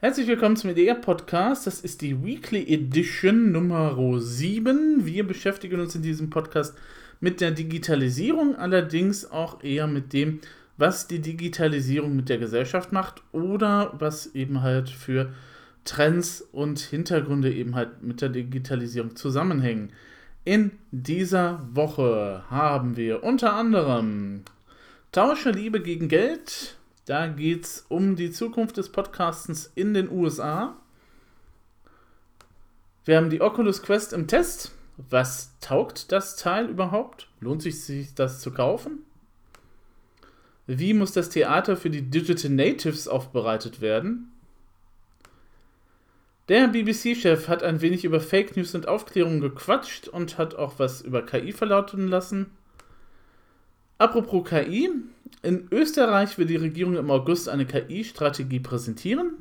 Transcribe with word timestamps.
Herzlich 0.00 0.28
willkommen 0.28 0.54
zum 0.54 0.70
EDR 0.70 0.94
Podcast. 0.94 1.66
Das 1.66 1.80
ist 1.80 2.02
die 2.02 2.24
Weekly 2.24 2.72
Edition 2.72 3.50
Nummer 3.50 3.96
7. 4.20 5.04
Wir 5.04 5.26
beschäftigen 5.26 5.80
uns 5.80 5.96
in 5.96 6.02
diesem 6.02 6.30
Podcast 6.30 6.78
mit 7.18 7.40
der 7.40 7.50
Digitalisierung, 7.50 8.54
allerdings 8.54 9.28
auch 9.28 9.64
eher 9.64 9.88
mit 9.88 10.12
dem, 10.12 10.38
was 10.76 11.08
die 11.08 11.18
Digitalisierung 11.18 12.14
mit 12.14 12.28
der 12.28 12.38
Gesellschaft 12.38 12.92
macht 12.92 13.24
oder 13.32 13.92
was 13.98 14.36
eben 14.36 14.62
halt 14.62 14.88
für 14.88 15.32
Trends 15.84 16.42
und 16.52 16.78
Hintergründe 16.78 17.52
eben 17.52 17.74
halt 17.74 18.00
mit 18.00 18.20
der 18.20 18.28
Digitalisierung 18.28 19.16
zusammenhängen. 19.16 19.90
In 20.44 20.70
dieser 20.92 21.66
Woche 21.72 22.44
haben 22.48 22.96
wir 22.96 23.24
unter 23.24 23.54
anderem 23.54 24.44
Tausche 25.10 25.50
Liebe 25.50 25.80
gegen 25.80 26.06
Geld, 26.06 26.77
da 27.08 27.26
geht 27.26 27.64
es 27.64 27.86
um 27.88 28.16
die 28.16 28.30
Zukunft 28.30 28.76
des 28.76 28.92
Podcastens 28.92 29.72
in 29.74 29.94
den 29.94 30.10
USA. 30.10 30.76
Wir 33.06 33.16
haben 33.16 33.30
die 33.30 33.40
Oculus 33.40 33.82
Quest 33.82 34.12
im 34.12 34.26
Test. 34.26 34.72
Was 35.08 35.58
taugt 35.60 36.12
das 36.12 36.36
Teil 36.36 36.68
überhaupt? 36.68 37.28
Lohnt 37.40 37.62
sich, 37.62 37.82
sich 37.82 38.14
das 38.14 38.40
zu 38.40 38.50
kaufen? 38.50 39.06
Wie 40.66 40.92
muss 40.92 41.12
das 41.12 41.30
Theater 41.30 41.78
für 41.78 41.88
die 41.88 42.02
Digital 42.02 42.50
Natives 42.50 43.08
aufbereitet 43.08 43.80
werden? 43.80 44.30
Der 46.50 46.68
BBC-Chef 46.68 47.48
hat 47.48 47.62
ein 47.62 47.80
wenig 47.80 48.04
über 48.04 48.20
Fake 48.20 48.54
News 48.54 48.74
und 48.74 48.86
Aufklärung 48.86 49.40
gequatscht 49.40 50.08
und 50.08 50.36
hat 50.36 50.56
auch 50.56 50.78
was 50.78 51.00
über 51.00 51.24
KI 51.24 51.52
verlauten 51.52 52.08
lassen. 52.08 52.50
Apropos 53.96 54.48
KI, 54.48 54.90
in 55.42 55.68
Österreich 55.70 56.38
will 56.38 56.46
die 56.46 56.56
Regierung 56.56 56.96
im 56.96 57.10
August 57.10 57.48
eine 57.48 57.66
KI-Strategie 57.66 58.60
präsentieren. 58.60 59.34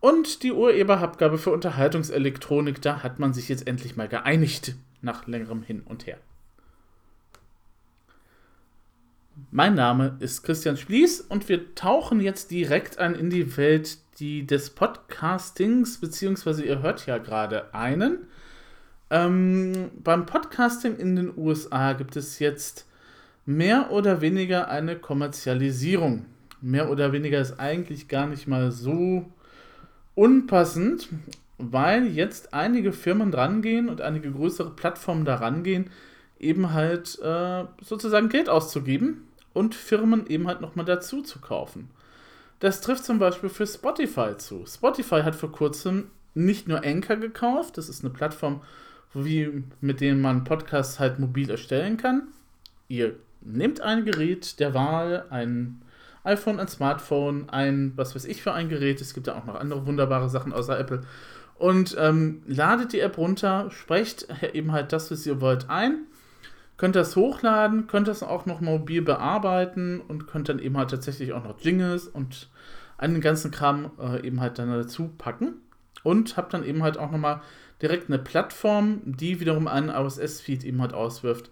Und 0.00 0.42
die 0.42 0.52
Urheberabgabe 0.52 1.38
für 1.38 1.50
Unterhaltungselektronik, 1.50 2.82
da 2.82 3.02
hat 3.02 3.18
man 3.18 3.32
sich 3.32 3.48
jetzt 3.48 3.66
endlich 3.66 3.96
mal 3.96 4.08
geeinigt, 4.08 4.74
nach 5.00 5.26
längerem 5.26 5.62
Hin 5.62 5.82
und 5.84 6.06
Her. 6.06 6.18
Mein 9.50 9.74
Name 9.74 10.16
ist 10.20 10.42
Christian 10.42 10.76
Splies 10.76 11.20
und 11.20 11.48
wir 11.48 11.74
tauchen 11.74 12.20
jetzt 12.20 12.50
direkt 12.50 12.98
ein 12.98 13.14
in 13.14 13.30
die 13.30 13.56
Welt 13.56 13.98
die 14.18 14.46
des 14.46 14.70
Podcastings, 14.70 15.98
beziehungsweise 15.98 16.64
ihr 16.64 16.82
hört 16.82 17.06
ja 17.06 17.18
gerade 17.18 17.74
einen. 17.74 18.28
Ähm, 19.10 19.90
beim 20.02 20.26
Podcasting 20.26 20.96
in 20.96 21.16
den 21.16 21.36
USA 21.36 21.94
gibt 21.94 22.16
es 22.16 22.38
jetzt 22.38 22.86
mehr 23.46 23.90
oder 23.90 24.20
weniger 24.20 24.68
eine 24.68 24.96
Kommerzialisierung. 24.96 26.26
Mehr 26.60 26.90
oder 26.90 27.12
weniger 27.12 27.40
ist 27.40 27.60
eigentlich 27.60 28.08
gar 28.08 28.26
nicht 28.26 28.48
mal 28.48 28.72
so 28.72 29.30
unpassend, 30.14 31.08
weil 31.58 32.06
jetzt 32.06 32.54
einige 32.54 32.92
Firmen 32.92 33.30
drangehen 33.30 33.88
und 33.88 34.00
einige 34.00 34.30
größere 34.30 34.70
Plattformen 34.70 35.24
da 35.24 35.36
rangehen, 35.36 35.90
eben 36.38 36.72
halt 36.72 37.18
äh, 37.22 37.64
sozusagen 37.80 38.28
Geld 38.28 38.48
auszugeben 38.48 39.28
und 39.52 39.74
Firmen 39.74 40.26
eben 40.26 40.46
halt 40.46 40.60
nochmal 40.60 40.84
dazu 40.84 41.22
zu 41.22 41.40
kaufen. 41.40 41.90
Das 42.60 42.80
trifft 42.80 43.04
zum 43.04 43.18
Beispiel 43.18 43.48
für 43.48 43.66
Spotify 43.66 44.36
zu. 44.36 44.64
Spotify 44.66 45.22
hat 45.22 45.34
vor 45.34 45.52
kurzem 45.52 46.10
nicht 46.34 46.66
nur 46.66 46.84
Anchor 46.84 47.16
gekauft, 47.16 47.78
das 47.78 47.88
ist 47.88 48.04
eine 48.04 48.12
Plattform, 48.12 48.62
wie, 49.12 49.62
mit 49.80 50.00
denen 50.00 50.20
man 50.20 50.44
Podcasts 50.44 50.98
halt 50.98 51.18
mobil 51.18 51.50
erstellen 51.50 51.96
kann. 51.96 52.28
Ihr 52.88 53.16
nehmt 53.44 53.80
ein 53.80 54.04
Gerät 54.04 54.58
der 54.60 54.74
Wahl, 54.74 55.26
ein 55.30 55.82
iPhone, 56.24 56.58
ein 56.58 56.68
Smartphone, 56.68 57.48
ein, 57.50 57.92
was 57.96 58.14
weiß 58.14 58.24
ich 58.24 58.42
für 58.42 58.52
ein 58.52 58.68
Gerät, 58.68 59.00
es 59.00 59.14
gibt 59.14 59.26
ja 59.26 59.36
auch 59.36 59.44
noch 59.44 59.56
andere 59.56 59.86
wunderbare 59.86 60.28
Sachen 60.28 60.52
außer 60.52 60.78
Apple, 60.78 61.02
und 61.56 61.96
ähm, 61.98 62.42
ladet 62.46 62.92
die 62.92 63.00
App 63.00 63.16
runter, 63.18 63.70
sprecht 63.70 64.26
eben 64.54 64.72
halt 64.72 64.92
das, 64.92 65.10
was 65.10 65.26
ihr 65.26 65.40
wollt, 65.40 65.70
ein, 65.70 66.06
könnt 66.76 66.96
das 66.96 67.14
hochladen, 67.14 67.86
könnt 67.86 68.08
das 68.08 68.22
auch 68.22 68.46
noch 68.46 68.60
mobil 68.60 69.02
bearbeiten 69.02 70.00
und 70.00 70.26
könnt 70.26 70.48
dann 70.48 70.58
eben 70.58 70.76
halt 70.76 70.90
tatsächlich 70.90 71.32
auch 71.32 71.44
noch 71.44 71.60
Jingles 71.60 72.08
und 72.08 72.48
einen 72.98 73.20
ganzen 73.20 73.50
Kram 73.50 73.90
äh, 74.00 74.26
eben 74.26 74.40
halt 74.40 74.58
dann 74.58 74.70
dazu 74.70 75.08
packen. 75.16 75.54
Und 76.02 76.36
habt 76.36 76.52
dann 76.52 76.64
eben 76.64 76.82
halt 76.82 76.98
auch 76.98 77.10
nochmal 77.10 77.40
direkt 77.80 78.08
eine 78.08 78.18
Plattform, 78.18 79.00
die 79.04 79.40
wiederum 79.40 79.66
einen 79.68 79.88
RSS-Feed 79.88 80.64
eben 80.64 80.82
halt 80.82 80.92
auswirft, 80.92 81.50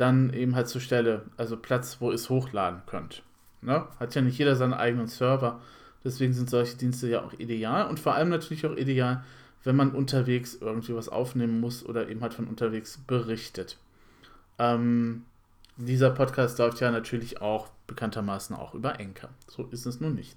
dann 0.00 0.32
eben 0.32 0.54
halt 0.54 0.68
zur 0.68 0.80
Stelle, 0.80 1.22
also 1.36 1.56
Platz, 1.56 1.96
wo 2.00 2.10
ihr 2.10 2.14
es 2.14 2.30
hochladen 2.30 2.82
könnt. 2.86 3.22
Ne? 3.62 3.86
Hat 3.98 4.14
ja 4.14 4.22
nicht 4.22 4.38
jeder 4.38 4.54
seinen 4.54 4.74
eigenen 4.74 5.08
Server, 5.08 5.60
deswegen 6.04 6.32
sind 6.32 6.48
solche 6.48 6.76
Dienste 6.76 7.08
ja 7.08 7.22
auch 7.22 7.32
ideal 7.34 7.88
und 7.88 7.98
vor 7.98 8.14
allem 8.14 8.28
natürlich 8.28 8.64
auch 8.66 8.76
ideal, 8.76 9.24
wenn 9.64 9.74
man 9.74 9.90
unterwegs 9.90 10.56
irgendwie 10.60 10.94
was 10.94 11.08
aufnehmen 11.08 11.60
muss 11.60 11.84
oder 11.84 12.08
eben 12.08 12.20
halt 12.20 12.34
von 12.34 12.46
unterwegs 12.46 13.00
berichtet. 13.06 13.76
Ähm, 14.58 15.24
dieser 15.76 16.10
Podcast 16.10 16.58
läuft 16.58 16.80
ja 16.80 16.90
natürlich 16.90 17.40
auch 17.40 17.68
bekanntermaßen 17.88 18.54
auch 18.54 18.74
über 18.74 19.00
Enker. 19.00 19.30
So 19.48 19.64
ist 19.70 19.86
es 19.86 20.00
nun 20.00 20.14
nicht. 20.14 20.36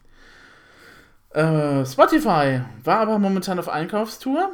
Äh, 1.29 1.85
Spotify 1.85 2.61
war 2.83 2.99
aber 2.99 3.19
momentan 3.19 3.59
auf 3.59 3.69
Einkaufstour 3.69 4.51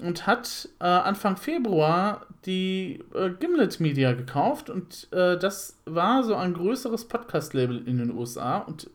und 0.00 0.26
hat 0.26 0.68
äh, 0.80 0.84
Anfang 0.84 1.36
Februar 1.36 2.26
die 2.46 3.04
äh, 3.14 3.30
Gimlet 3.30 3.80
Media 3.80 4.12
gekauft 4.12 4.70
und 4.70 5.08
äh, 5.12 5.38
das 5.38 5.78
war 5.84 6.24
so 6.24 6.34
ein 6.34 6.54
größeres 6.54 7.06
Podcast-Label 7.08 7.86
in 7.86 7.98
den 7.98 8.16
USA 8.16 8.58
und 8.58 8.90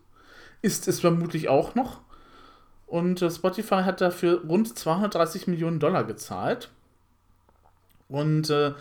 ist 0.61 0.87
es 0.87 0.99
vermutlich 0.99 1.47
auch 1.47 1.75
noch. 1.75 2.01
Und 2.87 3.21
äh, 3.21 3.29
Spotify 3.29 3.83
hat 3.83 4.01
dafür 4.01 4.41
rund 4.47 4.77
230 4.77 5.47
Millionen 5.47 5.79
Dollar 5.79 6.03
gezahlt. 6.03 6.69
Und 8.07 8.49
äh, 8.49 8.73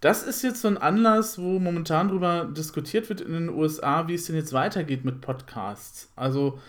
das 0.00 0.22
ist 0.22 0.42
jetzt 0.42 0.60
so 0.60 0.68
ein 0.68 0.78
Anlass, 0.78 1.38
wo 1.38 1.58
momentan 1.58 2.08
darüber 2.08 2.44
diskutiert 2.44 3.08
wird 3.08 3.20
in 3.20 3.32
den 3.32 3.48
USA, 3.48 4.06
wie 4.06 4.14
es 4.14 4.26
denn 4.26 4.36
jetzt 4.36 4.52
weitergeht 4.52 5.04
mit 5.04 5.20
Podcasts. 5.20 6.12
Also 6.14 6.60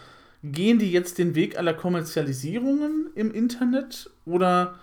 gehen 0.51 0.79
die 0.79 0.91
jetzt 0.91 1.17
den 1.17 1.35
Weg 1.35 1.57
aller 1.57 1.73
Kommerzialisierungen 1.73 3.09
im 3.15 3.33
Internet 3.33 4.09
oder 4.25 4.75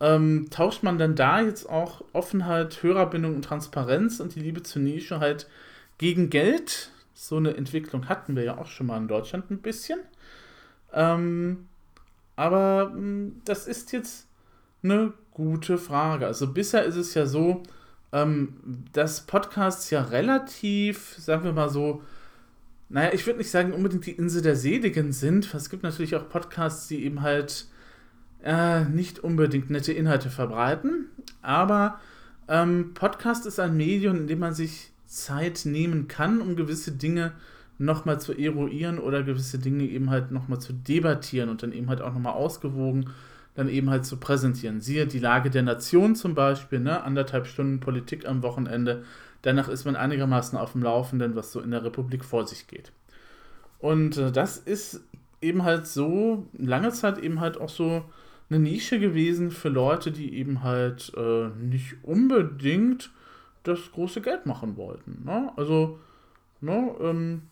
ähm, 0.00 0.46
tauscht 0.50 0.82
man 0.82 0.98
dann 0.98 1.16
da 1.16 1.40
jetzt 1.40 1.68
auch 1.68 2.04
Offenheit, 2.12 2.82
Hörerbindung 2.82 3.36
und 3.36 3.44
Transparenz 3.44 4.20
und 4.20 4.34
die 4.34 4.40
Liebe 4.40 4.62
zur 4.62 4.82
Nische 4.82 5.20
halt 5.20 5.48
gegen 5.98 6.30
Geld? 6.30 6.90
So 7.14 7.36
eine 7.36 7.56
Entwicklung 7.56 8.08
hatten 8.08 8.36
wir 8.36 8.44
ja 8.44 8.58
auch 8.58 8.66
schon 8.66 8.86
mal 8.86 8.98
in 8.98 9.08
Deutschland 9.08 9.50
ein 9.50 9.58
bisschen. 9.58 9.98
Ähm, 10.92 11.66
aber 12.36 12.92
hm, 12.92 13.40
das 13.44 13.66
ist 13.66 13.92
jetzt 13.92 14.28
eine 14.82 15.12
gute 15.32 15.78
Frage. 15.78 16.26
Also 16.26 16.52
bisher 16.52 16.84
ist 16.84 16.96
es 16.96 17.14
ja 17.14 17.26
so, 17.26 17.64
ähm, 18.12 18.84
dass 18.92 19.26
Podcasts 19.26 19.90
ja 19.90 20.02
relativ, 20.02 21.16
sagen 21.18 21.44
wir 21.44 21.52
mal 21.52 21.68
so, 21.68 22.02
naja, 22.88 23.10
ich 23.12 23.26
würde 23.26 23.38
nicht 23.38 23.50
sagen 23.50 23.72
unbedingt 23.72 24.06
die 24.06 24.12
Insel 24.12 24.42
der 24.42 24.56
Seligen 24.56 25.12
sind. 25.12 25.52
Es 25.54 25.70
gibt 25.70 25.82
natürlich 25.82 26.16
auch 26.16 26.28
Podcasts, 26.28 26.88
die 26.88 27.04
eben 27.04 27.22
halt 27.22 27.66
äh, 28.42 28.84
nicht 28.84 29.18
unbedingt 29.18 29.70
nette 29.70 29.92
Inhalte 29.92 30.30
verbreiten, 30.30 31.06
aber 31.42 32.00
ähm, 32.48 32.94
Podcast 32.94 33.46
ist 33.46 33.60
ein 33.60 33.76
Medium, 33.76 34.16
in 34.16 34.26
dem 34.26 34.38
man 34.38 34.54
sich 34.54 34.92
Zeit 35.06 35.62
nehmen 35.64 36.08
kann, 36.08 36.40
um 36.40 36.56
gewisse 36.56 36.92
Dinge 36.92 37.32
nochmal 37.78 38.20
zu 38.20 38.32
eruieren 38.32 38.98
oder 38.98 39.22
gewisse 39.22 39.58
Dinge 39.58 39.84
eben 39.84 40.10
halt 40.10 40.30
nochmal 40.30 40.60
zu 40.60 40.72
debattieren 40.72 41.48
und 41.48 41.62
dann 41.62 41.72
eben 41.72 41.88
halt 41.88 42.00
auch 42.00 42.12
nochmal 42.12 42.32
ausgewogen 42.34 43.10
dann 43.58 43.68
eben 43.68 43.90
halt 43.90 44.06
zu 44.06 44.18
präsentieren. 44.18 44.80
Siehe 44.80 45.08
die 45.08 45.18
Lage 45.18 45.50
der 45.50 45.64
Nation 45.64 46.14
zum 46.14 46.36
Beispiel, 46.36 46.78
ne? 46.78 47.02
anderthalb 47.02 47.44
Stunden 47.48 47.80
Politik 47.80 48.24
am 48.24 48.44
Wochenende. 48.44 49.02
Danach 49.42 49.68
ist 49.68 49.84
man 49.84 49.96
einigermaßen 49.96 50.58
auf 50.58 50.72
dem 50.72 50.82
Laufenden, 50.82 51.36
was 51.36 51.52
so 51.52 51.60
in 51.60 51.70
der 51.70 51.84
Republik 51.84 52.24
vor 52.24 52.46
sich 52.46 52.66
geht. 52.66 52.92
Und 53.78 54.16
äh, 54.16 54.32
das 54.32 54.58
ist 54.58 55.04
eben 55.40 55.62
halt 55.62 55.86
so 55.86 56.48
lange 56.52 56.90
Zeit 56.90 57.18
eben 57.18 57.40
halt 57.40 57.60
auch 57.60 57.68
so 57.68 58.04
eine 58.50 58.58
Nische 58.58 58.98
gewesen 58.98 59.50
für 59.50 59.68
Leute, 59.68 60.10
die 60.10 60.34
eben 60.34 60.62
halt 60.62 61.12
äh, 61.16 61.48
nicht 61.60 61.96
unbedingt 62.02 63.10
das 63.62 63.92
große 63.92 64.20
Geld 64.20 64.46
machen 64.46 64.76
wollten. 64.76 65.22
Ne? 65.24 65.52
Also, 65.56 65.98
ne, 66.60 66.94
ähm, 67.00 67.42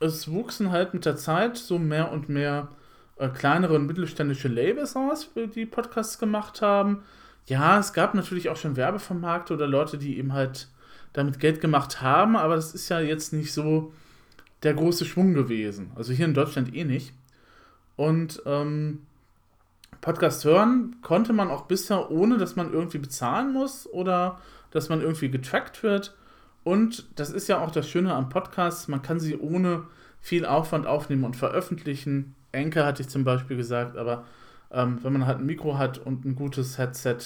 es 0.00 0.30
wuchsen 0.30 0.72
halt 0.72 0.94
mit 0.94 1.06
der 1.06 1.16
Zeit 1.16 1.56
so 1.56 1.78
mehr 1.78 2.10
und 2.10 2.28
mehr 2.28 2.68
äh, 3.16 3.28
kleinere 3.28 3.76
und 3.76 3.86
mittelständische 3.86 4.48
Labels 4.48 4.96
aus, 4.96 5.30
die 5.54 5.66
Podcasts 5.66 6.18
gemacht 6.18 6.60
haben. 6.60 7.02
Ja, 7.46 7.78
es 7.78 7.92
gab 7.92 8.14
natürlich 8.14 8.48
auch 8.48 8.56
schon 8.56 8.76
Werbevermarkte 8.76 9.54
oder 9.54 9.66
Leute, 9.66 9.98
die 9.98 10.18
eben 10.18 10.32
halt 10.32 10.68
damit 11.12 11.40
Geld 11.40 11.60
gemacht 11.60 12.00
haben, 12.00 12.36
aber 12.36 12.56
das 12.56 12.74
ist 12.74 12.88
ja 12.88 13.00
jetzt 13.00 13.32
nicht 13.32 13.52
so 13.52 13.92
der 14.62 14.74
große 14.74 15.04
Schwung 15.04 15.34
gewesen. 15.34 15.90
Also 15.94 16.12
hier 16.12 16.26
in 16.26 16.34
Deutschland 16.34 16.74
eh 16.74 16.84
nicht. 16.84 17.12
Und 17.96 18.42
ähm, 18.46 19.00
Podcast 20.00 20.44
hören 20.44 20.96
konnte 21.02 21.32
man 21.32 21.48
auch 21.48 21.62
bisher, 21.62 22.10
ohne 22.10 22.38
dass 22.38 22.56
man 22.56 22.72
irgendwie 22.72 22.98
bezahlen 22.98 23.52
muss 23.52 23.86
oder 23.86 24.40
dass 24.70 24.88
man 24.88 25.00
irgendwie 25.00 25.30
getrackt 25.30 25.82
wird. 25.82 26.16
Und 26.64 27.06
das 27.16 27.30
ist 27.30 27.48
ja 27.48 27.60
auch 27.60 27.70
das 27.70 27.88
Schöne 27.88 28.14
am 28.14 28.28
Podcast, 28.28 28.88
man 28.88 29.02
kann 29.02 29.20
sie 29.20 29.36
ohne 29.36 29.84
viel 30.20 30.46
Aufwand 30.46 30.86
aufnehmen 30.86 31.24
und 31.24 31.36
veröffentlichen. 31.36 32.34
Enke 32.52 32.84
hatte 32.86 33.02
ich 33.02 33.08
zum 33.08 33.24
Beispiel 33.24 33.56
gesagt, 33.56 33.96
aber 33.96 34.24
ähm, 34.70 34.98
wenn 35.02 35.12
man 35.12 35.26
halt 35.26 35.38
ein 35.38 35.46
Mikro 35.46 35.76
hat 35.76 35.98
und 35.98 36.24
ein 36.24 36.36
gutes 36.36 36.78
Headset, 36.78 37.18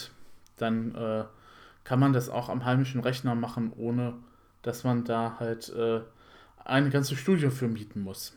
dann 0.57 0.95
äh, 0.95 1.25
kann 1.87 2.01
man 2.01 2.13
das 2.13 2.29
auch 2.29 2.49
am 2.49 2.65
heimischen 2.65 3.01
Rechner 3.01 3.37
machen, 3.37 3.73
ohne 3.77 4.15
dass 4.63 4.83
man 4.83 5.05
da 5.05 5.37
halt 5.39 5.69
äh, 5.69 6.01
ein 6.65 6.91
ganzes 6.91 7.19
Studio 7.19 7.51
für 7.51 7.69
mieten 7.69 8.01
muss. 8.01 8.37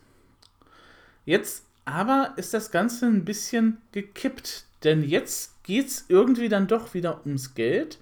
Jetzt 1.25 1.65
aber 1.83 2.33
ist 2.35 2.53
das 2.53 2.69
Ganze 2.69 3.07
ein 3.07 3.25
bisschen 3.25 3.79
gekippt, 3.91 4.65
denn 4.83 5.03
jetzt 5.03 5.63
geht 5.63 5.87
es 5.87 6.05
irgendwie 6.09 6.47
dann 6.47 6.67
doch 6.67 6.93
wieder 6.93 7.25
ums 7.25 7.55
Geld. 7.55 7.97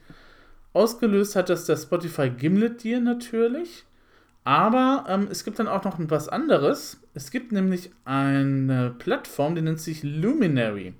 Ausgelöst 0.73 1.37
hat 1.37 1.49
das 1.49 1.65
das 1.65 1.83
Spotify 1.83 2.29
Gimlet 2.29 2.83
Deal 2.83 2.99
natürlich. 2.99 3.85
Aber 4.43 5.05
ähm, 5.07 5.29
es 5.31 5.45
gibt 5.45 5.59
dann 5.59 5.67
auch 5.69 5.85
noch 5.85 5.97
was 5.97 6.27
anderes. 6.27 7.01
Es 7.13 7.31
gibt 7.31 7.53
nämlich 7.53 7.91
eine 8.03 8.93
Plattform, 8.97 9.55
die 9.55 9.61
nennt 9.61 9.79
sich 9.79 10.03
Luminary. 10.03 10.93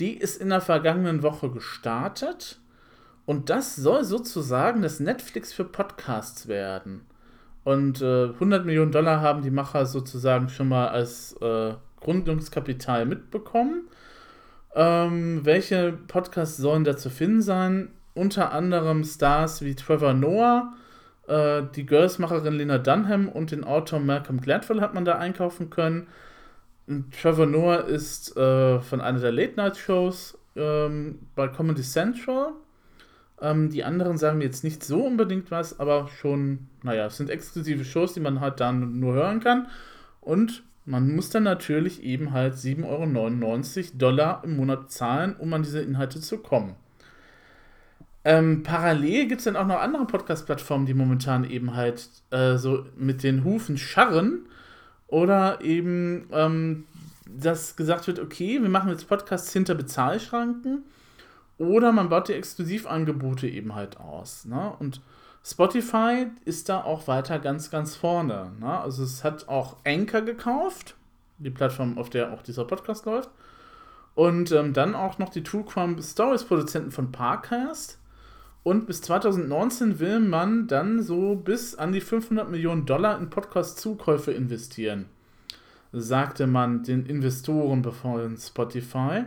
Die 0.00 0.18
ist 0.18 0.40
in 0.40 0.50
der 0.50 0.60
vergangenen 0.60 1.22
Woche 1.22 1.50
gestartet. 1.50 2.60
Und 3.28 3.50
das 3.50 3.76
soll 3.76 4.04
sozusagen 4.04 4.80
das 4.80 5.00
Netflix 5.00 5.52
für 5.52 5.64
Podcasts 5.64 6.48
werden. 6.48 7.02
Und 7.62 8.00
äh, 8.00 8.28
100 8.28 8.64
Millionen 8.64 8.90
Dollar 8.90 9.20
haben 9.20 9.42
die 9.42 9.50
Macher 9.50 9.84
sozusagen 9.84 10.48
schon 10.48 10.70
mal 10.70 10.88
als 10.88 11.34
äh, 11.42 11.74
Gründungskapital 12.00 13.04
mitbekommen. 13.04 13.82
Ähm, 14.74 15.44
welche 15.44 15.92
Podcasts 15.92 16.56
sollen 16.56 16.84
da 16.84 16.96
zu 16.96 17.10
finden 17.10 17.42
sein? 17.42 17.90
Unter 18.14 18.50
anderem 18.52 19.04
Stars 19.04 19.60
wie 19.60 19.74
Trevor 19.74 20.14
Noah, 20.14 20.72
äh, 21.26 21.64
die 21.76 21.84
Girls-Macherin 21.84 22.54
Lena 22.54 22.78
Dunham 22.78 23.28
und 23.28 23.50
den 23.50 23.62
Autor 23.62 24.00
Malcolm 24.00 24.40
Gladwell 24.40 24.80
hat 24.80 24.94
man 24.94 25.04
da 25.04 25.18
einkaufen 25.18 25.68
können. 25.68 26.06
Und 26.86 27.12
Trevor 27.12 27.44
Noah 27.44 27.84
ist 27.84 28.34
äh, 28.38 28.80
von 28.80 29.02
einer 29.02 29.20
der 29.20 29.32
Late-Night-Shows 29.32 30.38
ähm, 30.56 31.18
bei 31.34 31.48
Comedy 31.48 31.82
Central. 31.82 32.54
Ähm, 33.40 33.70
die 33.70 33.84
anderen 33.84 34.18
sagen 34.18 34.40
jetzt 34.40 34.64
nicht 34.64 34.82
so 34.82 35.04
unbedingt 35.04 35.50
was, 35.50 35.78
aber 35.78 36.08
schon, 36.08 36.68
naja, 36.82 37.06
es 37.06 37.16
sind 37.16 37.30
exklusive 37.30 37.84
Shows, 37.84 38.14
die 38.14 38.20
man 38.20 38.40
halt 38.40 38.60
dann 38.60 38.98
nur 38.98 39.14
hören 39.14 39.40
kann. 39.40 39.68
Und 40.20 40.64
man 40.84 41.14
muss 41.14 41.30
dann 41.30 41.42
natürlich 41.42 42.02
eben 42.02 42.32
halt 42.32 42.54
7,99 42.54 42.84
Euro 43.78 43.98
Dollar 43.98 44.42
im 44.44 44.56
Monat 44.56 44.90
zahlen, 44.90 45.36
um 45.36 45.52
an 45.52 45.62
diese 45.62 45.80
Inhalte 45.80 46.20
zu 46.20 46.38
kommen. 46.38 46.74
Ähm, 48.24 48.62
parallel 48.62 49.28
gibt 49.28 49.40
es 49.40 49.44
dann 49.44 49.56
auch 49.56 49.66
noch 49.66 49.80
andere 49.80 50.06
Podcast-Plattformen, 50.06 50.86
die 50.86 50.94
momentan 50.94 51.44
eben 51.48 51.76
halt 51.76 52.08
äh, 52.30 52.56
so 52.56 52.86
mit 52.96 53.22
den 53.22 53.44
Hufen 53.44 53.78
scharren 53.78 54.46
oder 55.06 55.60
eben, 55.62 56.28
ähm, 56.32 56.86
dass 57.26 57.76
gesagt 57.76 58.06
wird, 58.06 58.18
okay, 58.18 58.60
wir 58.60 58.68
machen 58.68 58.90
jetzt 58.90 59.08
Podcasts 59.08 59.52
hinter 59.52 59.74
Bezahlschranken 59.74 60.82
oder 61.58 61.92
man 61.92 62.08
baut 62.08 62.28
die 62.28 62.34
Exklusivangebote 62.34 63.48
eben 63.48 63.74
halt 63.74 63.98
aus. 63.98 64.44
Ne? 64.44 64.72
Und 64.78 65.00
Spotify 65.44 66.26
ist 66.44 66.68
da 66.68 66.82
auch 66.82 67.08
weiter 67.08 67.38
ganz, 67.38 67.70
ganz 67.70 67.96
vorne. 67.96 68.52
Ne? 68.60 68.80
Also 68.80 69.02
es 69.02 69.24
hat 69.24 69.48
auch 69.48 69.76
Anchor 69.84 70.22
gekauft, 70.22 70.96
die 71.38 71.50
Plattform, 71.50 71.98
auf 71.98 72.10
der 72.10 72.32
auch 72.32 72.42
dieser 72.42 72.64
Podcast 72.64 73.06
läuft. 73.06 73.30
Und 74.14 74.50
ähm, 74.52 74.72
dann 74.72 74.94
auch 74.94 75.18
noch 75.18 75.28
die 75.28 75.42
True 75.42 75.64
Stories 76.00 76.44
Produzenten 76.44 76.90
von 76.90 77.12
Parcast 77.12 77.98
und 78.68 78.86
bis 78.86 79.00
2019 79.00 79.98
will 79.98 80.20
man 80.20 80.66
dann 80.66 81.02
so 81.02 81.36
bis 81.36 81.74
an 81.74 81.92
die 81.92 82.02
500 82.02 82.50
Millionen 82.50 82.84
Dollar 82.84 83.18
in 83.18 83.30
Podcast-Zukäufe 83.30 84.32
investieren, 84.32 85.06
sagte 85.92 86.46
man 86.46 86.82
den 86.82 87.06
Investoren 87.06 87.80
bevor 87.80 88.20
Spotify. 88.36 89.24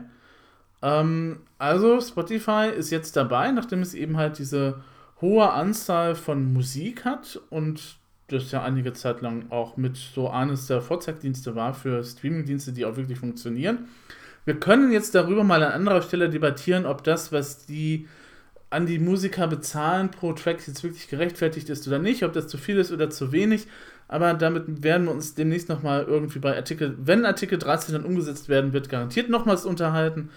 Ähm, 0.81 1.41
also 1.57 2.01
Spotify 2.01 2.69
ist 2.75 2.89
jetzt 2.89 3.15
dabei, 3.15 3.51
nachdem 3.51 3.81
es 3.81 3.93
eben 3.93 4.17
halt 4.17 4.39
diese 4.39 4.81
hohe 5.21 5.51
Anzahl 5.51 6.15
von 6.15 6.51
Musik 6.51 7.05
hat 7.05 7.39
und 7.49 7.97
das 8.27 8.51
ja 8.51 8.63
einige 8.63 8.93
Zeit 8.93 9.21
lang 9.21 9.45
auch 9.49 9.77
mit 9.77 9.97
so 9.97 10.29
eines 10.29 10.67
der 10.67 10.81
Vorzeigdienste 10.81 11.55
war 11.55 11.73
für 11.73 12.03
Streamingdienste, 12.03 12.71
die 12.71 12.85
auch 12.85 12.95
wirklich 12.95 13.19
funktionieren. 13.19 13.89
Wir 14.45 14.59
können 14.59 14.91
jetzt 14.91 15.13
darüber 15.13 15.43
mal 15.43 15.61
an 15.63 15.73
anderer 15.73 16.01
Stelle 16.01 16.29
debattieren, 16.29 16.85
ob 16.85 17.03
das, 17.03 17.31
was 17.31 17.65
die 17.65 18.07
an 18.71 18.85
die 18.85 18.99
Musiker 18.99 19.47
bezahlen 19.47 20.09
pro 20.09 20.31
Track 20.31 20.65
jetzt 20.65 20.83
wirklich 20.83 21.09
gerechtfertigt 21.09 21.69
ist 21.69 21.87
oder 21.87 21.99
nicht, 21.99 22.23
ob 22.23 22.31
das 22.31 22.47
zu 22.47 22.57
viel 22.57 22.77
ist 22.77 22.91
oder 22.91 23.09
zu 23.09 23.31
wenig. 23.31 23.67
Aber 24.07 24.33
damit 24.33 24.83
werden 24.83 25.07
wir 25.07 25.11
uns 25.11 25.35
demnächst 25.35 25.69
nochmal 25.69 26.05
irgendwie 26.05 26.39
bei 26.39 26.55
Artikel, 26.55 26.97
wenn 26.97 27.25
Artikel 27.25 27.59
13 27.59 27.93
dann 27.93 28.05
umgesetzt 28.05 28.49
werden 28.49 28.73
wird, 28.73 28.89
garantiert 28.89 29.29
nochmals 29.29 29.65
unterhalten. 29.65 30.29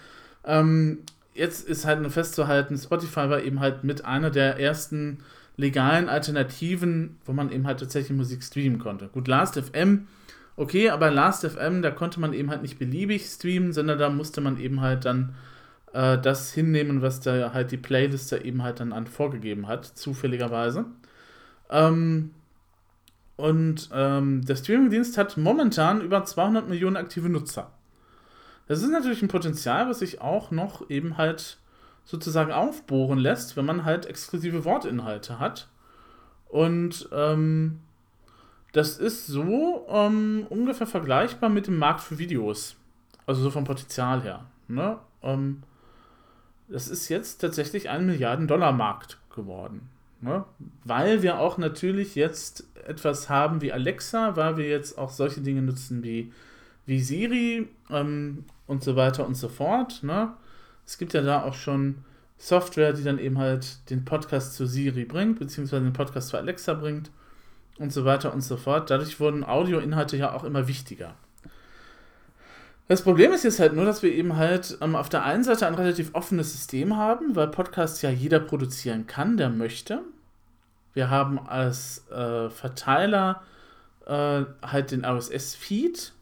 Ähm, 0.45 0.99
jetzt 1.33 1.67
ist 1.67 1.85
halt 1.85 2.01
nur 2.01 2.11
festzuhalten, 2.11 2.77
Spotify 2.77 3.29
war 3.29 3.41
eben 3.41 3.59
halt 3.59 3.83
mit 3.83 4.05
einer 4.05 4.31
der 4.31 4.59
ersten 4.59 5.19
legalen 5.57 6.09
Alternativen, 6.09 7.17
wo 7.25 7.33
man 7.33 7.51
eben 7.51 7.65
halt 7.65 7.79
tatsächlich 7.79 8.15
Musik 8.15 8.43
streamen 8.43 8.79
konnte. 8.79 9.07
Gut, 9.07 9.27
Last.fm, 9.27 10.07
okay, 10.55 10.89
aber 10.89 11.11
Last.fm, 11.11 11.81
da 11.81 11.91
konnte 11.91 12.19
man 12.19 12.33
eben 12.33 12.49
halt 12.49 12.61
nicht 12.61 12.79
beliebig 12.79 13.25
streamen, 13.25 13.73
sondern 13.73 13.99
da 13.99 14.09
musste 14.09 14.41
man 14.41 14.59
eben 14.59 14.81
halt 14.81 15.05
dann 15.05 15.35
äh, 15.93 16.17
das 16.17 16.51
hinnehmen, 16.53 17.01
was 17.01 17.21
da 17.21 17.53
halt 17.53 17.71
die 17.71 17.77
Playlist 17.77 18.31
da 18.31 18.37
eben 18.37 18.63
halt 18.63 18.79
dann 18.79 18.93
an 18.93 19.07
vorgegeben 19.07 19.67
hat, 19.67 19.85
zufälligerweise. 19.85 20.85
Ähm, 21.69 22.31
und 23.37 23.89
ähm, 23.93 24.45
der 24.45 24.55
Streamingdienst 24.55 25.17
hat 25.17 25.37
momentan 25.37 26.01
über 26.01 26.23
200 26.23 26.69
Millionen 26.69 26.95
aktive 26.95 27.29
Nutzer. 27.29 27.71
Das 28.67 28.81
ist 28.81 28.89
natürlich 28.89 29.21
ein 29.21 29.27
Potenzial, 29.27 29.87
was 29.89 29.99
sich 29.99 30.21
auch 30.21 30.51
noch 30.51 30.89
eben 30.89 31.17
halt 31.17 31.57
sozusagen 32.03 32.51
aufbohren 32.51 33.19
lässt, 33.19 33.57
wenn 33.57 33.65
man 33.65 33.85
halt 33.85 34.05
exklusive 34.05 34.65
Wortinhalte 34.65 35.39
hat. 35.39 35.67
Und 36.47 37.09
ähm, 37.11 37.79
das 38.71 38.97
ist 38.97 39.27
so 39.27 39.85
ähm, 39.89 40.45
ungefähr 40.49 40.87
vergleichbar 40.87 41.49
mit 41.49 41.67
dem 41.67 41.77
Markt 41.77 42.01
für 42.01 42.19
Videos. 42.19 42.75
Also 43.25 43.41
so 43.41 43.51
vom 43.51 43.63
Potenzial 43.63 44.21
her. 44.21 44.45
Ne? 44.67 44.97
Ähm, 45.23 45.63
das 46.67 46.87
ist 46.87 47.09
jetzt 47.09 47.39
tatsächlich 47.39 47.89
ein 47.89 48.05
Milliarden-Dollar-Markt 48.05 49.19
geworden. 49.33 49.89
Ne? 50.21 50.43
Weil 50.83 51.21
wir 51.21 51.39
auch 51.39 51.57
natürlich 51.57 52.15
jetzt 52.15 52.67
etwas 52.85 53.29
haben 53.29 53.61
wie 53.61 53.71
Alexa, 53.71 54.35
weil 54.35 54.57
wir 54.57 54.67
jetzt 54.67 54.97
auch 54.97 55.09
solche 55.09 55.41
Dinge 55.41 55.61
nutzen 55.61 56.03
wie, 56.03 56.31
wie 56.85 56.99
Siri 56.99 57.69
ähm, 57.89 58.45
und 58.67 58.83
so 58.83 58.95
weiter 58.95 59.25
und 59.25 59.35
so 59.35 59.49
fort. 59.49 60.03
Ne? 60.03 60.33
Es 60.85 60.97
gibt 60.97 61.13
ja 61.13 61.21
da 61.21 61.43
auch 61.43 61.53
schon 61.53 62.03
Software, 62.37 62.93
die 62.93 63.03
dann 63.03 63.19
eben 63.19 63.37
halt 63.37 63.89
den 63.89 64.05
Podcast 64.05 64.55
zu 64.55 64.65
Siri 64.65 65.05
bringt, 65.05 65.39
beziehungsweise 65.39 65.83
den 65.83 65.93
Podcast 65.93 66.29
zu 66.29 66.37
Alexa 66.37 66.73
bringt 66.73 67.11
und 67.77 67.91
so 67.93 68.05
weiter 68.05 68.33
und 68.33 68.41
so 68.41 68.57
fort. 68.57 68.89
Dadurch 68.89 69.19
wurden 69.19 69.43
Audioinhalte 69.43 70.17
ja 70.17 70.33
auch 70.33 70.43
immer 70.43 70.67
wichtiger. 70.67 71.15
Das 72.87 73.01
Problem 73.01 73.31
ist 73.31 73.43
jetzt 73.43 73.59
halt 73.59 73.73
nur, 73.73 73.85
dass 73.85 74.03
wir 74.03 74.11
eben 74.11 74.35
halt 74.35 74.77
ähm, 74.79 74.95
auf 74.95 75.09
der 75.09 75.23
einen 75.23 75.43
Seite 75.43 75.65
ein 75.65 75.73
relativ 75.73 76.13
offenes 76.13 76.51
System 76.51 76.95
haben, 76.95 77.35
weil 77.35 77.47
Podcasts 77.47 78.01
ja 78.03 78.11
jeder 78.11 78.39
produzieren 78.39 79.07
kann, 79.07 79.37
der 79.37 79.49
möchte. 79.49 80.01
Wir 80.93 81.09
haben 81.09 81.39
als 81.39 82.07
äh, 82.11 82.49
Verteiler 82.49 83.41
äh, 84.05 84.43
halt 84.61 84.91
den 84.91 85.03
RSS-Feed, 85.03 86.13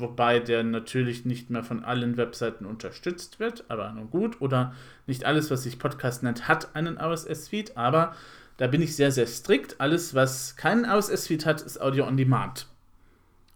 wobei 0.00 0.40
der 0.40 0.62
natürlich 0.62 1.24
nicht 1.24 1.50
mehr 1.50 1.62
von 1.62 1.84
allen 1.84 2.16
Webseiten 2.16 2.66
unterstützt 2.66 3.40
wird, 3.40 3.64
aber 3.68 3.92
nun 3.92 4.10
gut. 4.10 4.40
Oder 4.40 4.74
nicht 5.06 5.24
alles, 5.24 5.50
was 5.50 5.62
sich 5.62 5.78
Podcast 5.78 6.22
nennt, 6.22 6.48
hat 6.48 6.74
einen 6.74 6.98
RSS-Feed, 6.98 7.76
aber 7.76 8.14
da 8.56 8.66
bin 8.66 8.82
ich 8.82 8.96
sehr, 8.96 9.12
sehr 9.12 9.26
strikt. 9.26 9.80
Alles, 9.80 10.14
was 10.14 10.56
keinen 10.56 10.84
RSS-Feed 10.84 11.46
hat, 11.46 11.62
ist 11.62 11.80
Audio 11.80 12.06
on 12.06 12.16
Demand. 12.16 12.66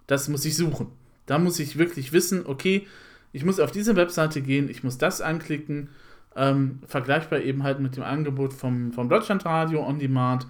Das 0.06 0.28
muss 0.28 0.44
ich 0.44 0.56
suchen. 0.56 0.88
Da 1.26 1.38
muss 1.38 1.58
ich 1.58 1.78
wirklich 1.78 2.12
wissen, 2.12 2.46
okay, 2.46 2.86
ich 3.32 3.44
muss 3.44 3.60
auf 3.60 3.72
diese 3.72 3.96
Webseite 3.96 4.42
gehen, 4.42 4.68
ich 4.70 4.84
muss 4.84 4.98
das 4.98 5.20
anklicken. 5.20 5.88
Ähm, 6.36 6.80
vergleichbar 6.86 7.40
eben 7.40 7.62
halt 7.62 7.80
mit 7.80 7.96
dem 7.96 8.02
Angebot 8.02 8.52
vom, 8.52 8.92
vom 8.92 9.08
Deutschlandradio 9.08 9.86
On 9.86 9.98
Demand. 9.98 10.46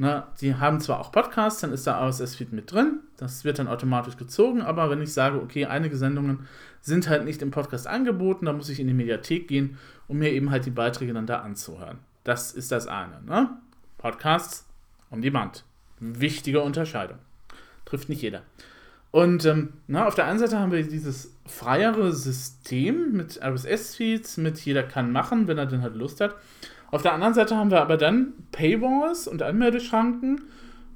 Ne, 0.00 0.22
die 0.40 0.54
haben 0.54 0.80
zwar 0.80 1.00
auch 1.00 1.10
Podcasts, 1.10 1.60
dann 1.60 1.72
ist 1.72 1.84
da 1.84 2.08
RSS-Feed 2.08 2.52
mit 2.52 2.70
drin, 2.70 3.00
das 3.16 3.44
wird 3.44 3.58
dann 3.58 3.66
automatisch 3.66 4.16
gezogen, 4.16 4.62
aber 4.62 4.90
wenn 4.90 5.02
ich 5.02 5.12
sage, 5.12 5.42
okay, 5.42 5.66
einige 5.66 5.96
Sendungen 5.96 6.46
sind 6.80 7.08
halt 7.08 7.24
nicht 7.24 7.42
im 7.42 7.50
Podcast 7.50 7.88
angeboten, 7.88 8.46
dann 8.46 8.56
muss 8.56 8.68
ich 8.68 8.78
in 8.78 8.86
die 8.86 8.94
Mediathek 8.94 9.48
gehen, 9.48 9.76
um 10.06 10.18
mir 10.18 10.30
eben 10.30 10.52
halt 10.52 10.66
die 10.66 10.70
Beiträge 10.70 11.12
dann 11.14 11.26
da 11.26 11.40
anzuhören. 11.40 11.98
Das 12.22 12.52
ist 12.52 12.70
das 12.70 12.86
eine. 12.86 13.20
Ne? 13.26 13.50
Podcasts 13.98 14.68
on 15.10 15.20
Demand. 15.20 15.64
Wichtige 15.98 16.60
Unterscheidung. 16.62 17.18
Trifft 17.84 18.08
nicht 18.08 18.22
jeder. 18.22 18.42
Und 19.10 19.46
ähm, 19.46 19.72
na, 19.88 20.06
auf 20.06 20.14
der 20.14 20.26
einen 20.26 20.38
Seite 20.38 20.60
haben 20.60 20.70
wir 20.70 20.86
dieses 20.86 21.34
freiere 21.44 22.12
System 22.12 23.14
mit 23.14 23.40
RSS-Feeds, 23.42 24.36
mit 24.36 24.60
jeder 24.60 24.84
kann 24.84 25.10
machen, 25.10 25.48
wenn 25.48 25.58
er 25.58 25.66
denn 25.66 25.82
halt 25.82 25.96
Lust 25.96 26.20
hat. 26.20 26.36
Auf 26.90 27.02
der 27.02 27.12
anderen 27.12 27.34
Seite 27.34 27.56
haben 27.56 27.70
wir 27.70 27.80
aber 27.80 27.96
dann 27.96 28.32
Paywalls 28.52 29.28
und 29.28 29.42
Anmeldeschranken 29.42 30.40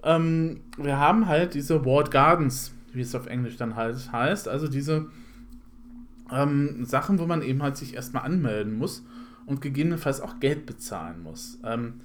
ähm, 0.02 0.60
wir 0.76 0.98
haben 0.98 1.26
halt 1.26 1.54
diese 1.54 1.84
Walled 1.84 2.10
Gardens, 2.10 2.72
wie 2.92 3.00
es 3.00 3.14
auf 3.14 3.26
Englisch 3.26 3.56
dann 3.56 3.76
halt 3.76 4.10
heißt, 4.10 4.48
also 4.48 4.68
diese 4.68 5.06
ähm, 6.30 6.84
Sachen, 6.84 7.18
wo 7.18 7.26
man 7.26 7.42
eben 7.42 7.62
halt 7.62 7.76
sich 7.76 7.94
erstmal 7.94 8.24
anmelden 8.24 8.76
muss 8.76 9.04
und 9.46 9.60
gegebenenfalls 9.60 10.20
auch 10.20 10.40
Geld 10.40 10.66
bezahlen 10.66 11.22
muss. 11.22 11.58
Ähm, 11.64 12.00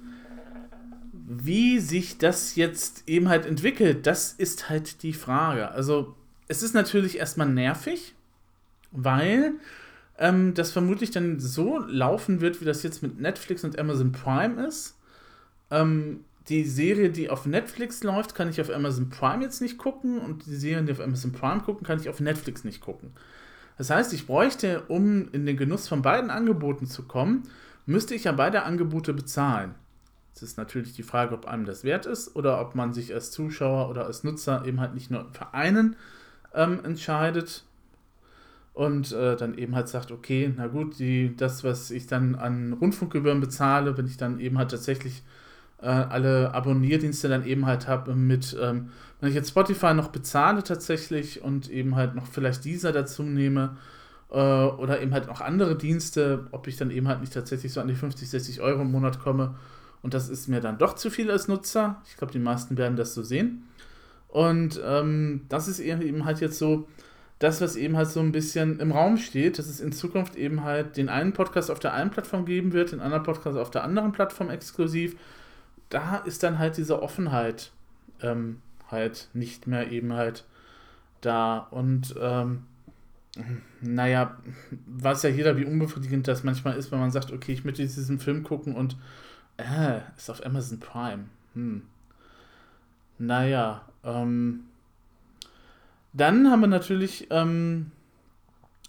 wie 1.12 1.78
sich 1.78 2.18
das 2.18 2.56
jetzt 2.56 3.04
eben 3.06 3.28
halt 3.28 3.44
entwickelt, 3.44 4.06
das 4.06 4.32
ist 4.32 4.70
halt 4.70 5.02
die 5.02 5.12
Frage. 5.12 5.70
Also 5.72 6.14
es 6.46 6.62
ist 6.62 6.74
natürlich 6.74 7.18
erstmal 7.18 7.48
nervig, 7.48 8.14
weil 8.92 9.54
ähm, 10.18 10.54
das 10.54 10.72
vermutlich 10.72 11.10
dann 11.10 11.38
so 11.38 11.78
laufen 11.78 12.40
wird, 12.40 12.60
wie 12.60 12.64
das 12.64 12.82
jetzt 12.82 13.02
mit 13.02 13.20
Netflix 13.20 13.64
und 13.64 13.78
Amazon 13.78 14.12
Prime 14.12 14.66
ist. 14.66 14.98
Ähm, 15.70 16.24
die 16.48 16.64
Serie, 16.64 17.10
die 17.10 17.30
auf 17.30 17.46
Netflix 17.46 18.02
läuft, 18.02 18.34
kann 18.34 18.48
ich 18.48 18.60
auf 18.60 18.70
Amazon 18.70 19.10
Prime 19.10 19.42
jetzt 19.42 19.60
nicht 19.60 19.78
gucken 19.78 20.18
und 20.18 20.46
die 20.46 20.56
Serien, 20.56 20.86
die 20.86 20.92
auf 20.92 21.00
Amazon 21.00 21.32
Prime 21.32 21.60
gucken, 21.60 21.86
kann 21.86 22.00
ich 22.00 22.08
auf 22.08 22.20
Netflix 22.20 22.64
nicht 22.64 22.80
gucken. 22.80 23.12
Das 23.76 23.90
heißt, 23.90 24.12
ich 24.12 24.26
bräuchte, 24.26 24.82
um 24.88 25.30
in 25.32 25.46
den 25.46 25.56
Genuss 25.56 25.86
von 25.86 26.02
beiden 26.02 26.30
Angeboten 26.30 26.86
zu 26.86 27.04
kommen, 27.04 27.44
müsste 27.86 28.14
ich 28.14 28.24
ja 28.24 28.32
beide 28.32 28.64
Angebote 28.64 29.12
bezahlen. 29.12 29.74
Es 30.34 30.42
ist 30.42 30.56
natürlich 30.58 30.94
die 30.94 31.02
Frage, 31.02 31.34
ob 31.34 31.46
einem 31.46 31.64
das 31.64 31.84
wert 31.84 32.06
ist 32.06 32.34
oder 32.34 32.60
ob 32.60 32.74
man 32.74 32.92
sich 32.92 33.14
als 33.14 33.30
Zuschauer 33.30 33.88
oder 33.88 34.06
als 34.06 34.24
Nutzer 34.24 34.64
eben 34.64 34.80
halt 34.80 34.94
nicht 34.94 35.10
nur 35.10 35.26
für 35.32 35.52
einen 35.54 35.96
ähm, 36.54 36.84
entscheidet 36.84 37.64
und 38.78 39.10
äh, 39.10 39.34
dann 39.34 39.58
eben 39.58 39.74
halt 39.74 39.88
sagt, 39.88 40.12
okay, 40.12 40.54
na 40.56 40.68
gut, 40.68 41.00
die, 41.00 41.34
das, 41.36 41.64
was 41.64 41.90
ich 41.90 42.06
dann 42.06 42.36
an 42.36 42.72
Rundfunkgebühren 42.74 43.40
bezahle, 43.40 43.98
wenn 43.98 44.06
ich 44.06 44.18
dann 44.18 44.38
eben 44.38 44.56
halt 44.56 44.70
tatsächlich 44.70 45.24
äh, 45.82 45.88
alle 45.88 46.54
Abonnierdienste 46.54 47.28
dann 47.28 47.44
eben 47.44 47.66
halt 47.66 47.88
habe 47.88 48.14
mit, 48.14 48.56
ähm, 48.62 48.90
wenn 49.18 49.30
ich 49.30 49.34
jetzt 49.34 49.48
Spotify 49.48 49.94
noch 49.94 50.10
bezahle 50.10 50.62
tatsächlich 50.62 51.42
und 51.42 51.68
eben 51.68 51.96
halt 51.96 52.14
noch 52.14 52.28
vielleicht 52.28 52.64
dieser 52.64 52.92
dazu 52.92 53.24
nehme 53.24 53.76
äh, 54.30 54.36
oder 54.36 55.02
eben 55.02 55.12
halt 55.12 55.26
noch 55.26 55.40
andere 55.40 55.76
Dienste, 55.76 56.46
ob 56.52 56.68
ich 56.68 56.76
dann 56.76 56.92
eben 56.92 57.08
halt 57.08 57.20
nicht 57.20 57.32
tatsächlich 57.32 57.72
so 57.72 57.80
an 57.80 57.88
die 57.88 57.96
50, 57.96 58.30
60 58.30 58.60
Euro 58.60 58.82
im 58.82 58.92
Monat 58.92 59.18
komme 59.18 59.56
und 60.02 60.14
das 60.14 60.28
ist 60.28 60.46
mir 60.46 60.60
dann 60.60 60.78
doch 60.78 60.94
zu 60.94 61.10
viel 61.10 61.32
als 61.32 61.48
Nutzer. 61.48 62.00
Ich 62.08 62.16
glaube, 62.16 62.32
die 62.32 62.38
meisten 62.38 62.78
werden 62.78 62.96
das 62.96 63.12
so 63.12 63.24
sehen. 63.24 63.64
Und 64.28 64.80
ähm, 64.84 65.46
das 65.48 65.66
ist 65.66 65.80
eben 65.80 66.24
halt 66.24 66.40
jetzt 66.40 66.58
so 66.58 66.86
das, 67.38 67.60
was 67.60 67.76
eben 67.76 67.96
halt 67.96 68.08
so 68.08 68.20
ein 68.20 68.32
bisschen 68.32 68.80
im 68.80 68.92
Raum 68.92 69.16
steht, 69.16 69.58
dass 69.58 69.66
es 69.66 69.80
in 69.80 69.92
Zukunft 69.92 70.36
eben 70.36 70.64
halt 70.64 70.96
den 70.96 71.08
einen 71.08 71.32
Podcast 71.32 71.70
auf 71.70 71.78
der 71.78 71.94
einen 71.94 72.10
Plattform 72.10 72.44
geben 72.44 72.72
wird, 72.72 72.92
den 72.92 73.00
anderen 73.00 73.22
Podcast 73.22 73.56
auf 73.56 73.70
der 73.70 73.84
anderen 73.84 74.12
Plattform 74.12 74.50
exklusiv 74.50 75.16
da 75.88 76.16
ist 76.16 76.42
dann 76.42 76.58
halt 76.58 76.76
diese 76.76 77.02
Offenheit 77.02 77.72
ähm, 78.20 78.60
halt 78.90 79.28
nicht 79.32 79.66
mehr 79.66 79.90
eben 79.90 80.12
halt 80.12 80.44
da. 81.20 81.58
Und 81.58 82.14
ähm, 82.20 82.64
naja, 83.80 84.36
weiß 84.86 85.22
ja 85.22 85.30
jeder, 85.30 85.56
wie 85.56 85.64
unbefriedigend 85.64 86.28
das 86.28 86.44
manchmal 86.44 86.76
ist, 86.76 86.90
wenn 86.92 87.00
man 87.00 87.10
sagt, 87.10 87.32
okay, 87.32 87.52
ich 87.52 87.64
möchte 87.64 87.82
diesen 87.82 88.18
Film 88.18 88.42
gucken 88.42 88.74
und 88.74 88.96
äh, 89.56 90.00
ist 90.16 90.30
auf 90.30 90.44
Amazon 90.44 90.80
Prime. 90.80 91.24
Hm. 91.54 91.82
Naja, 93.18 93.82
ähm, 94.04 94.64
dann 96.20 96.50
haben 96.50 96.60
wir 96.60 96.68
natürlich 96.68 97.28
ähm, 97.30 97.92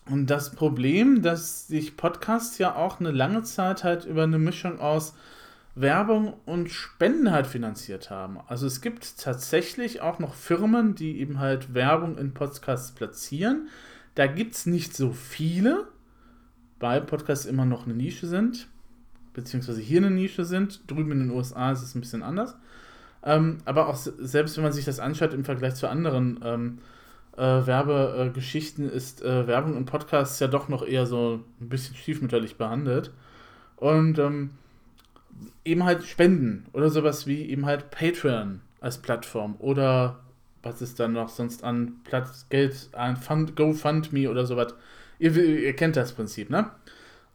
das 0.07 0.51
Problem, 0.51 1.21
dass 1.21 1.67
sich 1.67 1.95
Podcasts 1.95 2.57
ja 2.57 2.75
auch 2.75 2.99
eine 2.99 3.11
lange 3.11 3.43
Zeit 3.43 3.83
halt 3.83 4.05
über 4.05 4.23
eine 4.23 4.39
Mischung 4.39 4.79
aus 4.79 5.15
Werbung 5.75 6.33
und 6.45 6.69
Spenden 6.69 7.31
halt 7.31 7.47
finanziert 7.47 8.09
haben. 8.09 8.39
Also 8.47 8.65
es 8.65 8.81
gibt 8.81 9.17
tatsächlich 9.19 10.01
auch 10.01 10.19
noch 10.19 10.33
Firmen, 10.33 10.95
die 10.95 11.19
eben 11.19 11.39
halt 11.39 11.73
Werbung 11.73 12.17
in 12.17 12.33
Podcasts 12.33 12.91
platzieren. 12.91 13.69
Da 14.15 14.27
gibt 14.27 14.55
es 14.55 14.65
nicht 14.65 14.95
so 14.95 15.11
viele, 15.11 15.87
weil 16.79 17.01
Podcasts 17.01 17.45
immer 17.45 17.65
noch 17.65 17.85
eine 17.85 17.93
Nische 17.93 18.27
sind, 18.27 18.67
beziehungsweise 19.33 19.81
hier 19.81 19.99
eine 19.99 20.11
Nische 20.11 20.43
sind. 20.43 20.81
Drüben 20.87 21.11
in 21.11 21.19
den 21.19 21.31
USA 21.31 21.71
ist 21.71 21.83
es 21.83 21.95
ein 21.95 22.01
bisschen 22.01 22.23
anders. 22.23 22.55
Ähm, 23.23 23.59
aber 23.65 23.87
auch 23.87 23.95
selbst 23.95 24.57
wenn 24.57 24.63
man 24.63 24.73
sich 24.73 24.85
das 24.85 24.99
anschaut 24.99 25.33
im 25.33 25.45
Vergleich 25.45 25.75
zu 25.75 25.87
anderen 25.87 26.39
ähm, 26.43 26.79
äh, 27.39 27.65
Werbegeschichten, 27.65 28.89
ist 28.89 29.23
äh, 29.23 29.47
Werbung 29.47 29.77
in 29.77 29.85
Podcasts 29.85 30.39
ja 30.39 30.47
doch 30.47 30.67
noch 30.67 30.85
eher 30.85 31.05
so 31.05 31.39
ein 31.61 31.69
bisschen 31.69 31.95
stiefmütterlich 31.95 32.57
behandelt. 32.57 33.11
Und 33.77 34.19
ähm, 34.19 34.51
eben 35.63 35.85
halt 35.85 36.03
Spenden 36.03 36.65
oder 36.73 36.89
sowas 36.89 37.27
wie 37.27 37.49
eben 37.49 37.65
halt 37.65 37.91
Patreon 37.91 38.61
als 38.81 38.97
Plattform 38.97 39.55
oder 39.59 40.19
was 40.63 40.81
ist 40.81 40.99
dann 40.99 41.13
noch 41.13 41.29
sonst 41.29 41.63
an 41.63 42.01
Platz, 42.03 42.47
Geld, 42.49 42.89
ein 42.91 43.15
Fund, 43.15 43.55
GoFundMe 43.55 44.29
oder 44.29 44.45
sowas. 44.45 44.73
Ihr, 45.17 45.35
ihr 45.35 45.75
kennt 45.75 45.95
das 45.95 46.11
Prinzip, 46.11 46.49
ne? 46.49 46.69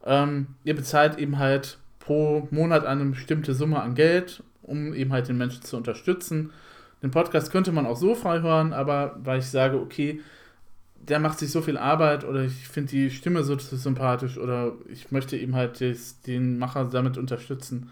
Ähm, 0.05 0.47
ihr 0.63 0.75
bezahlt 0.75 1.17
eben 1.17 1.39
halt 1.39 1.79
pro 1.97 2.47
Monat 2.51 2.85
eine 2.85 3.05
bestimmte 3.05 3.55
Summe 3.55 3.81
an 3.81 3.95
Geld, 3.95 4.43
um 4.61 4.93
eben 4.93 5.11
halt 5.11 5.27
den 5.27 5.37
Menschen 5.37 5.63
zu 5.63 5.75
unterstützen. 5.77 6.51
Den 7.01 7.11
Podcast 7.11 7.51
könnte 7.51 7.71
man 7.71 7.85
auch 7.85 7.97
so 7.97 8.15
frei 8.15 8.41
hören, 8.41 8.73
aber 8.73 9.15
weil 9.23 9.39
ich 9.39 9.47
sage, 9.47 9.79
okay, 9.79 10.21
der 11.07 11.19
macht 11.19 11.39
sich 11.39 11.51
so 11.51 11.61
viel 11.61 11.77
Arbeit 11.77 12.23
oder 12.23 12.43
ich 12.43 12.67
finde 12.67 12.91
die 12.91 13.11
Stimme 13.11 13.43
so 13.43 13.57
sympathisch 13.57 14.37
oder 14.37 14.73
ich 14.87 15.11
möchte 15.11 15.37
eben 15.37 15.55
halt 15.55 15.79
des, 15.79 16.21
den 16.21 16.57
Macher 16.57 16.85
damit 16.85 17.17
unterstützen, 17.17 17.89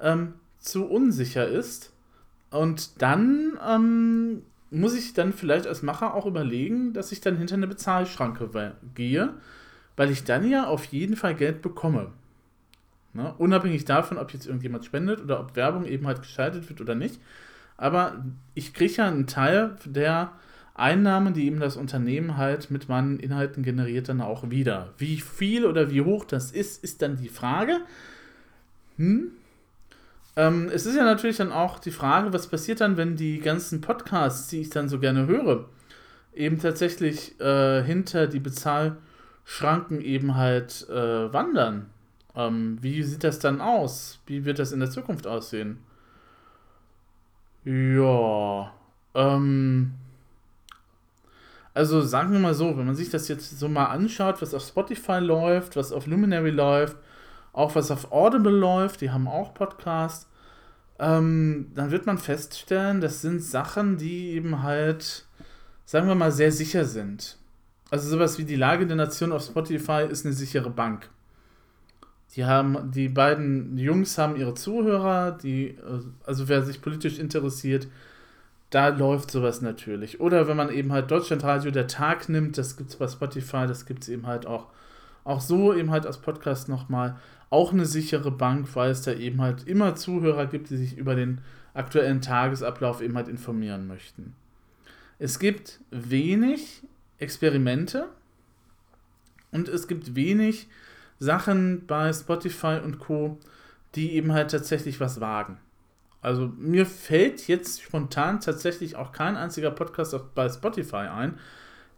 ähm, 0.01 0.35
zu 0.61 0.87
unsicher 0.87 1.49
ist. 1.49 1.93
Und 2.51 3.03
dann 3.03 3.59
ähm, 3.67 4.43
muss 4.73 4.95
ich 4.95 5.12
dann 5.12 5.33
vielleicht 5.33 5.67
als 5.67 5.83
Macher 5.83 6.14
auch 6.14 6.26
überlegen, 6.26 6.93
dass 6.93 7.12
ich 7.12 7.21
dann 7.21 7.37
hinter 7.37 7.55
eine 7.55 7.67
Bezahlschranke 7.67 8.75
gehe, 8.95 9.35
weil 9.97 10.11
ich 10.11 10.25
dann 10.25 10.49
ja 10.49 10.67
auf 10.67 10.85
jeden 10.87 11.17
Fall 11.17 11.35
Geld 11.35 11.62
bekomme. 11.62 12.12
Ne? 13.12 13.35
Unabhängig 13.38 13.85
davon, 13.85 14.19
ob 14.19 14.33
jetzt 14.33 14.47
irgendjemand 14.47 14.85
spendet 14.85 15.21
oder 15.21 15.41
ob 15.41 15.55
Werbung 15.57 15.85
eben 15.85 16.07
halt 16.07 16.23
geschaltet 16.23 16.69
wird 16.69 16.81
oder 16.81 16.95
nicht. 16.95 17.21
Aber 17.76 18.25
ich 18.55 18.73
kriege 18.73 18.95
ja 18.95 19.09
einen 19.09 19.26
Teil 19.26 19.76
der 19.85 20.33
Einnahmen, 20.75 21.35
die 21.35 21.47
eben 21.47 21.61
das 21.61 21.76
Unternehmen 21.76 22.38
halt 22.38 22.71
mit 22.71 22.88
meinen 22.88 23.19
Inhalten 23.19 23.62
generiert, 23.62 24.09
dann 24.09 24.23
auch 24.23 24.50
wieder. 24.50 24.95
Wie 24.97 25.21
viel 25.21 25.67
oder 25.67 25.91
wie 25.91 26.00
hoch 26.00 26.25
das 26.25 26.50
ist, 26.50 26.83
ist 26.83 27.02
dann 27.02 27.17
die 27.19 27.29
Frage. 27.29 27.81
hm, 28.97 29.33
ähm, 30.37 30.71
es 30.73 30.87
ist 30.87 30.97
ja 30.97 31.05
natürlich 31.05 31.37
dann 31.37 31.53
auch 31.53 31.79
die 31.79 31.91
Frage, 31.91 32.33
was 32.33 32.47
passiert 32.47 32.81
dann, 32.81 32.97
wenn 32.97 33.17
die 33.17 33.39
ganzen 33.41 33.81
Podcasts, 33.81 34.49
die 34.49 34.61
ich 34.61 34.71
dann 34.71 34.89
so 34.89 34.99
gerne 34.99 35.27
höre, 35.27 35.69
eben 36.35 36.59
tatsächlich 36.59 37.39
äh, 37.41 37.83
hinter 37.83 38.27
die 38.27 38.41
Bezahlschranken 38.41 40.01
eben 40.01 40.37
halt 40.37 40.89
äh, 40.89 41.33
wandern. 41.33 41.91
Ähm, 42.35 42.79
wie 42.81 43.03
sieht 43.03 43.25
das 43.25 43.39
dann 43.39 43.61
aus? 43.61 44.21
Wie 44.27 44.45
wird 44.45 44.59
das 44.59 44.73
in 44.73 44.81
der 44.81 44.91
Zukunft 44.91 45.27
aussehen? 45.27 45.79
Ja, 47.65 48.73
ähm, 49.15 49.93
also 51.75 52.01
sagen 52.01 52.33
wir 52.33 52.41
mal 52.41 52.55
so, 52.55 52.77
wenn 52.77 52.87
man 52.87 52.95
sich 52.95 53.11
das 53.11 53.29
jetzt 53.29 53.59
so 53.59 53.69
mal 53.69 53.87
anschaut, 53.87 54.43
was 54.43 54.55
auf 54.55 54.62
Spotify 54.62 55.19
läuft, 55.19 55.77
was 55.77 55.93
auf 55.93 56.07
Luminary 56.07 56.51
läuft, 56.51 56.97
auch 57.52 57.75
was 57.75 57.90
auf 57.90 58.12
Audible 58.12 58.52
läuft, 58.52 59.00
die 59.00 59.11
haben 59.11 59.28
auch 59.28 59.54
Podcasts, 59.54 60.28
ähm, 60.99 61.71
dann 61.75 61.90
wird 61.90 62.06
man 62.06 62.18
feststellen, 62.18 63.00
das 63.00 63.23
sind 63.23 63.42
Sachen, 63.42 63.97
die 63.99 64.30
eben 64.30 64.62
halt, 64.62 65.26
sagen 65.85 66.09
wir 66.09 66.14
mal, 66.14 66.32
sehr 66.32 66.52
sicher 66.52 66.85
sind. 66.85 67.38
Also 67.90 68.09
sowas 68.09 68.38
wie 68.38 68.44
die 68.44 68.56
Lage 68.56 68.87
der 68.87 68.97
Nation 68.97 69.32
auf 69.32 69.44
Spotify 69.44 70.06
ist 70.09 70.25
eine 70.25 70.35
sichere 70.35 70.71
Bank. 70.71 71.11
Die 72.35 72.47
haben, 72.47 72.90
die 72.90 73.09
beiden 73.09 73.76
Jungs 73.76 74.16
haben 74.16 74.37
ihre 74.37 74.54
Zuhörer, 74.54 75.32
die, 75.32 75.76
also 76.25 76.49
wer 76.49 76.62
sich 76.62 76.80
politisch 76.80 77.18
interessiert, 77.18 77.88
da 78.71 78.88
läuft 78.88 79.30
sowas 79.30 79.61
natürlich. 79.61 80.21
Oder 80.21 80.49
wenn 80.49 80.56
man 80.56 80.71
eben 80.71 80.92
halt 80.92 81.11
Deutschlandradio 81.11 81.71
der 81.71 81.88
Tag 81.88 82.30
nimmt, 82.30 82.56
das 82.56 82.78
gibt 82.78 82.88
es 82.88 82.97
bei 82.97 83.06
Spotify, 83.06 83.66
das 83.66 83.85
gibt 83.85 84.04
es 84.04 84.09
eben 84.09 84.26
halt 84.26 84.47
auch, 84.47 84.68
auch 85.25 85.41
so 85.41 85.75
eben 85.75 85.91
halt 85.91 86.07
als 86.07 86.19
Podcast 86.19 86.69
nochmal 86.69 87.17
auch 87.50 87.73
eine 87.73 87.87
sichere 87.87 88.31
Bank, 88.31 88.69
weil 88.75 88.91
es 88.91 89.02
da 89.02 89.12
eben 89.12 89.41
halt 89.41 89.67
immer 89.67 89.95
Zuhörer 89.95 90.47
gibt, 90.47 90.71
die 90.71 90.76
sich 90.76 90.97
über 90.97 91.14
den 91.14 91.41
aktuellen 91.75 92.21
Tagesablauf 92.21 93.00
eben 93.02 93.17
halt 93.17 93.29
informieren 93.29 93.87
möchten. 93.87 94.35
Es 95.19 95.38
gibt 95.38 95.81
wenig 95.91 96.83
Experimente 97.19 98.09
und 99.52 99.69
es 99.69 99.87
gibt 99.87 100.17
wenig 100.17 100.69
Sachen 101.19 101.87
bei 101.87 102.12
Spotify 102.12 102.81
und 102.83 102.99
Co., 102.99 103.38
die 103.95 104.12
eben 104.14 104.33
halt 104.33 104.50
tatsächlich 104.50 104.99
was 104.99 105.21
wagen. 105.21 105.59
Also 106.23 106.52
mir 106.57 106.87
fällt 106.87 107.47
jetzt 107.49 107.83
spontan 107.83 108.41
tatsächlich 108.41 108.97
auch 108.97 109.12
kein 109.12 109.37
einziger 109.37 109.71
Podcast 109.71 110.17
bei 110.35 110.49
Spotify 110.49 111.09
ein, 111.09 111.38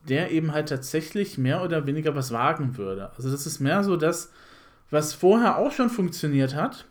der 0.08 0.30
eben 0.30 0.52
halt 0.52 0.68
tatsächlich 0.68 1.38
mehr 1.38 1.62
oder 1.62 1.86
weniger 1.86 2.14
was 2.14 2.32
wagen 2.32 2.76
würde. 2.76 3.10
Also 3.16 3.30
das 3.30 3.46
ist 3.46 3.60
mehr 3.60 3.82
so 3.84 3.96
das, 3.96 4.30
was 4.90 5.14
vorher 5.14 5.58
auch 5.58 5.72
schon 5.72 5.90
funktioniert 5.90 6.54
hat, 6.54 6.86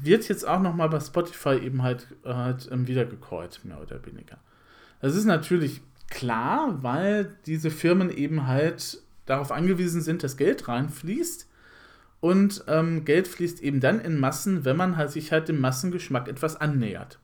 wird 0.00 0.28
jetzt 0.28 0.46
auch 0.46 0.60
nochmal 0.60 0.88
bei 0.88 1.00
Spotify 1.00 1.56
eben 1.56 1.82
halt, 1.82 2.06
halt 2.24 2.68
ähm, 2.72 2.86
wiedergekäut, 2.86 3.60
mehr 3.64 3.80
oder 3.80 4.04
weniger. 4.06 4.38
Das 5.00 5.14
ist 5.14 5.24
natürlich 5.24 5.82
klar, 6.08 6.78
weil 6.82 7.36
diese 7.46 7.70
Firmen 7.70 8.10
eben 8.10 8.46
halt 8.46 9.02
darauf 9.26 9.52
angewiesen 9.52 10.00
sind, 10.00 10.22
dass 10.22 10.36
Geld 10.36 10.68
reinfließt. 10.68 11.48
Und 12.20 12.64
ähm, 12.68 13.04
Geld 13.04 13.26
fließt 13.26 13.62
eben 13.62 13.80
dann 13.80 14.00
in 14.00 14.18
Massen, 14.18 14.64
wenn 14.64 14.76
man 14.76 14.96
halt 14.96 15.10
sich 15.10 15.32
halt 15.32 15.48
dem 15.48 15.60
Massengeschmack 15.60 16.28
etwas 16.28 16.56
annähert. 16.56 17.18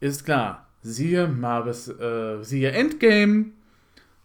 Ist 0.00 0.24
klar, 0.24 0.66
siehe 0.82 1.28
Marvis, 1.28 1.88
äh, 1.88 2.42
siehe 2.42 2.70
Endgame, 2.70 3.52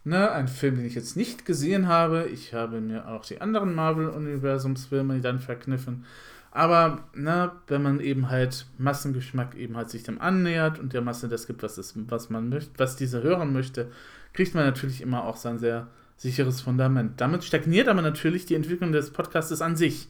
Ne, 0.06 0.30
ein 0.32 0.50
Film, 0.50 0.76
den 0.76 0.86
ich 0.86 0.96
jetzt 0.96 1.16
nicht 1.16 1.46
gesehen 1.46 1.88
habe. 1.88 2.26
Ich 2.26 2.54
habe 2.54 2.82
mir 2.82 3.08
auch 3.08 3.26
die 3.26 3.40
anderen 3.40 3.74
Marvel-Universumsfilme 3.74 5.22
dann 5.22 5.40
verkniffen. 5.40 6.06
Aber 6.52 7.06
ne, 7.16 7.52
wenn 7.68 7.82
man 7.82 8.00
eben 8.00 8.30
halt 8.30 8.68
Massengeschmack 8.78 9.56
eben 9.56 9.78
halt 9.78 9.90
sich 9.90 10.04
dem 10.04 10.20
annähert 10.20 10.78
und 10.78 10.94
der 10.94 11.02
Masse 11.02 11.30
das 11.30 11.48
gibt, 11.48 11.64
was, 11.64 11.78
es, 11.78 11.94
was 12.10 12.30
man 12.30 12.50
möchte, 12.50 12.72
was 12.78 12.96
diese 12.98 13.24
hören 13.24 13.54
möchte, 13.54 13.90
kriegt 14.34 14.54
man 14.54 14.66
natürlich 14.66 15.02
immer 15.02 15.24
auch 15.24 15.38
sein 15.38 15.58
sehr 15.58 15.88
sicheres 16.18 16.62
Fundament. 16.62 17.22
Damit 17.22 17.44
stagniert 17.44 17.88
aber 17.88 18.02
natürlich 18.02 18.46
die 18.46 18.56
Entwicklung 18.56 18.92
des 18.92 19.12
Podcastes 19.12 19.62
an 19.62 19.76
sich. 19.76 20.10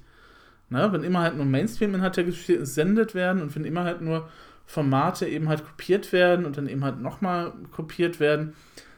Ne, 0.69 0.91
wenn 0.91 1.03
immer 1.03 1.21
halt 1.21 1.35
nur 1.35 1.45
Mainstream-Inhalte 1.45 2.25
gesendet 2.25 3.13
werden 3.13 3.43
und 3.43 3.55
wenn 3.55 3.63
immer 3.63 3.83
halt 3.83 4.01
nur 4.01 4.27
Formate 4.65 5.27
eben 5.27 5.49
halt 5.49 5.63
kopiert 5.63 6.11
werden 6.11 6.45
und 6.45 6.57
dann 6.57 6.67
eben 6.67 6.83
halt 6.83 6.99
nochmal 6.99 7.53
kopiert 7.71 8.19
werden, 8.19 8.53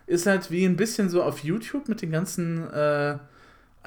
ist 0.07 0.25
halt 0.25 0.51
wie 0.51 0.65
ein 0.65 0.75
bisschen 0.75 1.09
so 1.09 1.23
auf 1.23 1.39
YouTube 1.39 1.89
mit 1.89 2.01
den 2.01 2.11
ganzen 2.11 2.71
äh, 2.71 3.17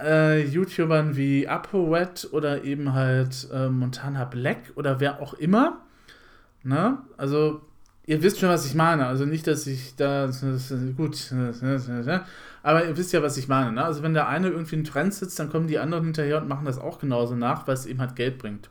äh, 0.00 0.44
YouTubern 0.44 1.16
wie 1.16 1.46
ApoRed 1.48 2.28
oder 2.32 2.64
eben 2.64 2.94
halt 2.94 3.48
äh, 3.52 3.68
Montana 3.68 4.24
Black 4.24 4.72
oder 4.74 5.00
wer 5.00 5.20
auch 5.20 5.34
immer. 5.34 5.80
Ne? 6.62 6.98
Also, 7.16 7.62
ihr 8.06 8.22
wisst 8.22 8.40
schon, 8.40 8.48
was 8.48 8.66
ich 8.66 8.74
meine. 8.74 9.06
Also 9.06 9.24
nicht, 9.24 9.46
dass 9.46 9.66
ich 9.66 9.96
da. 9.96 10.30
Gut. 10.96 11.32
Aber 12.62 12.84
ihr 12.84 12.96
wisst 12.96 13.12
ja, 13.12 13.22
was 13.22 13.36
ich 13.36 13.48
meine. 13.48 13.72
Ne? 13.72 13.84
Also, 13.84 14.02
wenn 14.02 14.14
der 14.14 14.28
eine 14.28 14.48
irgendwie 14.48 14.76
einen 14.76 14.84
Trend 14.84 15.14
sitzt, 15.14 15.38
dann 15.38 15.50
kommen 15.50 15.68
die 15.68 15.78
anderen 15.78 16.04
hinterher 16.04 16.40
und 16.40 16.48
machen 16.48 16.66
das 16.66 16.78
auch 16.78 16.98
genauso 16.98 17.34
nach, 17.34 17.66
weil 17.66 17.74
es 17.74 17.86
eben 17.86 18.00
halt 18.00 18.16
Geld 18.16 18.38
bringt. 18.38 18.70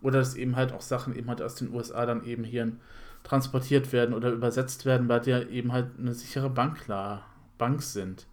Oder 0.00 0.20
dass 0.20 0.36
eben 0.36 0.56
halt 0.56 0.72
auch 0.72 0.80
Sachen 0.80 1.14
eben 1.16 1.28
halt 1.28 1.42
aus 1.42 1.56
den 1.56 1.72
USA 1.72 2.06
dann 2.06 2.24
eben 2.24 2.44
hier 2.44 2.62
in 2.62 2.80
transportiert 3.24 3.92
werden 3.92 4.14
oder 4.14 4.30
übersetzt 4.30 4.86
werden, 4.86 5.08
weil 5.08 5.20
die 5.20 5.30
ja 5.30 5.40
eben 5.40 5.72
halt 5.72 5.86
eine 5.98 6.14
sichere 6.14 6.50
Bank 6.50 6.78
klar, 6.84 7.26
Bank 7.58 7.82
sind. 7.82 8.26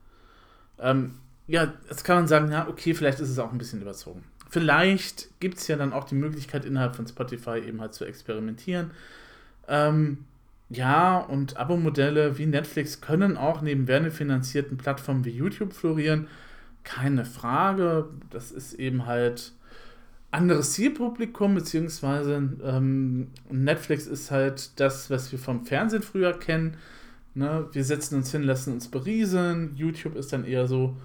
Ähm, 0.79 1.15
ja, 1.47 1.73
jetzt 1.89 2.03
kann 2.03 2.17
man 2.17 2.27
sagen, 2.27 2.51
ja, 2.51 2.67
okay, 2.67 2.93
vielleicht 2.93 3.19
ist 3.19 3.29
es 3.29 3.39
auch 3.39 3.51
ein 3.51 3.57
bisschen 3.57 3.81
überzogen. 3.81 4.23
Vielleicht 4.49 5.29
gibt 5.39 5.57
es 5.57 5.67
ja 5.67 5.75
dann 5.75 5.93
auch 5.93 6.05
die 6.05 6.15
Möglichkeit, 6.15 6.65
innerhalb 6.65 6.95
von 6.95 7.07
Spotify 7.07 7.59
eben 7.59 7.81
halt 7.81 7.93
zu 7.93 8.05
experimentieren. 8.05 8.91
Ähm, 9.67 10.25
ja, 10.69 11.19
und 11.19 11.57
Abo-Modelle 11.57 12.37
wie 12.37 12.45
Netflix 12.45 13.01
können 13.01 13.37
auch 13.37 13.61
neben 13.61 13.87
werbefinanzierten 13.87 14.77
Plattformen 14.77 15.25
wie 15.25 15.31
YouTube 15.31 15.73
florieren. 15.73 16.27
Keine 16.83 17.25
Frage. 17.25 18.09
Das 18.29 18.51
ist 18.51 18.73
eben 18.73 19.05
halt 19.05 19.53
anderes 20.35 20.73
Zielpublikum, 20.73 21.55
beziehungsweise 21.55 22.35
ähm, 22.63 23.31
Netflix 23.49 24.05
ist 24.05 24.31
halt 24.31 24.79
das, 24.79 25.09
was 25.09 25.31
wir 25.31 25.39
vom 25.39 25.65
Fernsehen 25.65 26.03
früher 26.03 26.37
kennen. 26.37 26.77
Ne? 27.33 27.67
Wir 27.71 27.83
setzen 27.83 28.15
uns 28.15 28.31
hin, 28.31 28.43
lassen 28.43 28.73
uns 28.73 28.89
berieseln. 28.89 29.75
YouTube 29.75 30.15
ist 30.15 30.33
dann 30.33 30.45
eher 30.45 30.67
so, 30.67 30.95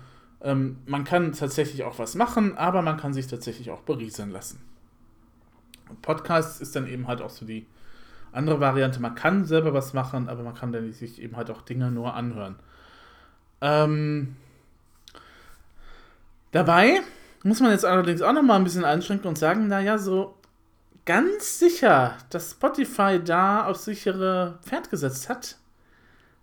ähm, 0.42 0.78
man 0.86 1.04
kann 1.04 1.32
tatsächlich 1.32 1.84
auch 1.84 1.98
was 1.98 2.14
machen, 2.14 2.56
aber 2.58 2.82
man 2.82 2.96
kann 2.96 3.14
sich 3.14 3.26
tatsächlich 3.26 3.70
auch 3.70 3.82
berieseln 3.82 4.30
lassen. 4.30 4.60
Podcast 6.02 6.60
ist 6.60 6.74
dann 6.76 6.86
eben 6.86 7.06
halt 7.06 7.22
auch 7.22 7.30
so 7.30 7.46
die 7.46 7.66
andere 8.32 8.60
Variante. 8.60 9.00
Man 9.00 9.14
kann 9.14 9.44
selber 9.44 9.72
was 9.74 9.92
machen, 9.92 10.28
aber 10.28 10.42
man 10.42 10.54
kann 10.54 10.72
dann 10.72 10.92
sich 10.92 11.20
eben 11.20 11.36
halt 11.36 11.50
auch 11.50 11.62
Dinge 11.62 11.90
nur 11.90 12.14
anhören. 12.14 12.56
Ähm, 13.60 14.36
dabei 16.52 17.00
muss 17.42 17.60
man 17.60 17.70
jetzt 17.70 17.84
allerdings 17.84 18.22
auch 18.22 18.32
noch 18.32 18.42
mal 18.42 18.56
ein 18.56 18.64
bisschen 18.64 18.84
einschränken 18.84 19.28
und 19.28 19.38
sagen, 19.38 19.68
naja, 19.68 19.98
so 19.98 20.34
ganz 21.06 21.58
sicher, 21.58 22.16
dass 22.30 22.52
Spotify 22.52 23.20
da 23.22 23.64
auf 23.66 23.76
sichere 23.76 24.58
Pferd 24.62 24.90
gesetzt 24.90 25.28
hat, 25.28 25.56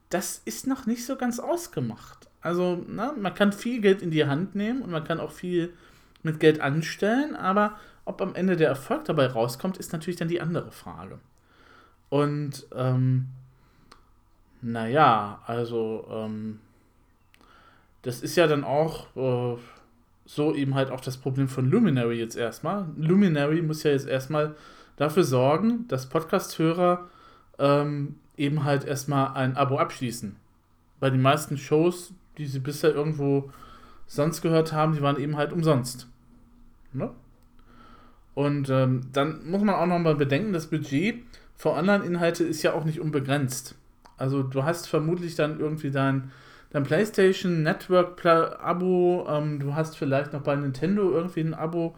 das 0.10 0.41
ist 0.45 0.67
noch 0.67 0.86
nicht 0.86 1.05
so 1.05 1.15
ganz 1.15 1.39
ausgemacht. 1.39 2.27
Also, 2.41 2.83
na, 2.88 3.13
man 3.13 3.33
kann 3.33 3.51
viel 3.51 3.81
Geld 3.81 4.01
in 4.01 4.12
die 4.12 4.25
Hand 4.25 4.55
nehmen 4.55 4.81
und 4.81 4.89
man 4.89 5.03
kann 5.03 5.19
auch 5.19 5.31
viel 5.31 5.73
mit 6.23 6.39
Geld 6.39 6.62
anstellen, 6.62 7.36
aber 7.36 7.77
ob 8.05 8.21
am 8.21 8.36
Ende 8.36 8.55
der 8.55 8.69
Erfolg 8.69 9.05
dabei 9.05 9.27
rauskommt, 9.27 9.77
ist 9.77 9.91
natürlich 9.91 10.17
dann 10.17 10.29
die 10.29 10.41
andere 10.41 10.71
Frage. 10.71 11.19
Und, 12.10 12.67
ähm, 12.73 13.27
naja, 14.62 15.41
also, 15.45 16.07
ähm, 16.10 16.60
das 18.01 18.21
ist 18.21 18.38
ja 18.38 18.47
dann 18.47 18.63
auch, 18.63 19.07
äh, 19.15 19.57
so 20.27 20.53
eben 20.53 20.75
halt 20.75 20.91
auch 20.91 20.99
das 20.99 21.17
Problem 21.17 21.47
von 21.47 21.71
Luminary 21.71 22.19
jetzt 22.19 22.35
erstmal. 22.35 22.85
Luminary 22.97 23.61
muss 23.61 23.83
ja 23.83 23.91
jetzt 23.91 24.07
erstmal 24.07 24.55
dafür 24.97 25.23
sorgen, 25.23 25.87
dass 25.87 26.09
Podcast-Hörer 26.09 27.07
ähm, 27.57 28.15
eben 28.35 28.65
halt 28.65 28.83
erstmal 28.83 29.35
ein 29.35 29.55
Abo 29.55 29.79
abschließen. 29.79 30.35
Bei 30.99 31.09
den 31.09 31.21
meisten 31.21 31.57
Shows, 31.57 32.13
die 32.37 32.45
sie 32.45 32.59
bisher 32.59 32.93
irgendwo 32.93 33.51
sonst 34.05 34.41
gehört 34.41 34.73
haben, 34.73 34.93
die 34.93 35.01
waren 35.01 35.19
eben 35.19 35.37
halt 35.37 35.53
umsonst. 35.53 36.07
Ne? 36.91 37.09
Und 38.35 38.69
ähm, 38.69 39.09
dann 39.13 39.49
muss 39.49 39.63
man 39.63 39.75
auch 39.75 39.87
nochmal 39.87 40.15
bedenken, 40.15 40.53
das 40.53 40.67
Budget 40.67 41.23
für 41.55 41.71
Online-Inhalte 41.71 42.43
ist 42.43 42.63
ja 42.63 42.73
auch 42.73 42.83
nicht 42.83 42.99
unbegrenzt. 42.99 43.75
Also 44.17 44.43
du 44.43 44.63
hast 44.63 44.87
vermutlich 44.87 45.35
dann 45.35 45.59
irgendwie 45.59 45.89
dein 45.89 46.31
dein 46.71 46.84
PlayStation 46.84 47.63
Network 47.63 48.25
Abo, 48.25 49.25
ähm, 49.30 49.60
du 49.60 49.75
hast 49.75 49.97
vielleicht 49.97 50.34
noch 50.34 50.41
bei 50.41 50.56
Nintendo 50.56 51.12
irgendwie 51.12 51.41
ein 51.41 51.53
Abo, 51.53 51.95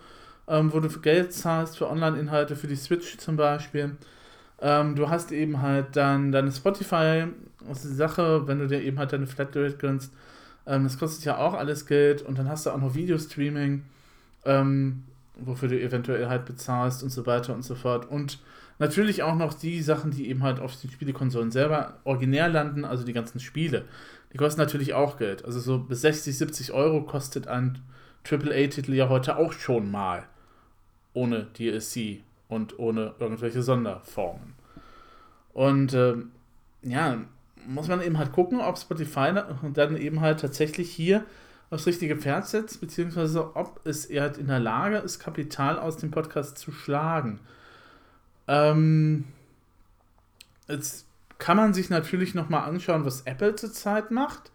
ähm, 0.47 0.73
wo 0.73 0.79
du 0.79 0.89
Geld 0.99 1.33
zahlst 1.33 1.77
für 1.77 1.89
Online-Inhalte, 1.89 2.55
für 2.55 2.67
die 2.67 2.75
Switch 2.75 3.17
zum 3.17 3.35
Beispiel. 3.35 3.97
Ähm, 4.61 4.95
du 4.95 5.09
hast 5.09 5.31
eben 5.31 5.61
halt 5.61 5.95
dann 5.95 6.31
deine 6.31 6.51
Spotify-Sache, 6.51 8.47
wenn 8.47 8.59
du 8.59 8.67
dir 8.67 8.81
eben 8.81 8.99
halt 8.99 9.13
deine 9.13 9.27
Flatrate 9.27 9.77
gönnst. 9.77 10.13
Ähm, 10.65 10.83
das 10.83 10.97
kostet 10.99 11.25
ja 11.25 11.37
auch 11.37 11.53
alles 11.53 11.85
Geld 11.85 12.21
und 12.21 12.37
dann 12.37 12.49
hast 12.49 12.65
du 12.65 12.71
auch 12.71 12.79
noch 12.79 12.95
Videostreaming. 12.95 13.83
Ähm, 14.45 15.03
wofür 15.41 15.69
du 15.69 15.79
eventuell 15.79 16.27
halt 16.27 16.45
bezahlst 16.45 17.03
und 17.03 17.09
so 17.09 17.25
weiter 17.25 17.53
und 17.53 17.63
so 17.63 17.75
fort. 17.75 18.09
Und 18.09 18.39
natürlich 18.77 19.23
auch 19.23 19.35
noch 19.35 19.53
die 19.53 19.81
Sachen, 19.81 20.11
die 20.11 20.29
eben 20.29 20.43
halt 20.43 20.59
auf 20.59 20.79
den 20.79 20.89
Spielekonsolen 20.89 21.51
selber 21.51 21.97
originär 22.03 22.49
landen, 22.49 22.85
also 22.85 23.03
die 23.03 23.13
ganzen 23.13 23.39
Spiele. 23.39 23.85
Die 24.33 24.37
kosten 24.37 24.61
natürlich 24.61 24.93
auch 24.93 25.17
Geld. 25.17 25.43
Also 25.45 25.59
so 25.59 25.79
bis 25.79 26.01
60, 26.01 26.37
70 26.37 26.71
Euro 26.71 27.03
kostet 27.03 27.47
ein 27.47 27.79
AAA-Titel 28.29 28.93
ja 28.93 29.09
heute 29.09 29.37
auch 29.37 29.53
schon 29.53 29.89
mal. 29.89 30.25
Ohne 31.13 31.47
DLC 31.57 32.21
und 32.47 32.77
ohne 32.77 33.15
irgendwelche 33.19 33.63
Sonderformen. 33.63 34.53
Und 35.53 35.93
äh, 35.93 36.15
ja, 36.83 37.17
muss 37.67 37.87
man 37.87 38.01
eben 38.01 38.17
halt 38.17 38.31
gucken, 38.31 38.61
ob 38.61 38.77
Spotify 38.77 39.33
dann 39.73 39.97
eben 39.97 40.21
halt 40.21 40.39
tatsächlich 40.39 40.91
hier 40.91 41.25
aufs 41.69 41.85
richtige 41.85 42.15
Pferd 42.15 42.47
setzt, 42.47 42.81
beziehungsweise 42.81 43.55
ob 43.55 43.85
es 43.85 44.05
eher 44.05 44.23
halt 44.23 44.37
in 44.37 44.47
der 44.47 44.59
Lage 44.59 44.97
ist, 44.97 45.19
Kapital 45.19 45.77
aus 45.77 45.97
dem 45.97 46.09
Podcast 46.11 46.57
zu 46.57 46.71
schlagen. 46.71 47.39
Ähm, 48.47 49.25
jetzt 50.67 51.05
kann 51.39 51.57
man 51.57 51.73
sich 51.73 51.89
natürlich 51.89 52.35
nochmal 52.35 52.69
anschauen, 52.69 53.05
was 53.05 53.21
Apple 53.21 53.55
zurzeit 53.55 54.11
macht. 54.11 54.51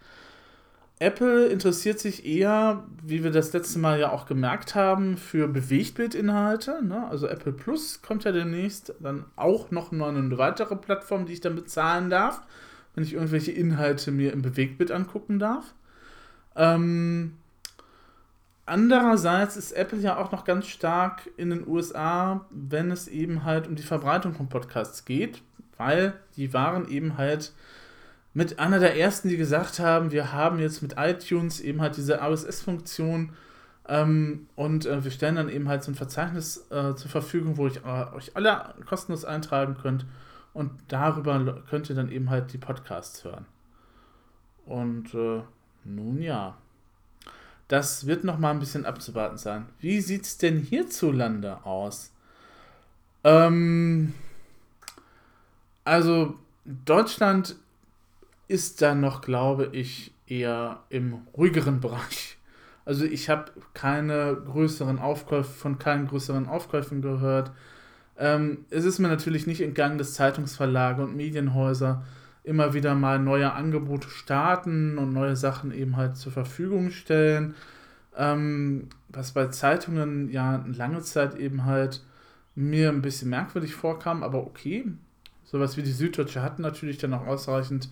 Apple 1.00 1.46
interessiert 1.46 1.98
sich 1.98 2.24
eher, 2.24 2.84
wie 3.02 3.24
wir 3.24 3.32
das 3.32 3.52
letzte 3.52 3.80
Mal 3.80 3.98
ja 3.98 4.12
auch 4.12 4.26
gemerkt 4.26 4.74
haben, 4.76 5.16
für 5.16 5.48
Bewegtbildinhalte. 5.48 6.84
Ne? 6.84 7.08
Also 7.08 7.26
Apple 7.26 7.52
Plus 7.52 8.00
kommt 8.00 8.24
ja 8.24 8.32
demnächst 8.32 8.94
dann 9.00 9.24
auch 9.34 9.72
noch 9.72 9.90
eine 9.90 10.38
weitere 10.38 10.76
Plattform, 10.76 11.26
die 11.26 11.32
ich 11.32 11.40
dann 11.40 11.56
bezahlen 11.56 12.10
darf, 12.10 12.42
wenn 12.94 13.02
ich 13.02 13.14
irgendwelche 13.14 13.50
Inhalte 13.50 14.12
mir 14.12 14.32
im 14.32 14.42
Bewegtbild 14.42 14.92
angucken 14.92 15.40
darf. 15.40 15.74
Ähm, 16.54 17.38
andererseits 18.66 19.56
ist 19.56 19.72
Apple 19.72 19.98
ja 19.98 20.16
auch 20.16 20.30
noch 20.30 20.44
ganz 20.44 20.68
stark 20.68 21.28
in 21.36 21.50
den 21.50 21.66
USA, 21.66 22.46
wenn 22.50 22.92
es 22.92 23.08
eben 23.08 23.44
halt 23.44 23.66
um 23.66 23.74
die 23.74 23.82
Verbreitung 23.82 24.32
von 24.32 24.48
Podcasts 24.48 25.04
geht, 25.04 25.42
weil 25.76 26.14
die 26.36 26.52
waren 26.52 26.88
eben 26.88 27.16
halt 27.18 27.52
mit 28.32 28.58
einer 28.58 28.80
der 28.80 28.98
ersten, 28.98 29.28
die 29.28 29.36
gesagt 29.36 29.78
haben, 29.78 30.10
wir 30.10 30.32
haben 30.32 30.58
jetzt 30.58 30.82
mit 30.82 30.94
iTunes 30.96 31.60
eben 31.60 31.80
halt 31.80 31.96
diese 31.96 32.20
RSS-Funktion 32.20 33.32
ähm, 33.88 34.48
und 34.56 34.86
äh, 34.86 35.04
wir 35.04 35.10
stellen 35.10 35.36
dann 35.36 35.48
eben 35.48 35.68
halt 35.68 35.84
so 35.84 35.92
ein 35.92 35.94
Verzeichnis 35.94 36.66
äh, 36.70 36.94
zur 36.94 37.10
Verfügung, 37.10 37.56
wo 37.56 37.66
ich 37.66 37.84
äh, 37.84 38.06
euch 38.14 38.34
alle 38.34 38.74
kostenlos 38.86 39.24
eintragen 39.24 39.76
könnt 39.80 40.06
und 40.52 40.72
darüber 40.88 41.62
könnt 41.68 41.90
ihr 41.90 41.96
dann 41.96 42.10
eben 42.10 42.30
halt 42.30 42.52
die 42.52 42.58
Podcasts 42.58 43.24
hören. 43.24 43.46
Und 44.66 45.14
äh, 45.14 45.42
nun 45.84 46.22
ja, 46.22 46.56
das 47.68 48.06
wird 48.06 48.24
noch 48.24 48.38
mal 48.38 48.50
ein 48.50 48.60
bisschen 48.60 48.86
abzuwarten 48.86 49.36
sein. 49.36 49.66
Wie 49.78 50.00
sieht 50.00 50.24
es 50.24 50.38
denn 50.38 50.58
hierzulande 50.58 51.64
aus? 51.64 52.12
Ähm, 53.22 54.14
also 55.84 56.34
Deutschland 56.64 57.56
ist 58.48 58.82
da 58.82 58.94
noch, 58.94 59.20
glaube 59.20 59.70
ich, 59.72 60.12
eher 60.26 60.80
im 60.88 61.14
ruhigeren 61.36 61.80
Bereich. 61.80 62.38
Also 62.84 63.04
ich 63.04 63.30
habe 63.30 63.52
keine 63.72 64.36
größeren 64.36 64.98
Aufkäufe, 64.98 65.50
von 65.50 65.78
keinen 65.78 66.06
größeren 66.06 66.46
Aufkäufen 66.46 67.00
gehört. 67.00 67.50
Ähm, 68.18 68.64
es 68.70 68.84
ist 68.84 68.98
mir 68.98 69.08
natürlich 69.08 69.46
nicht 69.46 69.60
entgangen, 69.60 69.98
dass 69.98 70.14
Zeitungsverlage 70.14 71.02
und 71.02 71.16
Medienhäuser 71.16 72.04
immer 72.44 72.74
wieder 72.74 72.94
mal 72.94 73.18
neue 73.18 73.52
Angebote 73.52 74.08
starten 74.08 74.98
und 74.98 75.12
neue 75.12 75.34
Sachen 75.34 75.72
eben 75.72 75.96
halt 75.96 76.16
zur 76.16 76.32
Verfügung 76.32 76.90
stellen. 76.90 77.54
Ähm, 78.16 78.88
was 79.08 79.32
bei 79.32 79.46
Zeitungen 79.48 80.30
ja 80.30 80.64
lange 80.66 81.00
Zeit 81.00 81.34
eben 81.36 81.64
halt 81.64 82.02
mir 82.54 82.90
ein 82.90 83.02
bisschen 83.02 83.30
merkwürdig 83.30 83.74
vorkam, 83.74 84.22
aber 84.22 84.46
okay. 84.46 84.86
Sowas 85.44 85.76
wie 85.76 85.82
die 85.82 85.92
Süddeutsche 85.92 86.42
hatten 86.42 86.62
natürlich 86.62 86.98
dann 86.98 87.14
auch 87.14 87.26
ausreichend 87.26 87.88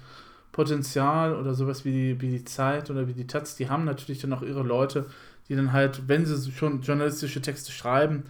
Potenzial 0.52 1.34
oder 1.34 1.54
sowas 1.54 1.84
wie 1.84 1.92
die, 1.92 2.20
wie 2.20 2.28
die 2.28 2.44
Zeit 2.44 2.90
oder 2.90 3.08
wie 3.08 3.14
die 3.14 3.26
Taz, 3.26 3.56
die 3.56 3.68
haben 3.68 3.84
natürlich 3.84 4.20
dann 4.20 4.32
auch 4.32 4.42
ihre 4.42 4.62
Leute, 4.62 5.06
die 5.48 5.56
dann 5.56 5.72
halt, 5.72 6.08
wenn 6.08 6.26
sie 6.26 6.52
schon 6.52 6.82
journalistische 6.82 7.40
Texte 7.40 7.72
schreiben, 7.72 8.24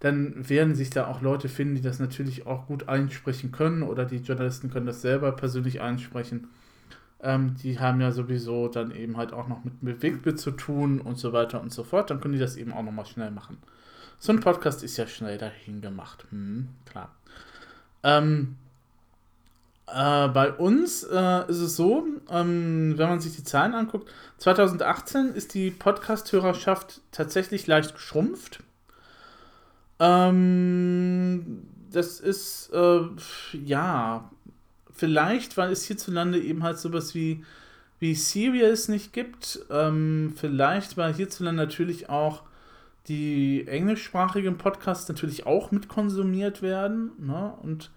dann 0.00 0.48
werden 0.48 0.74
sich 0.74 0.90
da 0.90 1.06
auch 1.06 1.20
Leute 1.20 1.48
finden, 1.48 1.74
die 1.74 1.82
das 1.82 1.98
natürlich 1.98 2.46
auch 2.46 2.66
gut 2.66 2.88
einsprechen 2.88 3.52
können 3.52 3.82
oder 3.82 4.04
die 4.04 4.18
Journalisten 4.18 4.70
können 4.70 4.86
das 4.86 5.02
selber 5.02 5.32
persönlich 5.32 5.80
einsprechen. 5.80 6.48
Ähm, 7.22 7.54
die 7.62 7.78
haben 7.80 8.00
ja 8.00 8.12
sowieso 8.12 8.68
dann 8.68 8.90
eben 8.90 9.16
halt 9.16 9.32
auch 9.32 9.48
noch 9.48 9.64
mit 9.64 9.80
Bewegtbild 9.80 10.38
zu 10.38 10.50
tun 10.50 11.00
und 11.00 11.18
so 11.18 11.32
weiter 11.32 11.60
und 11.60 11.72
so 11.72 11.82
fort. 11.84 12.10
Dann 12.10 12.20
können 12.20 12.34
die 12.34 12.40
das 12.40 12.56
eben 12.56 12.72
auch 12.72 12.82
nochmal 12.82 13.06
schnell 13.06 13.30
machen. 13.30 13.56
So 14.18 14.32
ein 14.32 14.40
Podcast 14.40 14.84
ist 14.84 14.96
ja 14.96 15.06
schnell 15.06 15.38
dahin 15.38 15.80
gemacht. 15.80 16.26
Hm, 16.30 16.68
klar. 16.84 17.14
Ähm, 18.02 18.56
äh, 19.86 20.28
bei 20.28 20.52
uns 20.52 21.04
äh, 21.04 21.50
ist 21.50 21.60
es 21.60 21.76
so, 21.76 22.06
ähm, 22.30 22.94
wenn 22.96 23.08
man 23.08 23.20
sich 23.20 23.36
die 23.36 23.44
Zahlen 23.44 23.74
anguckt, 23.74 24.10
2018 24.38 25.34
ist 25.34 25.54
die 25.54 25.70
Podcast-Hörerschaft 25.70 27.00
tatsächlich 27.12 27.66
leicht 27.66 27.94
geschrumpft. 27.94 28.62
Ähm, 30.00 31.64
das 31.90 32.20
ist, 32.20 32.70
äh, 32.72 33.00
ja, 33.64 34.30
vielleicht, 34.90 35.56
weil 35.56 35.70
es 35.70 35.84
hierzulande 35.84 36.40
eben 36.40 36.62
halt 36.62 36.78
sowas 36.78 37.14
wie, 37.14 37.44
wie 38.00 38.14
Serious 38.14 38.88
nicht 38.88 39.12
gibt. 39.12 39.60
Ähm, 39.70 40.32
vielleicht, 40.36 40.96
weil 40.96 41.14
hierzulande 41.14 41.62
natürlich 41.62 42.08
auch 42.08 42.42
die 43.08 43.66
englischsprachigen 43.68 44.56
Podcasts 44.56 45.08
natürlich 45.08 45.46
auch 45.46 45.70
mit 45.70 45.88
konsumiert 45.88 46.62
werden. 46.62 47.12
Ne? 47.18 47.52
Und 47.62 47.90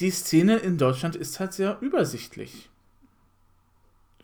die 0.00 0.10
Szene 0.10 0.56
in 0.56 0.78
Deutschland 0.78 1.16
ist 1.16 1.38
halt 1.40 1.52
sehr 1.52 1.78
übersichtlich. 1.80 2.68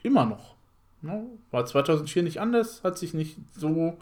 Immer 0.03 0.25
noch. 0.25 0.55
Ne? 1.03 1.25
War 1.51 1.67
2004 1.67 2.23
nicht 2.23 2.41
anders, 2.41 2.83
hat 2.83 2.99
sich 2.99 3.15
nicht 3.15 3.37
so 3.57 3.99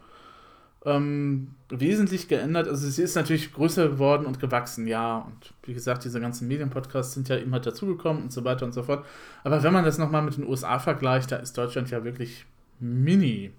ähm, 0.84 1.54
wesentlich 1.68 2.28
geändert. 2.28 2.68
Also 2.68 2.88
sie 2.88 3.02
ist 3.02 3.16
natürlich 3.16 3.52
größer 3.52 3.88
geworden 3.88 4.24
und 4.24 4.38
gewachsen, 4.38 4.86
ja. 4.86 5.18
Und 5.18 5.52
wie 5.64 5.74
gesagt, 5.74 6.04
diese 6.04 6.20
ganzen 6.20 6.48
Medienpodcasts 6.48 7.14
sind 7.14 7.28
ja 7.28 7.36
immer 7.36 7.60
dazugekommen 7.60 8.22
und 8.22 8.32
so 8.32 8.44
weiter 8.44 8.64
und 8.64 8.72
so 8.72 8.84
fort. 8.84 9.04
Aber 9.42 9.62
wenn 9.62 9.72
man 9.72 9.84
das 9.84 9.98
nochmal 9.98 10.22
mit 10.22 10.36
den 10.36 10.46
USA 10.46 10.78
vergleicht, 10.78 11.32
da 11.32 11.36
ist 11.36 11.58
Deutschland 11.58 11.90
ja 11.90 12.04
wirklich 12.04 12.46
mini 12.78 13.52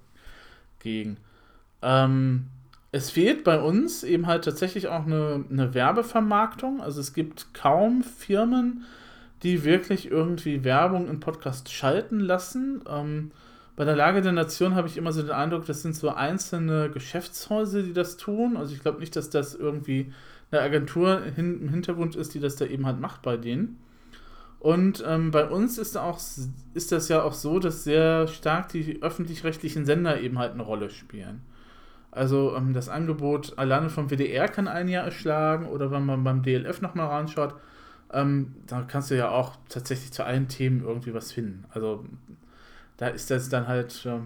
gegen. 0.79 1.17
Ähm, 1.81 2.47
es 2.91 3.09
fehlt 3.09 3.43
bei 3.43 3.59
uns 3.59 4.03
eben 4.03 4.27
halt 4.27 4.45
tatsächlich 4.45 4.87
auch 4.87 5.05
eine, 5.05 5.45
eine 5.49 5.73
Werbevermarktung. 5.73 6.81
Also 6.81 7.01
es 7.01 7.13
gibt 7.13 7.53
kaum 7.53 8.03
Firmen, 8.03 8.85
die 9.43 9.63
wirklich 9.63 10.09
irgendwie 10.09 10.63
Werbung 10.63 11.09
in 11.09 11.19
Podcasts 11.19 11.71
schalten 11.71 12.19
lassen. 12.19 12.81
Ähm, 12.89 13.31
bei 13.75 13.85
der 13.85 13.95
Lage 13.95 14.21
der 14.21 14.31
Nation 14.31 14.73
habe 14.75 14.87
ich 14.87 14.97
immer 14.97 15.11
so 15.11 15.21
den 15.21 15.31
Eindruck, 15.31 15.65
das 15.65 15.83
sind 15.83 15.95
so 15.95 16.09
einzelne 16.09 16.89
Geschäftshäuser, 16.89 17.83
die 17.83 17.93
das 17.93 18.17
tun. 18.17 18.57
Also 18.57 18.73
ich 18.73 18.81
glaube 18.81 18.99
nicht, 18.99 19.15
dass 19.15 19.29
das 19.29 19.53
irgendwie 19.53 20.11
eine 20.49 20.61
Agentur 20.61 21.21
hin, 21.35 21.61
im 21.61 21.69
Hintergrund 21.69 22.15
ist, 22.15 22.33
die 22.33 22.39
das 22.39 22.55
da 22.55 22.65
eben 22.65 22.85
halt 22.85 22.99
macht 22.99 23.21
bei 23.21 23.37
denen. 23.37 23.77
Und 24.59 25.03
ähm, 25.05 25.29
bei 25.29 25.47
uns 25.47 25.77
ist, 25.77 25.97
auch, 25.97 26.19
ist 26.73 26.91
das 26.91 27.09
ja 27.09 27.21
auch 27.21 27.33
so, 27.33 27.59
dass 27.59 27.83
sehr 27.83 28.27
stark 28.27 28.69
die 28.69 29.03
öffentlich-rechtlichen 29.03 29.85
Sender 29.85 30.19
eben 30.19 30.39
halt 30.39 30.53
eine 30.53 30.63
Rolle 30.63 30.89
spielen. 30.89 31.41
Also 32.17 32.55
ähm, 32.55 32.73
das 32.73 32.89
Angebot 32.89 33.57
alleine 33.57 33.89
vom 33.89 34.09
WDR 34.09 34.47
kann 34.47 34.67
ein 34.67 34.87
Jahr 34.87 35.05
erschlagen 35.05 35.67
oder 35.67 35.91
wenn 35.91 36.05
man 36.05 36.23
beim 36.23 36.41
DLF 36.43 36.81
nochmal 36.81 37.07
reinschaut, 37.07 37.55
ähm, 38.11 38.55
da 38.65 38.81
kannst 38.81 39.11
du 39.11 39.17
ja 39.17 39.29
auch 39.29 39.57
tatsächlich 39.69 40.11
zu 40.11 40.25
allen 40.25 40.47
Themen 40.47 40.83
irgendwie 40.83 41.13
was 41.13 41.31
finden. 41.31 41.65
Also 41.69 42.05
da 42.97 43.07
ist 43.07 43.29
das 43.29 43.49
dann 43.49 43.67
halt, 43.67 44.05
äh, 44.05 44.19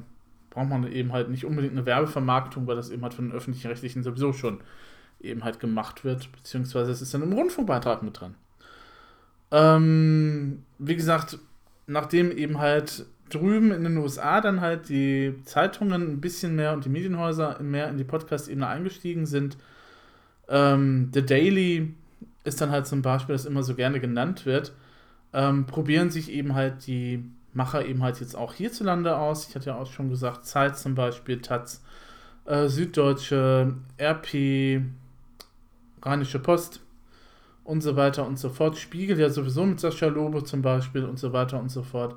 braucht 0.50 0.70
man 0.70 0.92
eben 0.92 1.12
halt 1.12 1.30
nicht 1.30 1.46
unbedingt 1.46 1.74
eine 1.74 1.86
Werbevermarktung, 1.86 2.68
weil 2.68 2.76
das 2.76 2.90
eben 2.90 3.04
halt 3.04 3.14
von 3.14 3.26
den 3.26 3.36
öffentlich-rechtlichen 3.36 4.04
sowieso 4.04 4.34
schon 4.34 4.62
eben 5.20 5.44
halt 5.44 5.60
gemacht 5.60 6.04
wird, 6.04 6.32
beziehungsweise 6.32 6.92
es 6.92 7.02
ist 7.02 7.14
dann 7.14 7.24
im 7.24 7.34
Rundfunkbeitrag 7.34 8.04
mit 8.04 8.20
drin. 8.20 8.36
Ähm, 9.52 10.64
wie 10.80 10.96
gesagt, 10.96 11.38
nachdem 11.88 12.32
eben 12.32 12.60
halt 12.60 13.06
drüben 13.34 13.72
in 13.72 13.84
den 13.84 13.98
USA 13.98 14.41
dann 14.41 14.62
halt 14.62 14.89
die 14.89 15.36
Zeitungen 15.46 16.13
ein 16.13 16.22
bisschen 16.22 16.56
mehr 16.56 16.74
und 16.74 16.86
die 16.86 16.89
Medienhäuser 16.89 17.62
mehr 17.62 17.89
in 17.89 17.98
die 17.98 18.04
Podcast-Ebene 18.04 18.67
eingestiegen 18.67 19.26
sind. 19.26 19.58
Ähm, 20.48 21.10
The 21.13 21.26
Daily 21.26 21.94
ist 22.44 22.62
dann 22.62 22.72
halt 22.72 22.88
zum 22.88 23.02
Beispiel, 23.02 23.34
das 23.34 23.46
immer 23.46 23.63
so 23.63 23.76
gerne 23.76 24.00
genannt 24.00 24.46
wird, 24.46 24.74
ähm, 25.34 25.65
probieren 25.65 26.10
sich 26.10 26.32
eben 26.32 26.56
halt 26.56 26.88
die 26.88 27.24
Macher 27.54 27.86
eben 27.86 28.02
halt 28.04 28.20
jetzt 28.20 28.36
auch 28.36 28.54
hierzulande 28.54 29.17
aus. 29.17 29.48
Ich 29.50 29.56
hatte 29.56 29.67
ja 29.67 29.76
auch 29.76 29.91
schon 29.91 30.10
gesagt, 30.10 30.46
Zeit 30.46 30.78
zum 30.78 30.96
Beispiel, 30.96 31.41
Taz, 31.41 31.84
äh, 32.46 32.67
Süddeutsche, 32.67 33.76
RP, 34.00 34.82
Rheinische 36.04 36.39
Post 36.39 36.82
und 37.63 37.82
so 37.82 37.96
weiter 37.96 38.26
und 38.26 38.39
so 38.39 38.50
fort. 38.50 38.78
Spiegel 38.78 39.20
ja 39.20 39.30
sowieso 39.30 39.65
mit 39.65 39.80
Sascha 39.80 40.08
Lobe 40.08 40.44
zum 40.44 40.62
Beispiel 40.62 41.04
und 41.04 41.20
so 41.20 41.34
weiter 41.34 41.60
und 41.60 41.70
so 41.70 41.84
fort. 41.84 42.15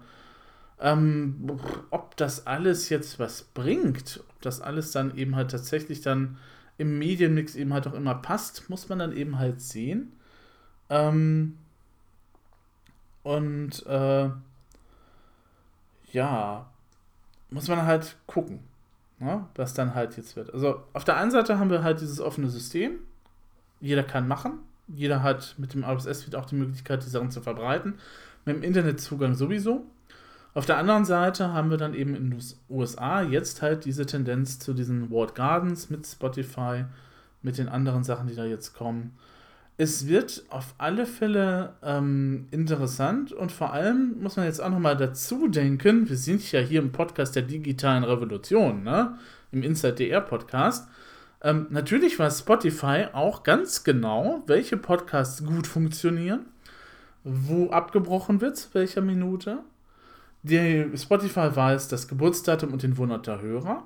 Ähm, 0.81 1.59
ob 1.91 2.17
das 2.17 2.47
alles 2.47 2.89
jetzt 2.89 3.19
was 3.19 3.43
bringt, 3.43 4.23
ob 4.29 4.43
das 4.43 4.61
alles 4.61 4.91
dann 4.93 5.17
eben 5.17 5.37
halt 5.37 5.51
tatsächlich 5.51 6.01
dann 6.01 6.39
im 6.79 6.99
Medienmix 6.99 7.55
eben 7.55 7.73
halt 7.73 7.87
auch 7.87 7.95
immer 7.95 8.17
passt, 8.17 8.69
muss 8.69 8.89
man 8.89 8.99
dann 8.99 9.17
eben 9.17 9.39
halt 9.39 9.61
sehen. 9.61 10.13
Ähm, 10.91 11.59
und 13.23 13.87
äh, 13.87 14.31
ja, 16.13 16.67
muss 17.51 17.69
man 17.69 17.83
halt 17.83 18.17
gucken, 18.27 18.61
ne, 19.19 19.47
was 19.55 19.75
dann 19.75 19.95
halt 19.95 20.17
jetzt 20.17 20.37
wird. 20.37 20.53
Also 20.53 20.83
auf 20.93 21.05
der 21.05 21.17
einen 21.17 21.31
Seite 21.31 21.59
haben 21.59 21.71
wir 21.71 21.83
halt 21.83 22.01
dieses 22.01 22.21
offene 22.21 22.49
System. 22.49 22.99
Jeder 23.81 24.03
kann 24.03 24.29
machen. 24.29 24.61
Jeder 24.89 25.23
hat 25.23 25.55
mit 25.59 25.73
dem 25.73 25.85
RSS-Feed 25.85 26.37
auch 26.37 26.47
die 26.47 26.57
Möglichkeit, 26.57 27.05
die 27.05 27.09
Sachen 27.09 27.31
zu 27.31 27.41
verbreiten. 27.41 27.95
Mit 28.45 28.57
dem 28.57 28.63
Internetzugang 28.63 29.35
sowieso. 29.35 29.87
Auf 30.57 30.67
der 30.67 30.79
anderen 30.79 31.05
Seite 31.05 31.53
haben 31.53 31.71
wir 31.71 31.79
dann 31.79 31.95
eben 31.95 32.15
in 32.15 32.31
den 32.31 32.43
USA 32.71 33.23
jetzt 33.23 33.61
halt 33.61 33.85
diese 33.85 34.07
Tendenz 34.07 34.61
zu 34.61 34.73
diesen 34.73 35.11
Walled 35.11 35.35
Gardens 35.35 35.91
mit 35.91 36.07
Spotify, 36.07 36.85
mit 37.43 37.59
den 37.59 37.69
anderen 37.69 38.05
Sachen, 38.05 38.29
die 38.29 38.37
da 38.37 38.45
jetzt 38.45 38.73
kommen. 38.73 39.17
Es 39.79 40.07
wird 40.07 40.45
auf 40.51 40.77
alle 40.79 41.07
Fälle 41.07 41.73
ähm, 41.83 42.47
interessant 42.53 43.33
und 43.33 43.51
vor 43.51 43.73
allem 43.73 44.23
muss 44.23 44.37
man 44.37 44.47
jetzt 44.47 44.63
auch 44.63 44.71
nochmal 44.71 44.97
dazu 44.97 45.49
denken, 45.49 46.09
wir 46.09 46.17
sind 46.17 46.53
ja 46.53 46.61
hier 46.61 46.81
im 46.81 46.93
Podcast 46.93 47.35
der 47.35 47.43
digitalen 47.43 48.05
Revolution, 48.05 48.85
ne? 48.85 49.19
im 49.51 49.65
Inside 49.65 49.95
DR 49.95 50.21
Podcast. 50.21 50.89
Ähm, 51.43 51.67
natürlich 51.71 52.17
weiß 52.17 52.39
Spotify 52.39 53.07
auch 53.13 53.43
ganz 53.43 53.83
genau, 53.83 54.45
welche 54.47 54.77
Podcasts 54.77 55.45
gut 55.45 55.67
funktionieren, 55.67 56.47
wo 57.25 57.71
abgebrochen 57.71 58.41
wird, 58.41 58.57
zu 58.57 58.73
welcher 58.75 59.01
Minute 59.01 59.59
die 60.45 60.91
Spotify 60.97 61.57
weiß 61.57 61.89
das 61.89 62.07
Geburtsdatum 62.07 62.73
und 62.73 62.83
den 62.83 62.99
Wohnort 62.99 63.27
der 63.27 63.41
Hörer. 63.41 63.85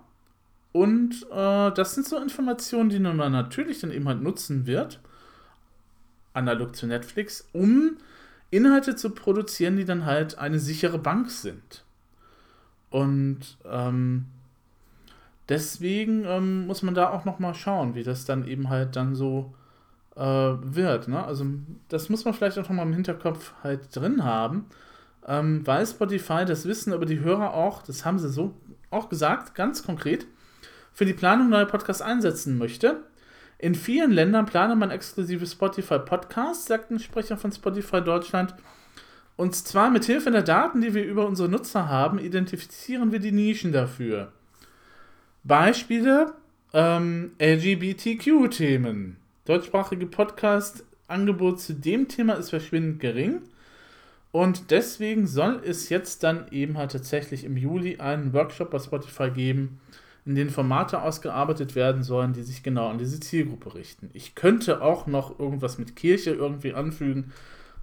Und 0.73 1.25
äh, 1.31 1.71
das 1.71 1.95
sind 1.95 2.07
so 2.07 2.19
Informationen, 2.19 2.91
die 2.91 2.99
man 2.99 3.17
natürlich 3.33 3.81
dann 3.81 3.93
eben 3.93 4.09
halt 4.09 4.21
nutzen 4.21 4.67
wird, 4.67 5.01
analog 6.35 6.75
zu 6.75 6.87
Netflix, 6.87 7.49
um 7.53 7.97
Inhalte 8.51 8.97
zu 8.97 9.11
produzieren, 9.11 9.77
die 9.77 9.85
dann 9.85 10.05
halt 10.05 10.39
eine 10.39 10.59
sichere 10.59 10.99
Bank 10.99 11.31
sind. 11.31 11.85
Und 12.91 13.57
ähm, 13.65 14.27
deswegen 15.49 16.25
ähm, 16.25 16.67
muss 16.67 16.83
man 16.83 16.95
da 16.95 17.11
auch 17.11 17.25
nochmal 17.25 17.55
schauen, 17.55 17.95
wie 17.95 18.03
das 18.03 18.25
dann 18.25 18.47
eben 18.49 18.69
halt 18.69 18.97
dann 18.97 19.15
so 19.15 19.55
äh, 20.17 20.23
wird. 20.23 21.07
Ne? 21.07 21.25
Also 21.25 21.47
das 21.89 22.09
muss 22.09 22.25
man 22.25 22.35
vielleicht 22.35 22.59
auch 22.59 22.69
nochmal 22.69 22.87
im 22.87 22.95
Hinterkopf 22.95 23.53
halt 23.63 23.95
drin 23.95 24.25
haben 24.25 24.67
ähm, 25.27 25.67
weil 25.67 25.87
Spotify 25.87 26.45
das 26.45 26.67
Wissen 26.67 26.93
über 26.93 27.07
die 27.07 27.21
Hörer 27.21 27.55
auch, 27.55 27.83
das 27.83 28.05
haben 28.05 28.19
sie 28.19 28.29
so 28.29 28.55
auch 28.91 29.09
gesagt, 29.09 29.55
ganz 29.55 29.85
konkret, 29.85 30.27
für 30.93 31.05
die 31.05 31.15
Planung 31.15 31.49
neuer 31.49 31.67
Podcasts 31.67 32.03
einsetzen 32.03 32.59
möchte. 32.59 33.05
In 33.59 33.75
vielen 33.75 34.13
Ländern 34.13 34.47
plane 34.47 34.77
man 34.77 34.91
exklusive 34.91 35.47
Spotify 35.47 35.99
Podcasts, 35.99 36.67
sagt 36.67 36.91
ein 36.91 37.01
Sprecher 37.01 37.37
von 37.37 37.53
Spotify 37.53 38.01
Deutschland. 38.01 38.55
Und 39.37 39.55
zwar 39.55 39.91
mit 39.91 40.05
Hilfe 40.05 40.31
der 40.31 40.43
Daten, 40.43 40.81
die 40.81 40.95
wir 40.95 41.05
über 41.05 41.27
unsere 41.27 41.49
Nutzer 41.49 41.89
haben, 41.89 42.19
identifizieren 42.19 43.13
wir 43.13 43.19
die 43.19 43.33
Nischen 43.33 43.73
dafür. 43.73 44.33
Beispiele 45.45 46.35
ähm, 46.73 47.33
LGBTQ-Themen. 47.41 49.17
Deutschsprachige 49.45 50.07
Podcast-Angebot 50.07 51.61
zu 51.61 51.75
dem 51.75 52.09
Thema 52.09 52.35
ist 52.35 52.51
verschwindend 52.51 53.01
gering. 53.01 53.43
Und 54.31 54.71
deswegen 54.71 55.27
soll 55.27 55.63
es 55.65 55.89
jetzt 55.89 56.23
dann 56.23 56.47
eben 56.51 56.77
halt 56.77 56.93
tatsächlich 56.93 57.45
im 57.45 57.57
Juli 57.57 57.97
einen 57.99 58.33
Workshop 58.33 58.71
bei 58.71 58.79
Spotify 58.79 59.31
geben, 59.31 59.81
in 60.27 60.35
dem 60.35 60.51
Formate 60.51 61.01
ausgearbeitet 61.01 61.75
werden 61.75 62.03
sollen, 62.03 62.35
die 62.35 62.43
sich 62.43 62.63
genau 62.63 62.89
an 62.89 62.99
diese 62.99 63.19
Zielgruppe 63.19 63.75
richten. 63.75 64.11
Ich 64.13 64.35
könnte 64.35 64.83
auch 64.83 65.07
noch 65.07 65.39
irgendwas 65.39 65.79
mit 65.79 65.97
Kirche 65.97 66.33
irgendwie 66.33 66.75
anfügen. 66.75 67.33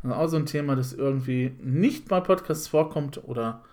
Ist 0.03 0.11
auch 0.11 0.27
so 0.27 0.37
ein 0.37 0.45
Thema, 0.45 0.75
das 0.75 0.93
irgendwie 0.93 1.55
nicht 1.63 2.07
bei 2.07 2.19
Podcasts 2.19 2.67
vorkommt 2.67 3.23
oder 3.23 3.63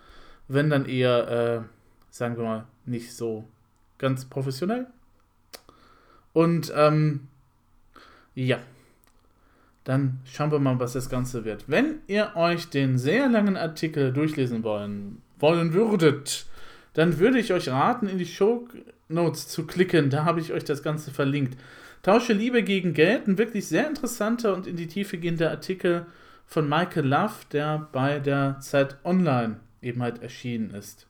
wenn 0.47 0.71
dann 0.71 0.85
eher, 0.85 1.27
äh, 1.29 1.61
sagen 2.09 2.37
wir 2.37 2.43
mal, 2.43 2.67
nicht 2.85 3.13
so 3.13 3.47
ganz 3.99 4.25
professionell. 4.25 4.87
Und 6.33 6.73
ähm, 6.75 7.27
ja, 8.33 8.57
dann 9.83 10.19
schauen 10.25 10.51
wir 10.51 10.59
mal, 10.59 10.79
was 10.79 10.93
das 10.93 11.09
Ganze 11.09 11.43
wird. 11.45 11.65
Wenn 11.67 11.99
ihr 12.07 12.31
euch 12.35 12.69
den 12.69 12.97
sehr 12.97 13.27
langen 13.29 13.57
Artikel 13.57 14.13
durchlesen 14.13 14.63
wollen, 14.63 15.21
wollen 15.39 15.73
würdet, 15.73 16.45
dann 16.93 17.19
würde 17.19 17.39
ich 17.39 17.51
euch 17.51 17.69
raten, 17.69 18.07
in 18.07 18.17
die 18.17 18.25
Show 18.25 18.67
Notes 19.09 19.47
zu 19.47 19.65
klicken. 19.65 20.09
Da 20.09 20.25
habe 20.25 20.39
ich 20.39 20.53
euch 20.53 20.63
das 20.63 20.83
Ganze 20.83 21.11
verlinkt. 21.11 21.57
Tausche 22.01 22.33
Liebe 22.33 22.63
gegen 22.63 22.93
Geld, 22.93 23.27
ein 23.27 23.37
wirklich 23.37 23.67
sehr 23.67 23.87
interessanter 23.87 24.53
und 24.53 24.67
in 24.67 24.75
die 24.75 24.87
Tiefe 24.87 25.17
gehender 25.17 25.51
Artikel 25.51 26.05
von 26.45 26.67
Michael 26.67 27.07
Love, 27.07 27.33
der 27.51 27.87
bei 27.91 28.19
der 28.19 28.59
Zeit 28.59 28.97
Online 29.03 29.59
eben 29.81 30.01
halt 30.01 30.21
erschienen 30.21 30.71
ist. 30.71 31.07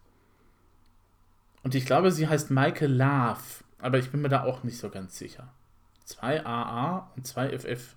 Und 1.63 1.75
ich 1.75 1.85
glaube, 1.85 2.11
sie 2.11 2.27
heißt 2.27 2.51
Michael 2.51 2.93
Love, 2.93 3.63
aber 3.79 3.97
ich 3.97 4.11
bin 4.11 4.21
mir 4.21 4.29
da 4.29 4.43
auch 4.43 4.63
nicht 4.63 4.77
so 4.77 4.89
ganz 4.89 5.17
sicher. 5.17 5.51
Zwei 6.05 6.45
AA 6.45 7.11
und 7.15 7.25
zwei 7.25 7.57
FF. 7.57 7.95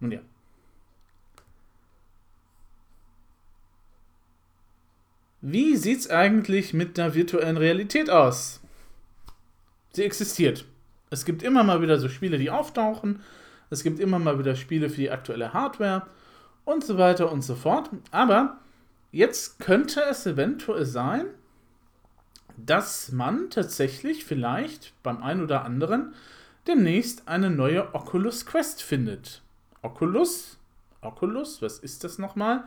Nun 0.00 0.12
ja. 0.12 0.20
Wie 5.42 5.76
sieht 5.76 6.00
es 6.00 6.10
eigentlich 6.10 6.74
mit 6.74 6.98
der 6.98 7.14
virtuellen 7.14 7.56
Realität 7.56 8.10
aus? 8.10 8.60
Sie 9.92 10.04
existiert. 10.04 10.66
Es 11.08 11.24
gibt 11.24 11.42
immer 11.42 11.64
mal 11.64 11.80
wieder 11.82 11.98
so 11.98 12.08
Spiele, 12.08 12.38
die 12.38 12.50
auftauchen. 12.50 13.20
Es 13.70 13.82
gibt 13.82 14.00
immer 14.00 14.18
mal 14.18 14.38
wieder 14.38 14.54
Spiele 14.54 14.90
für 14.90 15.00
die 15.00 15.10
aktuelle 15.10 15.52
Hardware 15.52 16.06
und 16.64 16.84
so 16.84 16.98
weiter 16.98 17.32
und 17.32 17.42
so 17.42 17.54
fort. 17.54 17.90
Aber 18.10 18.58
jetzt 19.12 19.58
könnte 19.60 20.02
es 20.10 20.26
eventuell 20.26 20.84
sein, 20.84 21.26
dass 22.56 23.10
man 23.10 23.48
tatsächlich 23.48 24.24
vielleicht 24.24 24.92
beim 25.02 25.22
einen 25.22 25.42
oder 25.42 25.64
anderen 25.64 26.14
demnächst 26.66 27.26
eine 27.28 27.50
neue 27.50 27.94
Oculus 27.94 28.44
Quest 28.44 28.82
findet. 28.82 29.42
Oculus. 29.82 30.58
Oculus, 31.02 31.62
was 31.62 31.78
ist 31.78 32.04
das 32.04 32.18
nochmal? 32.18 32.64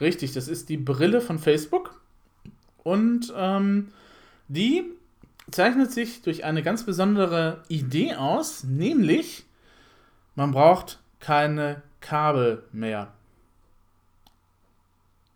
Richtig, 0.00 0.32
das 0.32 0.48
ist 0.48 0.68
die 0.68 0.76
Brille 0.76 1.20
von 1.20 1.38
Facebook. 1.38 2.00
Und 2.82 3.32
ähm, 3.36 3.92
die 4.48 4.84
zeichnet 5.50 5.92
sich 5.92 6.22
durch 6.22 6.44
eine 6.44 6.62
ganz 6.62 6.84
besondere 6.84 7.62
Idee 7.68 8.14
aus, 8.14 8.64
nämlich 8.64 9.44
man 10.34 10.52
braucht 10.52 11.00
keine 11.20 11.82
Kabel 12.00 12.64
mehr. 12.72 13.12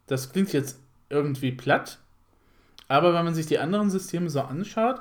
Das 0.06 0.32
klingt 0.32 0.52
jetzt 0.52 0.80
irgendwie 1.08 1.52
platt, 1.52 1.98
aber 2.88 3.14
wenn 3.14 3.24
man 3.24 3.34
sich 3.34 3.46
die 3.46 3.58
anderen 3.58 3.90
Systeme 3.90 4.30
so 4.30 4.40
anschaut, 4.40 5.00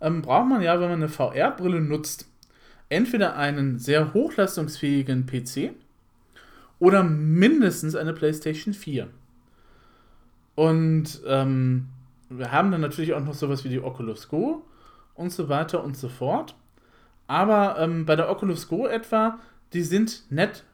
ähm, 0.00 0.22
braucht 0.22 0.48
man 0.48 0.62
ja, 0.62 0.80
wenn 0.80 0.90
man 0.90 1.02
eine 1.02 1.08
VR-Brille 1.08 1.80
nutzt, 1.80 2.26
entweder 2.88 3.36
einen 3.36 3.78
sehr 3.78 4.14
hochleistungsfähigen 4.14 5.26
PC 5.26 5.72
oder 6.78 7.02
mindestens 7.02 7.94
eine 7.94 8.12
PlayStation 8.12 8.74
4. 8.74 9.08
Und 10.54 11.20
ähm, 11.26 11.88
wir 12.28 12.52
haben 12.52 12.70
dann 12.70 12.80
natürlich 12.80 13.14
auch 13.14 13.24
noch 13.24 13.34
sowas 13.34 13.64
wie 13.64 13.68
die 13.68 13.80
Oculus 13.80 14.28
Go 14.28 14.64
und 15.14 15.30
so 15.30 15.48
weiter 15.48 15.84
und 15.84 15.96
so 15.96 16.08
fort. 16.08 16.54
Aber 17.26 17.78
ähm, 17.78 18.06
bei 18.06 18.16
der 18.16 18.30
Oculus 18.30 18.68
Go 18.68 18.86
etwa, 18.86 19.38
die 19.72 19.82
sind 19.82 20.30
nett 20.30 20.64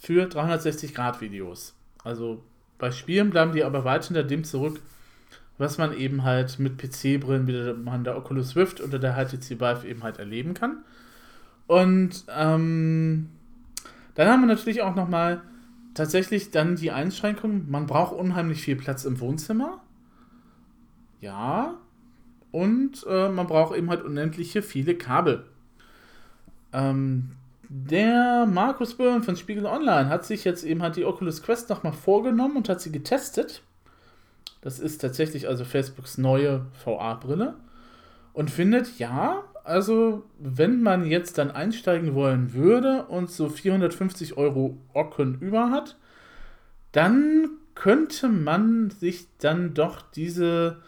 für 0.00 0.26
360-Grad-Videos. 0.26 1.74
Also 2.04 2.42
bei 2.78 2.90
Spielen 2.90 3.30
bleiben 3.30 3.52
die 3.52 3.64
aber 3.64 3.84
weit 3.84 4.04
hinter 4.06 4.24
dem 4.24 4.44
zurück, 4.44 4.80
was 5.58 5.76
man 5.76 5.92
eben 5.92 6.24
halt 6.24 6.58
mit 6.58 6.78
PC-Brillen 6.78 7.46
wie 7.46 7.72
man 7.74 8.04
der 8.04 8.16
Oculus 8.16 8.56
Rift 8.56 8.80
oder 8.80 8.98
der 8.98 9.14
HTC 9.14 9.60
Vive 9.60 9.86
eben 9.86 10.02
halt 10.02 10.18
erleben 10.18 10.54
kann. 10.54 10.82
Und 11.70 12.24
ähm, 12.36 13.28
dann 14.16 14.28
haben 14.28 14.40
wir 14.40 14.48
natürlich 14.48 14.82
auch 14.82 14.96
nochmal 14.96 15.40
tatsächlich 15.94 16.50
dann 16.50 16.74
die 16.74 16.90
Einschränkung, 16.90 17.70
man 17.70 17.86
braucht 17.86 18.12
unheimlich 18.12 18.60
viel 18.60 18.74
Platz 18.74 19.04
im 19.04 19.20
Wohnzimmer. 19.20 19.80
Ja. 21.20 21.76
Und 22.50 23.06
äh, 23.08 23.28
man 23.28 23.46
braucht 23.46 23.76
eben 23.76 23.88
halt 23.88 24.02
unendliche 24.02 24.62
viele 24.62 24.96
Kabel. 24.96 25.46
Ähm, 26.72 27.36
der 27.68 28.48
Markus 28.50 28.96
Böhm 28.96 29.22
von 29.22 29.36
Spiegel 29.36 29.66
Online 29.66 30.08
hat 30.08 30.24
sich 30.24 30.42
jetzt 30.42 30.64
eben 30.64 30.82
halt 30.82 30.96
die 30.96 31.04
Oculus 31.04 31.40
Quest 31.40 31.70
nochmal 31.70 31.92
vorgenommen 31.92 32.56
und 32.56 32.68
hat 32.68 32.80
sie 32.80 32.90
getestet. 32.90 33.62
Das 34.60 34.80
ist 34.80 35.00
tatsächlich 35.00 35.46
also 35.46 35.64
Facebooks 35.64 36.18
neue 36.18 36.66
VR-Brille. 36.82 37.54
Und 38.32 38.50
findet, 38.50 38.98
ja, 38.98 39.44
also 39.64 40.24
wenn 40.38 40.82
man 40.82 41.06
jetzt 41.06 41.38
dann 41.38 41.50
einsteigen 41.50 42.14
wollen 42.14 42.54
würde 42.54 43.06
und 43.06 43.30
so 43.30 43.48
450 43.48 44.36
Euro 44.36 44.76
Ocken 44.92 45.38
über 45.40 45.70
hat, 45.70 45.96
dann 46.92 47.50
könnte 47.74 48.28
man 48.28 48.90
sich 48.90 49.26
dann 49.38 49.74
doch 49.74 50.02
diese 50.02 50.78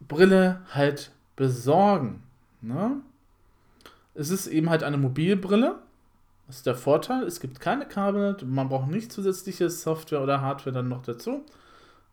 Brille 0.00 0.60
halt 0.72 1.12
besorgen. 1.36 2.22
Ne? 2.60 3.02
es 4.14 4.30
ist 4.30 4.46
eben 4.46 4.70
halt 4.70 4.82
eine 4.82 4.98
Mobilbrille. 4.98 5.76
Das 6.46 6.56
ist 6.56 6.66
der 6.66 6.74
Vorteil. 6.74 7.24
Es 7.24 7.40
gibt 7.40 7.60
keine 7.60 7.86
Kabel, 7.86 8.36
man 8.44 8.68
braucht 8.68 8.90
nicht 8.90 9.12
zusätzliche 9.12 9.70
Software 9.70 10.22
oder 10.22 10.40
Hardware 10.40 10.74
dann 10.74 10.88
noch 10.88 11.02
dazu, 11.02 11.44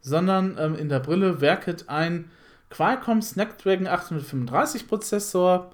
sondern 0.01 0.55
ähm, 0.57 0.75
in 0.75 0.89
der 0.89 0.99
Brille 0.99 1.41
werkelt 1.41 1.89
ein 1.89 2.31
Qualcomm 2.69 3.21
Snapdragon 3.21 3.87
835 3.87 4.87
Prozessor. 4.87 5.71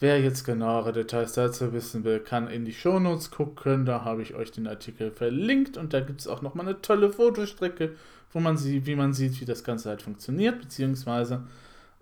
Wer 0.00 0.20
jetzt 0.20 0.44
genauere 0.44 0.92
Details 0.92 1.34
dazu 1.34 1.72
wissen 1.72 2.02
will, 2.02 2.18
kann 2.18 2.48
in 2.48 2.64
die 2.64 2.72
Shownotes 2.72 3.30
gucken. 3.30 3.84
Da 3.84 4.04
habe 4.04 4.22
ich 4.22 4.34
euch 4.34 4.50
den 4.50 4.66
Artikel 4.66 5.10
verlinkt 5.10 5.76
und 5.76 5.92
da 5.92 6.00
gibt 6.00 6.20
es 6.20 6.26
auch 6.26 6.42
nochmal 6.42 6.66
eine 6.66 6.80
tolle 6.80 7.12
Fotostrecke, 7.12 7.94
wo 8.32 8.40
man 8.40 8.56
sieht, 8.56 8.86
wie 8.86 8.96
man 8.96 9.12
sieht, 9.12 9.40
wie 9.40 9.44
das 9.44 9.64
Ganze 9.64 9.90
halt 9.90 10.02
funktioniert, 10.02 10.60
beziehungsweise 10.60 11.44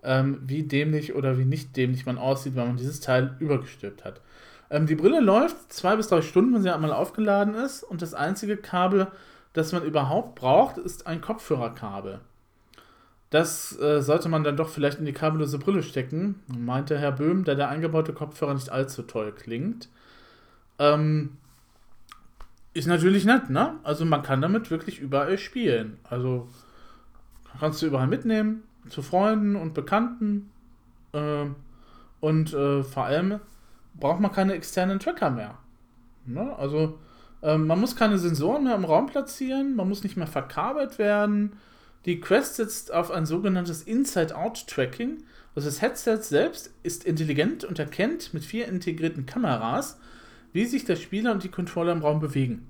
ähm, 0.03 0.39
wie 0.47 0.63
dämlich 0.63 1.13
oder 1.13 1.37
wie 1.37 1.45
nicht 1.45 1.75
dämlich 1.77 2.05
man 2.05 2.17
aussieht, 2.17 2.55
wenn 2.55 2.67
man 2.67 2.77
dieses 2.77 3.01
Teil 3.01 3.35
übergestülpt 3.39 4.05
hat. 4.05 4.21
Ähm, 4.71 4.87
die 4.87 4.95
Brille 4.95 5.19
läuft 5.19 5.71
zwei 5.71 5.95
bis 5.97 6.07
drei 6.07 6.21
Stunden, 6.21 6.55
wenn 6.55 6.63
sie 6.63 6.73
einmal 6.73 6.93
aufgeladen 6.93 7.55
ist 7.55 7.83
und 7.83 8.01
das 8.01 8.13
einzige 8.13 8.57
Kabel, 8.57 9.07
das 9.53 9.73
man 9.73 9.83
überhaupt 9.83 10.35
braucht, 10.35 10.77
ist 10.77 11.05
ein 11.07 11.21
Kopfhörerkabel. 11.21 12.21
Das 13.31 13.79
äh, 13.79 14.01
sollte 14.01 14.27
man 14.27 14.43
dann 14.43 14.57
doch 14.57 14.67
vielleicht 14.67 14.99
in 14.99 15.05
die 15.05 15.13
kabellose 15.13 15.57
Brille 15.57 15.83
stecken, 15.83 16.43
meinte 16.47 16.99
Herr 16.99 17.13
Böhm, 17.13 17.45
da 17.45 17.55
der 17.55 17.69
eingebaute 17.69 18.11
Kopfhörer 18.11 18.53
nicht 18.53 18.69
allzu 18.69 19.03
toll 19.03 19.31
klingt. 19.31 19.87
Ähm, 20.79 21.37
ist 22.73 22.87
natürlich 22.87 23.23
nett, 23.23 23.49
ne? 23.49 23.75
Also 23.83 24.03
man 24.03 24.21
kann 24.21 24.41
damit 24.41 24.69
wirklich 24.69 24.99
überall 24.99 25.37
spielen. 25.37 25.97
Also 26.03 26.49
kannst 27.57 27.81
du 27.81 27.85
überall 27.85 28.07
mitnehmen, 28.07 28.63
zu 28.89 29.01
Freunden 29.01 29.55
und 29.55 29.73
Bekannten. 29.73 30.51
Äh, 31.13 31.45
und 32.19 32.53
äh, 32.53 32.83
vor 32.83 33.05
allem 33.05 33.39
braucht 33.93 34.19
man 34.19 34.33
keine 34.33 34.55
externen 34.55 34.99
Tracker 34.99 35.29
mehr. 35.29 35.57
Ne? 36.25 36.53
Also 36.57 36.99
ähm, 37.41 37.65
man 37.65 37.79
muss 37.79 37.95
keine 37.95 38.17
Sensoren 38.17 38.65
mehr 38.65 38.75
im 38.75 38.83
Raum 38.83 39.05
platzieren, 39.05 39.77
man 39.77 39.87
muss 39.87 40.03
nicht 40.03 40.17
mehr 40.17 40.27
verkabelt 40.27 40.99
werden 40.99 41.53
die 42.05 42.19
Quest 42.19 42.55
setzt 42.55 42.93
auf 42.93 43.11
ein 43.11 43.25
sogenanntes 43.25 43.83
Inside-Out-Tracking. 43.83 45.23
Also 45.55 45.67
das 45.67 45.81
Headset 45.81 46.21
selbst 46.21 46.73
ist 46.83 47.03
intelligent 47.03 47.63
und 47.63 47.77
erkennt 47.77 48.33
mit 48.33 48.43
vier 48.43 48.67
integrierten 48.67 49.25
Kameras, 49.25 49.99
wie 50.53 50.65
sich 50.65 50.85
der 50.85 50.95
Spieler 50.95 51.31
und 51.31 51.43
die 51.43 51.49
Controller 51.49 51.91
im 51.91 52.01
Raum 52.01 52.19
bewegen. 52.19 52.67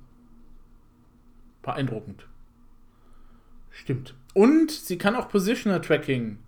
Beeindruckend. 1.61 2.27
Stimmt. 3.69 4.15
Und 4.33 4.71
sie 4.71 4.97
kann 4.97 5.15
auch 5.15 5.29
Positional 5.29 5.81
Tracking. 5.81 6.39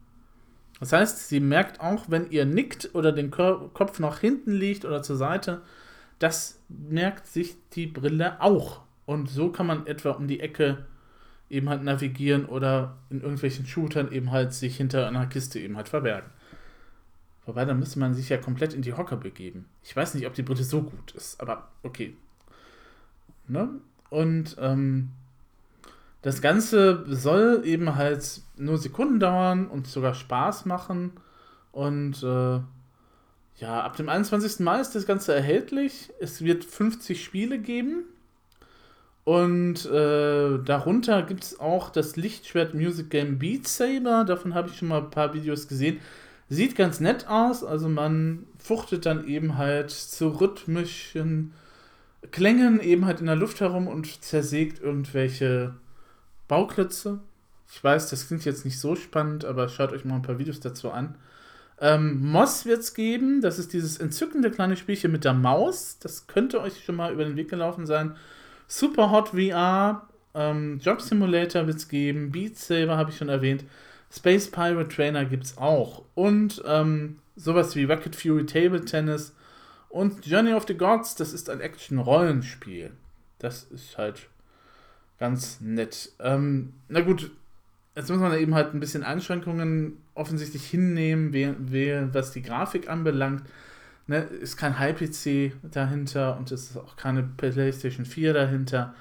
Das 0.80 0.91
heißt, 0.91 1.30
sie 1.30 1.39
merkt 1.39 1.80
auch, 1.80 2.06
wenn 2.10 2.30
ihr 2.32 2.46
nickt 2.46 2.93
oder 2.93 3.12
den 3.12 3.32
Kopf 3.32 4.00
nach 4.00 4.19
hinten 4.19 4.52
liegt 4.52 4.84
oder 4.84 5.02
zur 5.02 5.15
Seite, 5.15 5.62
das 6.19 6.60
merkt 6.67 7.28
sich 7.28 7.56
die 7.74 7.88
Brille 7.88 8.41
auch. 8.41 8.82
Und 9.06 9.30
so 9.30 9.50
kann 9.50 9.67
man 9.67 9.88
etwa 9.88 10.12
um 10.12 10.28
die 10.28 10.39
Ecke 10.39 10.86
eben 11.54 11.70
halt 11.70 11.84
navigieren 11.84 12.46
oder 12.46 12.98
in 13.10 13.22
irgendwelchen 13.22 13.66
Shootern 13.66 14.12
eben 14.12 14.32
halt 14.32 14.54
sich 14.54 14.76
hinter 14.76 15.08
einer 15.08 15.28
Kiste 15.28 15.60
eben 15.60 15.78
halt 15.78 15.88
verbergen. 15.88 16.30
Wobei, 17.46 17.66
dann 17.66 17.80
müsste 17.80 18.00
man 18.00 18.13
sich 18.13 18.30
ja 18.30 18.38
komplett 18.38 18.74
in 18.74 18.82
die 18.82 18.94
Hocker 18.94 19.18
begeben. 19.18 19.66
Ich 19.84 19.96
weiß 19.96 20.16
nicht, 20.16 20.26
ob 20.26 20.34
die 20.34 20.44
Brille 20.44 20.63
so 20.63 20.82
gut 20.82 21.12
ist, 21.12 21.39
aber 21.39 21.70
okay. 21.84 22.16
Ne? 23.48 23.70
Und 24.10 24.56
ähm, 24.60 25.10
das 26.22 26.42
Ganze 26.42 27.04
soll 27.08 27.62
eben 27.66 27.96
halt 27.96 28.42
nur 28.56 28.78
Sekunden 28.78 29.20
dauern 29.20 29.68
und 29.68 29.88
sogar 29.88 30.13
Spaß 30.13 30.66
machen. 30.66 31.12
Und 31.72 32.24
äh, 32.24 32.62
ja, 33.58 33.82
ab 33.82 33.98
dem 33.98 34.10
21. 34.10 34.60
Mai 34.60 34.80
ist 34.80 34.96
das 34.96 35.06
Ganze 35.06 35.36
erhältlich. 35.36 36.12
Es 36.20 36.42
wird 36.44 36.63
50 36.63 37.24
Spiele 37.24 37.60
geben. 37.60 38.06
Und 39.24 39.86
äh, 39.86 40.60
darunter 40.66 41.24
gibt 41.24 41.44
es 41.44 41.60
auch 41.60 41.90
das 41.90 42.18
Lichtschwert 42.18 42.74
Music 42.74 43.10
Game 43.10 43.40
Beat 43.40 43.68
Saber. 43.68 44.26
Davon 44.26 44.54
habe 44.54 44.70
ich 44.70 44.78
schon 44.78 44.90
mal 44.90 45.00
ein 45.00 45.10
paar 45.10 45.34
Videos 45.34 45.68
gesehen. 45.68 46.00
Sieht 46.50 46.76
ganz 46.76 47.00
nett 47.00 47.28
aus. 47.28 47.64
Also 47.64 47.88
man 47.88 48.46
fuchtet 48.58 49.06
dann 49.06 49.26
eben 49.28 49.58
halt 49.58 49.92
zu 49.92 50.28
rhythmischen 50.28 51.54
Klängen 52.32 52.80
eben 52.80 53.06
halt 53.06 53.20
in 53.20 53.26
der 53.26 53.36
Luft 53.36 53.60
herum 53.60 53.88
und 53.88 54.24
zersägt 54.24 54.82
irgendwelche 54.82 55.74
Bauklötze. 56.48 57.20
Ich 57.72 57.84
weiß, 57.84 58.10
das 58.10 58.28
klingt 58.28 58.46
jetzt 58.46 58.66
nicht 58.66 58.80
so 58.80 58.96
spannend, 58.96 59.46
aber 59.46 59.68
schaut 59.68 59.92
euch 59.92 60.06
mal 60.06 60.16
ein 60.16 60.22
paar 60.22 60.40
Videos 60.40 60.60
dazu 60.60 60.92
an. 60.92 61.16
Ähm, 61.80 62.26
Moss 62.32 62.66
wird 62.66 62.80
es 62.82 62.94
geben. 62.94 63.42
Das 63.42 63.58
ist 63.58 63.74
dieses 63.74 63.98
entzückende 63.98 64.52
kleine 64.52 64.78
Spielchen 64.78 65.12
mit 65.12 65.26
der 65.26 65.34
Maus. 65.34 65.98
Das 66.00 66.28
könnte 66.28 66.62
euch 66.62 66.84
schon 66.84 66.96
mal 66.96 67.12
über 67.12 67.24
den 67.24 67.36
Weg 67.36 67.50
gelaufen 67.50 67.86
sein. 67.86 68.16
Super 68.76 69.12
Hot 69.12 69.30
VR, 69.30 70.08
ähm, 70.34 70.80
Job 70.80 71.00
Simulator 71.00 71.68
wird 71.68 71.78
es 71.78 71.90
geben, 71.90 72.32
Beat 72.32 72.58
Saber 72.58 72.98
habe 72.98 73.12
ich 73.12 73.18
schon 73.18 73.30
erwähnt, 73.30 73.66
Space 74.12 74.50
Pirate 74.50 74.88
Trainer 74.88 75.26
gibt 75.26 75.44
es 75.44 75.60
auch 75.60 76.06
und 76.16 76.60
ähm, 76.66 77.20
sowas 77.36 77.76
wie 77.76 77.84
Rocket 77.84 78.16
Fury 78.16 78.48
Table 78.48 78.84
Tennis 78.84 79.36
und 79.90 80.26
Journey 80.26 80.54
of 80.54 80.66
the 80.68 80.74
Gods, 80.74 81.14
das 81.14 81.34
ist 81.34 81.52
ein 81.52 81.62
Action-Rollenspiel. 81.62 82.90
Das 83.38 83.62
ist 83.66 83.96
halt 84.00 84.28
ganz 85.20 85.62
nett. 85.62 86.12
Ähm, 86.20 86.74
na 86.90 87.02
gut, 87.02 87.30
jetzt 87.96 88.10
muss 88.10 88.18
man 88.18 88.36
eben 88.40 88.56
halt 88.56 88.74
ein 88.74 88.80
bisschen 88.80 89.04
Einschränkungen 89.04 89.98
offensichtlich 90.16 90.66
hinnehmen, 90.66 91.32
was 92.12 92.32
die 92.32 92.42
Grafik 92.42 92.90
anbelangt 92.90 93.44
ne, 94.08 94.20
ist 94.20 94.58
kein 94.58 94.80
High-PC 94.80 95.54
dahinter 95.63 96.38
und 96.38 96.52
es 96.52 96.72
ist 96.72 96.78
auch 96.78 96.96
keine 96.96 97.24
PlayStation 97.24 98.06
4 98.06 98.34
dahinter. 98.34 98.94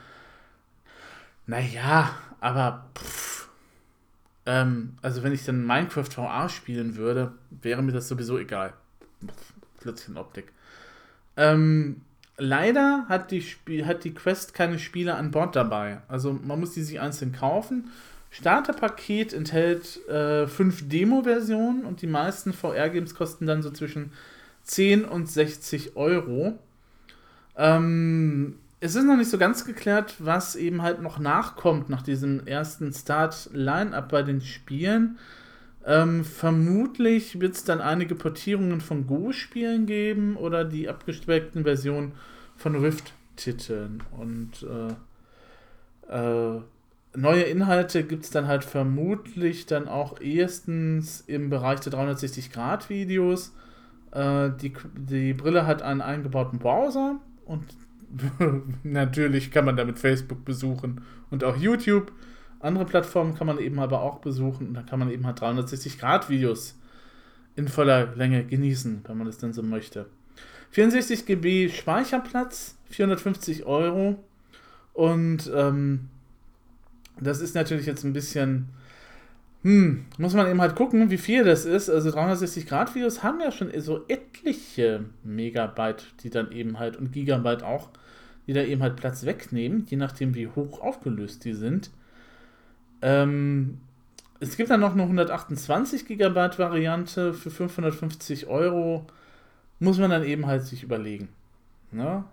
Naja, 1.47 2.15
aber 2.41 2.87
pff, 2.97 3.49
ähm, 4.47 4.95
also 5.03 5.23
wenn 5.23 5.33
ich 5.33 5.45
dann 5.45 5.67
Minecraft 5.67 6.05
VR 6.05 6.49
spielen 6.49 6.97
würde, 6.97 7.33
wäre 7.51 7.83
mir 7.83 7.93
das 7.93 8.09
sowieso 8.09 8.39
egal. 8.39 8.73
Plötzlich 9.81 10.17
Optik. 10.17 10.53
Ähm, 11.37 12.03
leider 12.37 13.07
hat 13.09 13.31
die, 13.31 13.45
hat 13.85 14.05
die 14.05 14.15
Quest 14.15 14.55
keine 14.55 14.79
Spiele 14.79 15.15
an 15.15 15.31
Bord 15.31 15.57
dabei. 15.57 16.01
Also 16.09 16.33
man 16.33 16.61
muss 16.61 16.73
die 16.73 16.83
sich 16.83 17.01
einzeln 17.01 17.33
kaufen. 17.33 17.91
Starterpaket 18.31 19.33
enthält 19.33 20.07
äh, 20.09 20.47
fünf 20.47 20.89
Demo-Versionen 20.89 21.85
und 21.85 22.01
die 22.01 22.07
meisten 22.07 22.53
VR-Games 22.53 23.15
kosten 23.15 23.47
dann 23.47 23.63
so 23.63 23.71
zwischen 23.71 24.13
10 24.65 25.05
und 25.05 25.29
60 25.29 25.97
Euro. 25.97 26.59
Ähm, 27.57 28.59
es 28.81 28.97
ist 28.97 29.05
noch 29.05 29.17
nicht 29.17 29.31
so 29.31 29.39
ganz 29.39 29.65
geklärt, 29.65 30.17
was 30.19 30.57
eben 30.57 30.83
halt 30.83 31.01
noch 31.03 31.19
nachkommt 31.19 31.89
nach 31.89 32.03
diesem 32.03 32.47
ersten 32.47 32.93
Start-Line-Up 32.93 34.09
bei 34.09 34.23
den 34.23 34.41
Spielen. 34.41 35.19
Ähm, 35.85 36.25
vermutlich 36.25 37.41
wird 37.41 37.55
es 37.55 37.65
dann 37.65 37.81
einige 37.81 38.15
Portierungen 38.15 38.81
von 38.81 39.07
Go-Spielen 39.07 39.87
geben 39.87 40.37
oder 40.37 40.65
die 40.65 40.89
abgespeckten 40.89 41.65
Versionen 41.65 42.13
von 42.57 42.75
Rift-Titeln. 42.77 44.03
Und 44.19 44.67
äh, 46.09 46.57
äh, 46.57 46.61
neue 47.15 47.43
Inhalte 47.43 48.05
gibt 48.05 48.25
es 48.25 48.31
dann 48.31 48.47
halt 48.47 48.65
vermutlich 48.65 49.67
dann 49.67 49.89
auch 49.89 50.21
erstens 50.21 51.23
im 51.27 51.51
Bereich 51.51 51.81
der 51.81 51.93
360-Grad-Videos 51.93 53.53
äh, 54.13 54.51
die, 54.61 54.73
die 54.95 55.35
Brille 55.35 55.67
hat 55.67 55.83
einen 55.83 56.01
eingebauten 56.01 56.59
Browser 56.59 57.17
und 57.45 57.65
natürlich 58.83 59.51
kann 59.51 59.65
man 59.65 59.77
damit 59.77 59.99
Facebook 59.99 60.45
besuchen 60.45 61.01
und 61.31 61.45
auch 61.45 61.57
YouTube. 61.57 62.13
Andere 62.61 62.85
Plattformen 62.85 63.35
kann 63.35 63.47
man 63.47 63.59
eben 63.59 63.81
aber 63.81 64.03
auch 64.03 64.19
besuchen 64.21 64.69
und 64.69 64.75
da 64.75 64.83
kann 64.83 64.99
man 64.99 65.11
eben 65.11 65.27
halt 65.27 65.41
360-Grad-Videos 65.41 66.79
in 67.57 67.69
voller 67.69 68.15
Länge 68.15 68.45
genießen, 68.45 69.03
wenn 69.07 69.19
man 69.19 69.27
das 69.27 69.39
denn 69.39 69.53
so 69.53 69.63
möchte. 69.63 70.07
64 70.71 71.27
GB 71.27 71.69
Speicherplatz, 71.71 72.79
450 72.91 73.65
Euro 73.65 74.23
und 74.93 75.51
ähm, 75.55 76.09
das 77.21 77.41
ist 77.41 77.55
natürlich 77.55 77.87
jetzt 77.87 78.05
ein 78.05 78.13
bisschen 78.13 78.69
hm, 79.63 80.07
muss 80.19 80.35
man 80.35 80.49
eben 80.49 80.61
halt 80.61 80.75
gucken, 80.75 81.11
wie 81.11 81.19
viel 81.19 81.45
das 81.45 81.65
ist. 81.65 81.89
Also 81.89 82.11
360-Grad-Videos 82.11 83.23
haben 83.23 83.41
ja 83.41 83.53
schon 83.53 83.71
so 83.81 84.05
etliche 84.09 85.05
Megabyte, 85.23 86.05
die 86.23 86.31
dann 86.31 86.51
eben 86.51 86.79
halt 86.79 86.97
und 86.97 87.13
Gigabyte 87.13 87.63
auch, 87.63 87.91
die 88.47 88.53
da 88.53 88.63
eben 88.63 88.83
halt 88.83 88.97
Platz 88.97 89.25
wegnehmen, 89.25 89.87
je 89.89 89.97
nachdem, 89.97 90.35
wie 90.35 90.49
hoch 90.49 90.81
aufgelöst 90.81 91.45
die 91.45 91.55
sind. 91.55 91.91
Ähm, 93.03 93.81
es 94.41 94.57
gibt 94.57 94.71
dann 94.71 94.81
noch 94.81 94.95
eine 94.95 95.03
128 95.03 96.07
Gigabyte 96.07 96.59
Variante 96.59 97.33
für 97.33 97.51
550 97.51 98.49
Euro. 98.49 99.07
Muss 99.79 99.99
man 99.99 100.11
dann 100.11 100.25
eben 100.25 100.47
halt 100.47 100.65
sich 100.65 100.83
überlegen. 100.83 101.29
Ne? 101.93 102.25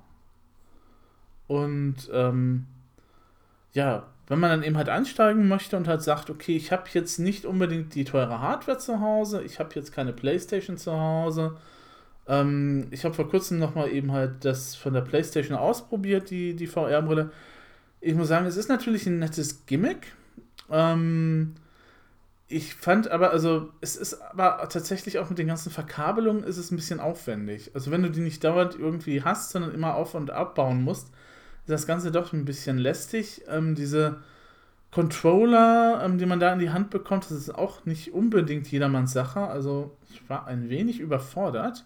Und 1.45 2.09
ähm, 2.11 2.65
ja, 3.73 4.07
wenn 4.29 4.39
man 4.39 4.51
dann 4.51 4.63
eben 4.63 4.77
halt 4.77 4.89
einsteigen 4.89 5.47
möchte 5.49 5.75
und 5.77 5.87
halt 5.87 6.03
sagt, 6.03 6.29
okay, 6.29 6.55
ich 6.55 6.71
habe 6.71 6.85
jetzt 6.93 7.19
nicht 7.19 7.45
unbedingt 7.45 7.95
die 7.95 8.05
teure 8.05 8.39
Hardware 8.41 8.77
zu 8.77 9.01
Hause, 9.01 9.41
ich 9.43 9.59
habe 9.59 9.71
jetzt 9.75 9.91
keine 9.91 10.13
Playstation 10.13 10.77
zu 10.77 10.93
Hause, 10.93 11.57
Ähm, 12.27 12.87
ich 12.91 13.05
habe 13.05 13.15
vor 13.15 13.29
kurzem 13.29 13.59
nochmal 13.59 13.91
eben 13.91 14.11
halt 14.13 14.45
das 14.45 14.75
von 14.75 14.93
der 14.93 15.01
PlayStation 15.01 15.57
ausprobiert, 15.57 16.29
die, 16.29 16.55
die 16.55 16.67
VR-Brille. 16.67 17.31
Ich 18.01 18.15
muss 18.15 18.27
sagen, 18.29 18.45
es 18.45 18.57
ist 18.57 18.69
natürlich 18.69 19.07
ein 19.07 19.19
nettes 19.19 19.65
Gimmick. 19.65 20.13
Ähm, 20.71 21.55
ich 22.47 22.75
fand 22.75 23.09
aber, 23.11 23.31
also 23.31 23.69
es 23.81 23.95
ist 23.95 24.21
aber 24.21 24.67
tatsächlich 24.69 25.19
auch 25.19 25.29
mit 25.29 25.39
den 25.39 25.47
ganzen 25.47 25.71
Verkabelungen 25.71 26.43
ist 26.43 26.57
es 26.57 26.71
ein 26.71 26.75
bisschen 26.77 26.99
aufwendig. 26.99 27.71
Also 27.75 27.91
wenn 27.91 28.03
du 28.03 28.09
die 28.11 28.21
nicht 28.21 28.43
dauernd 28.43 28.75
irgendwie 28.77 29.23
hast, 29.23 29.51
sondern 29.51 29.73
immer 29.73 29.95
auf 29.95 30.15
und 30.15 30.31
abbauen 30.31 30.83
musst, 30.83 31.11
das 31.69 31.87
Ganze 31.87 32.11
doch 32.11 32.33
ein 32.33 32.45
bisschen 32.45 32.77
lästig. 32.77 33.43
Ähm, 33.47 33.75
diese 33.75 34.17
Controller, 34.91 36.01
ähm, 36.03 36.17
die 36.17 36.25
man 36.25 36.39
da 36.39 36.51
in 36.53 36.59
die 36.59 36.71
Hand 36.71 36.89
bekommt, 36.89 37.25
das 37.25 37.31
ist 37.31 37.53
auch 37.53 37.85
nicht 37.85 38.13
unbedingt 38.13 38.69
jedermanns 38.71 39.13
Sache. 39.13 39.41
Also 39.41 39.95
ich 40.09 40.27
war 40.29 40.47
ein 40.47 40.69
wenig 40.69 40.99
überfordert. 40.99 41.85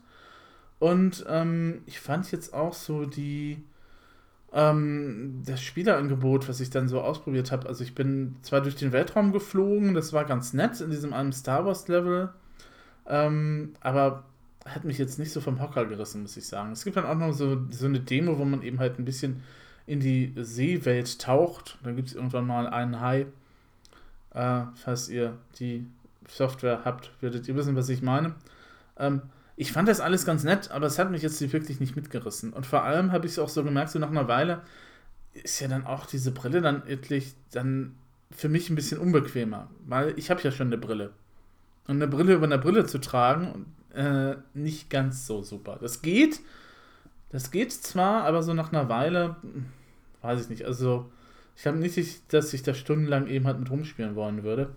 Und 0.79 1.25
ähm, 1.29 1.81
ich 1.85 1.99
fand 1.99 2.31
jetzt 2.31 2.53
auch 2.53 2.73
so 2.73 3.05
die 3.05 3.63
ähm, 4.53 5.41
das 5.45 5.61
Spielerangebot, 5.61 6.47
was 6.47 6.59
ich 6.59 6.69
dann 6.69 6.87
so 6.87 7.01
ausprobiert 7.01 7.51
habe. 7.51 7.67
Also 7.67 7.83
ich 7.83 7.95
bin 7.95 8.35
zwar 8.41 8.61
durch 8.61 8.75
den 8.75 8.91
Weltraum 8.91 9.31
geflogen, 9.31 9.93
das 9.93 10.13
war 10.13 10.25
ganz 10.25 10.53
nett 10.53 10.79
in 10.79 10.91
diesem 10.91 11.13
einem 11.13 11.31
Star 11.31 11.65
Wars 11.65 11.87
Level, 11.87 12.29
ähm, 13.07 13.73
aber 13.81 14.25
hat 14.65 14.85
mich 14.85 14.97
jetzt 14.97 15.19
nicht 15.19 15.31
so 15.31 15.41
vom 15.41 15.61
Hocker 15.61 15.85
gerissen, 15.85 16.21
muss 16.21 16.37
ich 16.37 16.47
sagen. 16.47 16.71
Es 16.71 16.83
gibt 16.83 16.95
dann 16.95 17.05
auch 17.05 17.15
noch 17.15 17.33
so, 17.33 17.61
so 17.71 17.85
eine 17.85 17.99
Demo, 17.99 18.37
wo 18.37 18.45
man 18.45 18.61
eben 18.61 18.79
halt 18.79 18.99
ein 18.99 19.05
bisschen 19.05 19.43
in 19.85 19.99
die 19.99 20.33
Seewelt 20.37 21.19
taucht. 21.19 21.77
Da 21.83 21.91
gibt 21.91 22.09
es 22.09 22.15
irgendwann 22.15 22.47
mal 22.47 22.67
einen 22.67 22.99
Hai. 22.99 23.27
Äh, 24.33 24.61
falls 24.75 25.09
ihr 25.09 25.37
die 25.59 25.85
Software 26.27 26.81
habt, 26.85 27.11
werdet 27.21 27.47
ihr 27.47 27.55
wissen, 27.55 27.75
was 27.75 27.89
ich 27.89 28.01
meine. 28.01 28.35
Ähm, 28.97 29.21
ich 29.55 29.71
fand 29.71 29.87
das 29.87 29.99
alles 29.99 30.25
ganz 30.25 30.43
nett, 30.43 30.71
aber 30.71 30.87
es 30.87 30.97
hat 30.97 31.11
mich 31.11 31.21
jetzt 31.21 31.39
wirklich 31.53 31.79
nicht 31.79 31.95
mitgerissen. 31.95 32.53
Und 32.53 32.65
vor 32.65 32.83
allem 32.83 33.11
habe 33.11 33.25
ich 33.25 33.33
es 33.33 33.39
auch 33.39 33.49
so 33.49 33.63
gemerkt, 33.63 33.91
so 33.91 33.99
nach 33.99 34.09
einer 34.09 34.27
Weile 34.27 34.61
ist 35.33 35.59
ja 35.59 35.67
dann 35.67 35.85
auch 35.85 36.05
diese 36.05 36.31
Brille 36.31 36.61
dann 36.61 36.85
endlich 36.87 37.33
dann 37.51 37.95
für 38.31 38.49
mich 38.49 38.69
ein 38.69 38.75
bisschen 38.75 38.97
unbequemer, 38.97 39.69
weil 39.85 40.13
ich 40.17 40.31
habe 40.31 40.41
ja 40.41 40.51
schon 40.51 40.67
eine 40.67 40.77
Brille. 40.77 41.11
Und 41.87 41.95
eine 41.95 42.07
Brille 42.07 42.33
über 42.33 42.45
eine 42.45 42.57
Brille 42.57 42.85
zu 42.85 42.99
tragen, 42.99 43.65
äh, 43.93 44.35
nicht 44.53 44.89
ganz 44.89 45.27
so 45.27 45.43
super. 45.43 45.77
Das 45.81 46.01
geht, 46.01 46.39
das 47.33 47.51
geht 47.51 47.73
zwar, 47.73 48.23
aber 48.23 48.43
so 48.43 48.53
nach 48.53 48.71
einer 48.71 48.87
Weile, 48.89 49.35
weiß 50.21 50.43
ich 50.43 50.49
nicht, 50.49 50.65
also 50.65 51.11
ich 51.55 51.67
habe 51.67 51.77
nicht, 51.77 52.33
dass 52.33 52.53
ich 52.53 52.63
da 52.63 52.73
stundenlang 52.73 53.27
eben 53.27 53.45
halt 53.45 53.59
mit 53.59 53.69
rumspielen 53.69 54.15
wollen 54.15 54.43
würde. 54.43 54.69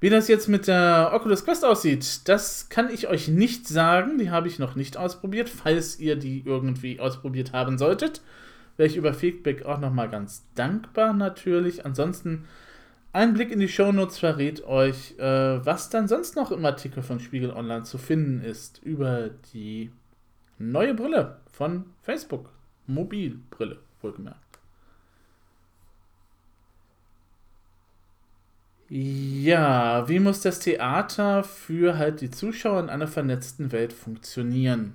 Wie 0.00 0.10
das 0.10 0.28
jetzt 0.28 0.48
mit 0.48 0.66
der 0.66 1.12
Oculus 1.14 1.44
Quest 1.44 1.64
aussieht, 1.64 2.28
das 2.28 2.68
kann 2.68 2.90
ich 2.90 3.08
euch 3.08 3.28
nicht 3.28 3.66
sagen. 3.66 4.18
Die 4.18 4.30
habe 4.30 4.46
ich 4.46 4.58
noch 4.58 4.74
nicht 4.74 4.96
ausprobiert. 4.96 5.48
Falls 5.48 5.98
ihr 5.98 6.16
die 6.16 6.42
irgendwie 6.44 7.00
ausprobiert 7.00 7.52
haben 7.52 7.78
solltet, 7.78 8.20
wäre 8.76 8.88
ich 8.88 8.96
über 8.96 9.14
Feedback 9.14 9.64
auch 9.64 9.80
nochmal 9.80 10.10
ganz 10.10 10.44
dankbar 10.54 11.14
natürlich. 11.14 11.86
Ansonsten 11.86 12.44
ein 13.12 13.32
Blick 13.32 13.50
in 13.50 13.60
die 13.60 13.68
Shownotes 13.68 14.18
verrät 14.18 14.66
euch, 14.66 15.14
äh, 15.18 15.64
was 15.64 15.88
dann 15.88 16.08
sonst 16.08 16.36
noch 16.36 16.50
im 16.50 16.66
Artikel 16.66 17.02
von 17.02 17.18
Spiegel 17.18 17.50
Online 17.50 17.84
zu 17.84 17.96
finden 17.96 18.42
ist 18.42 18.82
über 18.82 19.30
die 19.54 19.90
neue 20.58 20.92
Brille 20.94 21.38
von 21.56 21.86
Facebook. 22.02 22.50
Mobilbrille, 22.86 23.78
wohlgemerkt. 24.02 24.58
Ja, 28.90 30.06
wie 30.06 30.20
muss 30.20 30.42
das 30.42 30.60
Theater 30.60 31.42
für 31.42 31.96
halt 31.96 32.20
die 32.20 32.30
Zuschauer 32.30 32.80
in 32.80 32.90
einer 32.90 33.08
vernetzten 33.08 33.72
Welt 33.72 33.94
funktionieren? 33.94 34.92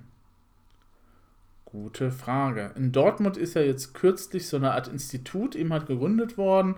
Gute 1.64 2.12
Frage. 2.12 2.70
In 2.76 2.92
Dortmund 2.92 3.36
ist 3.36 3.54
ja 3.54 3.62
jetzt 3.62 3.92
kürzlich 3.92 4.46
so 4.46 4.56
eine 4.56 4.72
Art 4.72 4.86
Institut 4.86 5.56
eben 5.56 5.72
halt 5.72 5.86
gegründet 5.86 6.38
worden, 6.38 6.76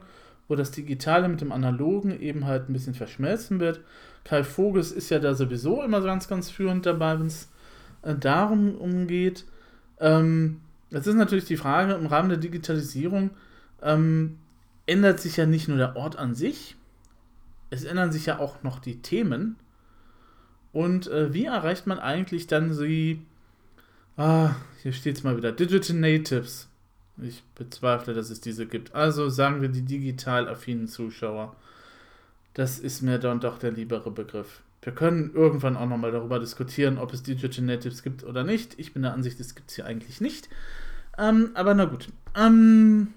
wo 0.48 0.56
das 0.56 0.70
Digitale 0.70 1.28
mit 1.28 1.42
dem 1.42 1.52
Analogen 1.52 2.18
eben 2.18 2.46
halt 2.46 2.68
ein 2.68 2.72
bisschen 2.72 2.94
verschmelzen 2.94 3.60
wird. 3.60 3.82
Kai 4.24 4.44
Voges 4.44 4.92
ist 4.92 5.10
ja 5.10 5.18
da 5.18 5.34
sowieso 5.34 5.82
immer 5.82 6.00
ganz, 6.00 6.26
ganz 6.26 6.50
führend 6.50 6.86
dabei, 6.86 7.18
wenn 7.20 7.26
es 7.26 7.50
äh, 8.02 8.14
darum 8.14 8.76
umgeht. 8.76 9.44
Ähm, 10.04 10.60
das 10.90 11.06
ist 11.06 11.14
natürlich 11.14 11.46
die 11.46 11.56
Frage, 11.56 11.94
im 11.94 12.06
Rahmen 12.06 12.28
der 12.28 12.38
Digitalisierung 12.38 13.30
ähm, 13.82 14.38
ändert 14.86 15.18
sich 15.18 15.38
ja 15.38 15.46
nicht 15.46 15.66
nur 15.66 15.78
der 15.78 15.96
Ort 15.96 16.16
an 16.16 16.34
sich, 16.34 16.76
es 17.70 17.84
ändern 17.84 18.12
sich 18.12 18.26
ja 18.26 18.38
auch 18.38 18.62
noch 18.62 18.78
die 18.78 19.00
Themen. 19.00 19.56
Und 20.72 21.06
äh, 21.08 21.32
wie 21.32 21.46
erreicht 21.46 21.86
man 21.86 21.98
eigentlich 21.98 22.46
dann 22.46 22.76
die, 22.76 23.22
ah, 24.16 24.54
hier 24.82 24.92
steht 24.92 25.16
es 25.16 25.24
mal 25.24 25.36
wieder, 25.36 25.52
Digital 25.52 25.96
Natives. 25.96 26.68
Ich 27.22 27.42
bezweifle, 27.54 28.12
dass 28.12 28.28
es 28.28 28.40
diese 28.40 28.66
gibt. 28.66 28.94
Also 28.94 29.28
sagen 29.28 29.62
wir 29.62 29.68
die 29.68 29.82
digital 29.82 30.48
affinen 30.48 30.88
Zuschauer. 30.88 31.54
Das 32.54 32.78
ist 32.80 33.02
mir 33.02 33.18
dann 33.18 33.40
doch 33.40 33.58
der 33.58 33.70
liebere 33.70 34.10
Begriff. 34.10 34.62
Wir 34.84 34.92
können 34.92 35.32
irgendwann 35.34 35.78
auch 35.78 35.88
nochmal 35.88 36.12
darüber 36.12 36.38
diskutieren, 36.38 36.98
ob 36.98 37.14
es 37.14 37.22
Digital 37.22 37.64
Natives 37.64 38.02
gibt 38.02 38.22
oder 38.22 38.44
nicht. 38.44 38.78
Ich 38.78 38.92
bin 38.92 39.02
der 39.02 39.14
Ansicht, 39.14 39.40
es 39.40 39.54
gibt 39.54 39.70
es 39.70 39.76
hier 39.76 39.86
eigentlich 39.86 40.20
nicht. 40.20 40.50
Ähm, 41.16 41.52
aber 41.54 41.74
na 41.74 41.86
gut. 41.86 42.08
Ähm, 42.36 43.08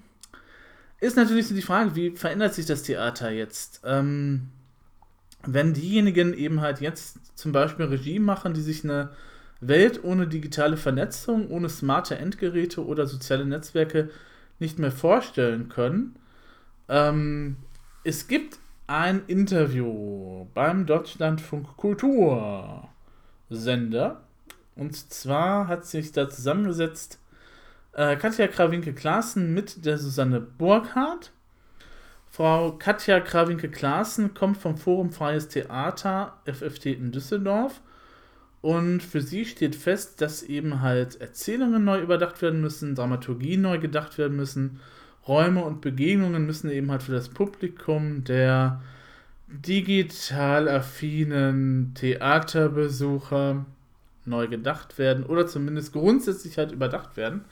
ist 0.98 1.16
natürlich 1.18 1.46
so 1.46 1.54
die 1.54 1.60
Frage, 1.60 1.94
wie 1.94 2.12
verändert 2.12 2.54
sich 2.54 2.64
das 2.64 2.84
Theater 2.84 3.30
jetzt? 3.30 3.82
Ähm, 3.84 4.48
wenn 5.46 5.74
diejenigen 5.74 6.32
eben 6.32 6.62
halt 6.62 6.80
jetzt 6.80 7.36
zum 7.38 7.52
Beispiel 7.52 7.84
Regie 7.84 8.18
machen, 8.18 8.54
die 8.54 8.62
sich 8.62 8.82
eine 8.82 9.10
Welt 9.60 10.02
ohne 10.04 10.26
digitale 10.26 10.78
Vernetzung, 10.78 11.50
ohne 11.50 11.68
smarte 11.68 12.16
Endgeräte 12.16 12.84
oder 12.84 13.06
soziale 13.06 13.44
Netzwerke 13.44 14.08
nicht 14.58 14.78
mehr 14.78 14.92
vorstellen 14.92 15.68
können. 15.68 16.16
Ähm, 16.88 17.56
es 18.04 18.26
gibt 18.26 18.58
ein 18.88 19.22
Interview 19.26 20.46
beim 20.54 20.86
Deutschlandfunk 20.86 21.76
Kultur 21.76 22.88
Sender. 23.50 24.22
Und 24.76 24.96
zwar 25.12 25.68
hat 25.68 25.84
sich 25.84 26.12
da 26.12 26.30
zusammengesetzt 26.30 27.20
äh, 27.92 28.16
Katja 28.16 28.46
Krawinke-Klaassen 28.48 29.52
mit 29.52 29.84
der 29.84 29.98
Susanne 29.98 30.40
Burkhardt. 30.40 31.32
Frau 32.30 32.72
Katja 32.72 33.20
Krawinke-Klaassen 33.20 34.32
kommt 34.32 34.56
vom 34.56 34.78
Forum 34.78 35.12
Freies 35.12 35.48
Theater 35.48 36.38
FFT 36.46 36.86
in 36.86 37.12
Düsseldorf. 37.12 37.82
Und 38.62 39.02
für 39.02 39.20
sie 39.20 39.44
steht 39.44 39.76
fest, 39.76 40.22
dass 40.22 40.42
eben 40.42 40.80
halt 40.80 41.20
Erzählungen 41.20 41.84
neu 41.84 42.00
überdacht 42.00 42.40
werden 42.40 42.62
müssen, 42.62 42.94
Dramaturgien 42.94 43.60
neu 43.60 43.78
gedacht 43.78 44.16
werden 44.16 44.36
müssen, 44.36 44.80
Räume 45.28 45.62
und 45.62 45.80
Begegnungen 45.80 46.46
müssen 46.46 46.70
eben 46.70 46.90
halt 46.90 47.02
für 47.02 47.12
das 47.12 47.28
Publikum 47.28 48.24
der 48.24 48.80
digital 49.46 50.68
affinen 50.68 51.92
Theaterbesucher 51.94 53.64
neu 54.24 54.46
gedacht 54.48 54.98
werden 54.98 55.24
oder 55.24 55.46
zumindest 55.46 55.92
grundsätzlich 55.92 56.58
halt 56.58 56.72
überdacht 56.72 57.16
werden. 57.16 57.44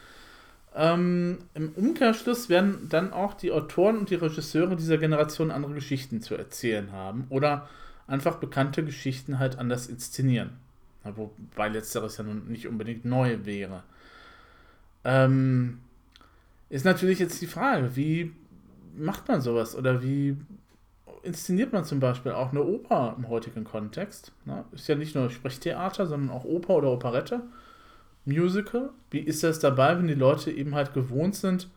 Ähm, 0.75 1.39
Im 1.55 1.71
Umkehrschluss 1.71 2.51
werden 2.51 2.89
dann 2.91 3.13
auch 3.13 3.33
die 3.35 3.51
Autoren 3.51 3.97
und 3.97 4.11
die 4.11 4.17
Regisseure 4.17 4.77
dieser 4.77 4.99
Generation 4.99 5.51
andere 5.51 5.73
Geschichten 5.73 6.21
zu 6.21 6.35
erzählen 6.35 6.93
haben 6.93 7.25
oder 7.31 7.69
einfach 8.07 8.37
bekannte 8.37 8.85
Geschichten 8.85 9.39
halt 9.39 9.59
anders 9.59 9.87
inszenieren. 9.87 10.51
Wobei 11.05 11.69
letzteres 11.69 12.19
ja 12.19 12.25
nun 12.25 12.49
nicht 12.49 12.67
unbedingt 12.67 13.05
neu 13.05 13.39
wäre. 13.45 13.85
Ähm, 15.05 15.79
ist 16.69 16.85
natürlich 16.85 17.19
jetzt 17.19 17.41
die 17.41 17.47
Frage, 17.47 17.97
wie 17.97 18.33
macht 18.97 19.29
man 19.29 19.41
sowas 19.41 19.77
oder 19.77 20.03
wie 20.03 20.37
inszeniert 21.23 21.73
man 21.73 21.85
zum 21.85 22.01
Beispiel 22.01 22.33
auch 22.33 22.51
eine 22.51 22.63
Oper 22.63 23.15
im 23.19 23.29
heutigen 23.29 23.65
Kontext? 23.65 24.33
Ne? 24.45 24.65
Ist 24.73 24.89
ja 24.89 24.95
nicht 24.95 25.15
nur 25.15 25.31
Sprechtheater, 25.31 26.07
sondern 26.07 26.31
auch 26.31 26.45
Oper 26.45 26.77
oder 26.77 26.93
Operette. 26.93 27.43
Musical? 28.25 28.91
Wie 29.11 29.21
ist 29.21 29.43
das 29.43 29.59
dabei, 29.59 29.97
wenn 29.99 30.09
die 30.09 30.15
Leute 30.15 30.51
eben 30.51 30.75
halt 30.75 30.95
gewohnt 30.95 31.37
sind, 31.37 31.69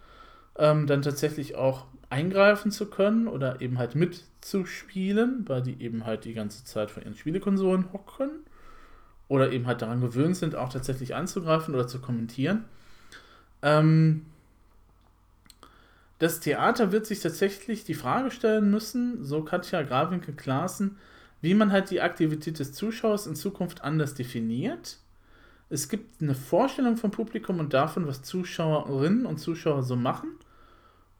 ähm, 0.57 0.87
dann 0.87 1.01
tatsächlich 1.01 1.55
auch 1.55 1.85
eingreifen 2.09 2.71
zu 2.71 2.87
können 2.87 3.27
oder 3.27 3.61
eben 3.61 3.77
halt 3.77 3.93
mitzuspielen, 3.95 5.45
weil 5.47 5.61
die 5.61 5.81
eben 5.81 6.05
halt 6.05 6.25
die 6.25 6.33
ganze 6.33 6.63
Zeit 6.65 6.89
vor 6.89 7.03
ihren 7.03 7.15
Spielekonsolen 7.15 7.93
hocken 7.93 8.31
oder 9.27 9.51
eben 9.51 9.67
halt 9.67 9.83
daran 9.83 10.01
gewöhnt 10.01 10.35
sind, 10.35 10.55
auch 10.55 10.69
tatsächlich 10.69 11.13
anzugreifen 11.13 11.75
oder 11.75 11.87
zu 11.87 11.99
kommentieren. 11.99 12.65
Ähm, 13.61 14.25
das 16.19 16.39
Theater 16.39 16.91
wird 16.91 17.05
sich 17.05 17.21
tatsächlich 17.21 17.83
die 17.83 17.93
Frage 17.93 18.31
stellen 18.31 18.69
müssen, 18.69 19.23
so 19.23 19.43
Katja 19.43 19.81
Grawinke-Klaassen, 19.81 20.97
wie 21.41 21.53
man 21.53 21.71
halt 21.71 21.89
die 21.89 22.01
Aktivität 22.01 22.59
des 22.59 22.73
Zuschauers 22.73 23.25
in 23.25 23.35
Zukunft 23.35 23.83
anders 23.83 24.13
definiert 24.13 24.97
es 25.69 25.87
gibt 25.87 26.21
eine 26.21 26.33
Vorstellung 26.33 26.97
vom 26.97 27.11
Publikum 27.11 27.59
und 27.59 27.73
davon, 27.73 28.07
was 28.07 28.23
Zuschauerinnen 28.23 29.25
und 29.25 29.37
Zuschauer 29.37 29.83
so 29.83 29.95
machen. 29.95 30.31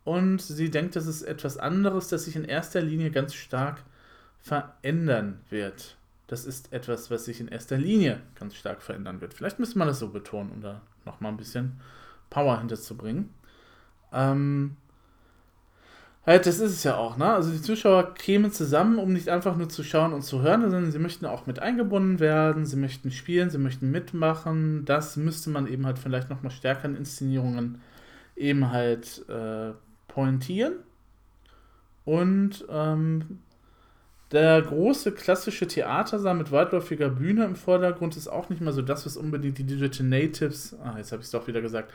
Und 0.03 0.41
sie 0.41 0.71
denkt, 0.71 0.95
das 0.95 1.05
ist 1.05 1.21
etwas 1.21 1.57
anderes, 1.57 2.07
das 2.07 2.25
sich 2.25 2.35
in 2.35 2.45
erster 2.45 2.81
Linie 2.81 3.11
ganz 3.11 3.35
stark 3.35 3.83
verändern 4.39 5.39
wird. 5.49 5.95
das 6.27 6.45
ist 6.45 6.71
etwas, 6.71 7.09
was 7.09 7.25
sich 7.25 7.39
in 7.39 7.47
erster 7.47 7.75
Linie 7.75 8.21
ganz 8.35 8.55
stark 8.55 8.83
verändern 8.83 9.19
wird. 9.19 9.33
Vielleicht 9.33 9.57
müsste 9.57 9.79
man 9.79 9.87
das 9.87 9.97
so 9.97 10.09
betonen, 10.09 10.51
um 10.51 10.61
da 10.61 10.81
nochmal 11.03 11.31
ein 11.31 11.37
bisschen 11.37 11.79
Power 12.29 12.59
hinterzubringen. 12.59 13.29
Ähm, 14.13 14.77
halt, 16.25 16.45
das 16.45 16.59
ist 16.59 16.71
es 16.71 16.83
ja 16.83 16.95
auch, 16.97 17.17
ne? 17.17 17.33
Also 17.33 17.51
die 17.51 17.61
Zuschauer 17.61 18.13
kämen 18.13 18.51
zusammen, 18.51 18.99
um 18.99 19.13
nicht 19.13 19.29
einfach 19.29 19.55
nur 19.55 19.69
zu 19.69 19.83
schauen 19.83 20.13
und 20.13 20.21
zu 20.21 20.41
hören, 20.41 20.61
sondern 20.61 20.91
sie 20.91 20.99
möchten 20.99 21.25
auch 21.25 21.47
mit 21.47 21.59
eingebunden 21.59 22.19
werden, 22.19 22.65
sie 22.65 22.77
möchten 22.77 23.11
spielen, 23.11 23.49
sie 23.49 23.57
möchten 23.57 23.89
mitmachen. 23.91 24.85
Das 24.85 25.17
müsste 25.17 25.49
man 25.49 25.67
eben 25.67 25.85
halt 25.85 25.99
vielleicht 25.99 26.29
nochmal 26.29 26.51
stärker 26.51 26.85
in 26.85 26.95
Inszenierungen 26.95 27.81
eben 28.35 28.71
halt 28.71 29.27
äh, 29.29 29.71
pointieren. 30.07 30.73
Und 32.05 32.65
ähm, 32.69 33.39
der 34.31 34.61
große 34.61 35.11
klassische 35.11 35.67
Theatersaal 35.67 36.35
mit 36.35 36.51
weitläufiger 36.51 37.09
Bühne 37.09 37.45
im 37.45 37.55
Vordergrund 37.55 38.15
ist 38.15 38.27
auch 38.27 38.49
nicht 38.49 38.61
mal 38.61 38.73
so 38.73 38.81
das, 38.81 39.05
was 39.05 39.17
unbedingt 39.17 39.57
die 39.57 39.63
Digital 39.63 40.05
Natives, 40.05 40.75
ah, 40.83 40.95
jetzt 40.97 41.11
habe 41.11 41.21
ich 41.21 41.27
es 41.27 41.31
doch 41.31 41.47
wieder 41.47 41.61
gesagt, 41.61 41.91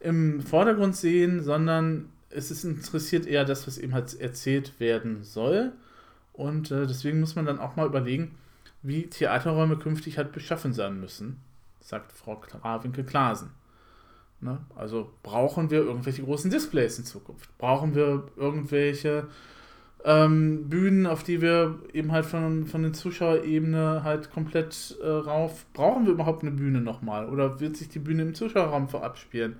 im 0.00 0.40
Vordergrund 0.40 0.96
sehen, 0.96 1.42
sondern 1.42 2.08
es 2.34 2.50
ist 2.50 2.64
interessiert 2.64 3.26
eher 3.26 3.44
das, 3.44 3.66
was 3.66 3.78
eben 3.78 3.94
halt 3.94 4.18
erzählt 4.20 4.78
werden 4.80 5.22
soll. 5.22 5.72
Und 6.32 6.70
äh, 6.70 6.86
deswegen 6.86 7.20
muss 7.20 7.36
man 7.36 7.46
dann 7.46 7.58
auch 7.58 7.76
mal 7.76 7.86
überlegen, 7.86 8.36
wie 8.82 9.08
Theaterräume 9.08 9.76
künftig 9.76 10.18
halt 10.18 10.32
beschaffen 10.32 10.72
sein 10.72 10.98
müssen, 10.98 11.40
sagt 11.80 12.12
Frau 12.12 12.36
Krawinkel-Klasen. 12.36 13.50
Ne? 14.40 14.58
Also 14.74 15.10
brauchen 15.22 15.70
wir 15.70 15.80
irgendwelche 15.80 16.22
großen 16.22 16.50
Displays 16.50 16.98
in 16.98 17.04
Zukunft? 17.04 17.56
Brauchen 17.58 17.94
wir 17.94 18.24
irgendwelche 18.36 19.28
ähm, 20.04 20.68
Bühnen, 20.68 21.06
auf 21.06 21.22
die 21.22 21.40
wir 21.40 21.78
eben 21.92 22.10
halt 22.10 22.26
von, 22.26 22.66
von 22.66 22.82
der 22.82 22.92
Zuschauerebene 22.92 24.02
halt 24.02 24.32
komplett 24.32 24.96
äh, 25.00 25.06
rauf. 25.06 25.64
Brauchen 25.74 26.06
wir 26.06 26.12
überhaupt 26.12 26.42
eine 26.42 26.50
Bühne 26.50 26.80
nochmal? 26.80 27.28
Oder 27.28 27.60
wird 27.60 27.76
sich 27.76 27.88
die 27.88 28.00
Bühne 28.00 28.22
im 28.22 28.34
Zuschauerraum 28.34 28.88
verabspielen? 28.88 29.56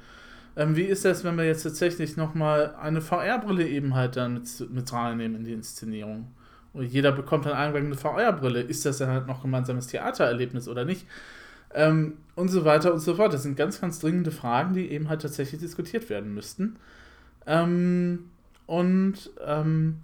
Ähm, 0.56 0.76
wie 0.76 0.82
ist 0.82 1.04
das, 1.04 1.24
wenn 1.24 1.36
wir 1.36 1.44
jetzt 1.44 1.62
tatsächlich 1.62 2.16
nochmal 2.16 2.74
eine 2.80 3.00
VR-Brille 3.00 3.66
eben 3.66 3.94
halt 3.94 4.16
dann 4.16 4.34
mit, 4.34 4.70
mit 4.70 4.92
reinnehmen 4.92 5.38
in 5.38 5.44
die 5.44 5.52
Inszenierung? 5.52 6.28
Und 6.74 6.84
jeder 6.84 7.12
bekommt 7.12 7.46
dann 7.46 7.58
irgendwann 7.58 7.86
eine 7.86 7.96
VR-Brille. 7.96 8.60
Ist 8.60 8.84
das 8.86 8.98
dann 8.98 9.08
halt 9.08 9.26
noch 9.26 9.42
gemeinsames 9.42 9.86
Theatererlebnis 9.88 10.68
oder 10.68 10.84
nicht? 10.84 11.06
Ähm, 11.74 12.18
und 12.34 12.48
so 12.48 12.64
weiter 12.64 12.92
und 12.92 13.00
so 13.00 13.14
fort. 13.14 13.32
Das 13.32 13.42
sind 13.42 13.56
ganz, 13.56 13.80
ganz 13.80 13.98
dringende 13.98 14.30
Fragen, 14.30 14.74
die 14.74 14.90
eben 14.90 15.08
halt 15.08 15.22
tatsächlich 15.22 15.60
diskutiert 15.60 16.10
werden 16.10 16.34
müssten. 16.34 16.76
Ähm, 17.46 18.30
und 18.66 19.30
ähm, 19.44 19.98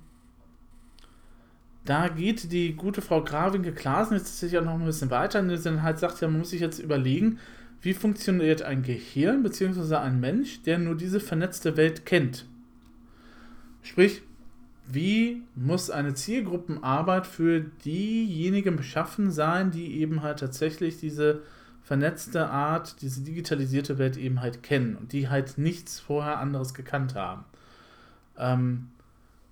da 1.84 2.08
geht 2.08 2.52
die 2.52 2.74
gute 2.74 3.00
Frau 3.00 3.22
Gravinke 3.22 3.72
Klasen 3.72 4.16
jetzt 4.16 4.26
tatsächlich 4.26 4.60
auch 4.60 4.64
noch 4.64 4.74
ein 4.74 4.84
bisschen 4.84 5.10
weiter, 5.10 5.40
indem 5.40 5.56
sie 5.56 5.64
dann 5.64 5.82
halt 5.82 5.98
sagt, 5.98 6.20
ja, 6.20 6.28
man 6.28 6.40
muss 6.40 6.50
sich 6.50 6.60
jetzt 6.60 6.78
überlegen, 6.78 7.38
wie 7.80 7.94
funktioniert 7.94 8.62
ein 8.62 8.82
Gehirn 8.82 9.42
bzw. 9.42 9.96
ein 9.96 10.20
Mensch, 10.20 10.62
der 10.62 10.78
nur 10.78 10.96
diese 10.96 11.20
vernetzte 11.20 11.76
Welt 11.76 12.06
kennt. 12.06 12.46
Sprich, 13.82 14.22
wie 14.90 15.42
muss 15.54 15.90
eine 15.90 16.14
Zielgruppenarbeit 16.14 17.26
für 17.26 17.60
diejenigen 17.60 18.76
beschaffen 18.76 19.30
sein, 19.30 19.70
die 19.70 20.00
eben 20.00 20.22
halt 20.22 20.40
tatsächlich 20.40 20.98
diese 20.98 21.42
vernetzte 21.82 22.48
Art, 22.48 23.00
diese 23.00 23.22
digitalisierte 23.22 23.98
Welt 23.98 24.16
eben 24.16 24.40
halt 24.40 24.62
kennen 24.62 24.96
und 24.96 25.12
die 25.12 25.28
halt 25.28 25.58
nichts 25.58 26.00
vorher 26.00 26.38
anderes 26.38 26.74
gekannt 26.74 27.14
haben. 27.14 27.44
Ähm, 28.36 28.88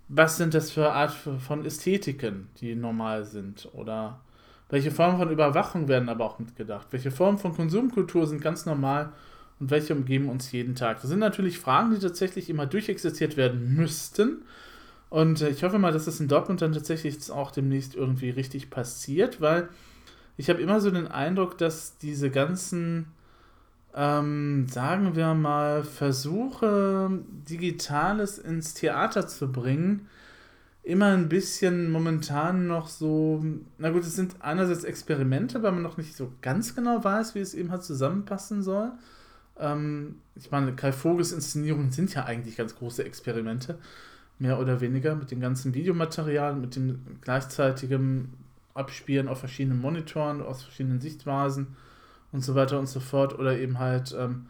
was 0.09 0.37
sind 0.37 0.55
das 0.55 0.71
für 0.71 0.93
Art 0.93 1.13
von 1.13 1.65
Ästhetiken, 1.65 2.49
die 2.61 2.75
normal 2.75 3.25
sind? 3.25 3.69
Oder 3.73 4.21
welche 4.69 4.91
Formen 4.91 5.19
von 5.19 5.31
Überwachung 5.31 5.89
werden 5.89 6.09
aber 6.09 6.25
auch 6.25 6.39
mitgedacht? 6.39 6.89
Welche 6.91 7.11
Formen 7.11 7.39
von 7.39 7.55
Konsumkultur 7.55 8.27
sind 8.27 8.41
ganz 8.41 8.67
normal 8.67 9.13
und 9.61 9.71
welche 9.71 9.95
umgeben 9.95 10.29
uns 10.29 10.53
jeden 10.53 10.75
Tag? 10.75 11.01
Das 11.01 11.11
sind 11.11 11.21
natürlich 11.21 11.59
Fragen, 11.59 11.95
die 11.95 12.01
tatsächlich 12.01 12.51
immer 12.51 12.67
durchexistiert 12.67 13.37
werden 13.37 13.75
müssten. 13.77 14.43
Und 15.09 15.41
äh, 15.41 15.51
ich 15.51 15.63
hoffe 15.63 15.79
mal, 15.79 15.93
dass 15.93 16.07
das 16.07 16.21
in 16.21 16.29
Dortmund 16.29 16.63
dann 16.63 16.73
tatsächlich 16.73 17.31
auch 17.31 17.51
demnächst 17.53 17.95
irgendwie 17.95 18.31
richtig 18.31 18.71
passiert, 18.71 19.41
weil 19.41 19.69
ich 20.37 20.51
habe 20.51 20.61
immer 20.61 20.81
so 20.81 20.91
den 20.91 21.07
Eindruck, 21.07 21.57
dass 21.59 21.97
diese 21.99 22.31
ganzen 22.31 23.07
ähm, 23.97 24.67
sagen 24.69 25.17
wir 25.17 25.33
mal, 25.33 25.83
versuche, 25.83 27.11
Digitales 27.49 28.39
ins 28.39 28.75
Theater 28.75 29.27
zu 29.27 29.51
bringen, 29.51 30.07
immer 30.87 31.07
ein 31.07 31.29
bisschen 31.29 31.91
momentan 31.91 32.69
noch 32.69 32.87
so, 32.87 33.45
na 33.77 33.91
gut, 33.91 34.03
es 34.03 34.15
sind 34.15 34.37
einerseits 34.39 34.85
Experimente, 34.85 35.61
weil 35.65 35.73
man 35.73 35.83
noch 35.83 35.97
nicht 35.97 36.17
so 36.17 36.33
ganz 36.43 36.77
genau 36.77 37.03
weiß, 37.03 37.35
wie 37.35 37.41
es 37.41 37.55
eben 37.55 37.73
halt 37.73 37.83
zusammenpassen 37.83 38.63
soll. 38.63 38.93
Ähm, 39.59 40.21
ich 40.37 40.53
meine, 40.53 40.77
Kai 40.77 40.93
Vogels 40.93 41.33
Inszenierungen 41.33 41.91
sind 41.91 42.15
ja 42.15 42.25
eigentlich 42.25 42.57
ganz 42.57 42.77
große 42.77 43.05
Experimente, 43.05 43.79
mehr 44.39 44.61
oder 44.61 44.81
weniger, 44.81 45.17
mit 45.17 45.33
dem 45.33 45.41
ganzen 45.41 45.75
Videomaterial, 45.75 46.55
mit 46.55 46.77
dem 46.77 47.01
gleichzeitigen 47.21 48.33
Abspielen 48.73 49.27
auf 49.27 49.41
verschiedenen 49.41 49.81
Monitoren, 49.81 50.41
aus 50.41 50.63
verschiedenen 50.63 51.01
Sichtweisen 51.01 51.75
und 52.31 52.45
so 52.45 52.55
weiter 52.55 52.79
und 52.79 52.87
so 52.87 53.01
fort. 53.01 53.37
Oder 53.37 53.59
eben 53.59 53.81
halt, 53.81 54.15
ähm, 54.17 54.47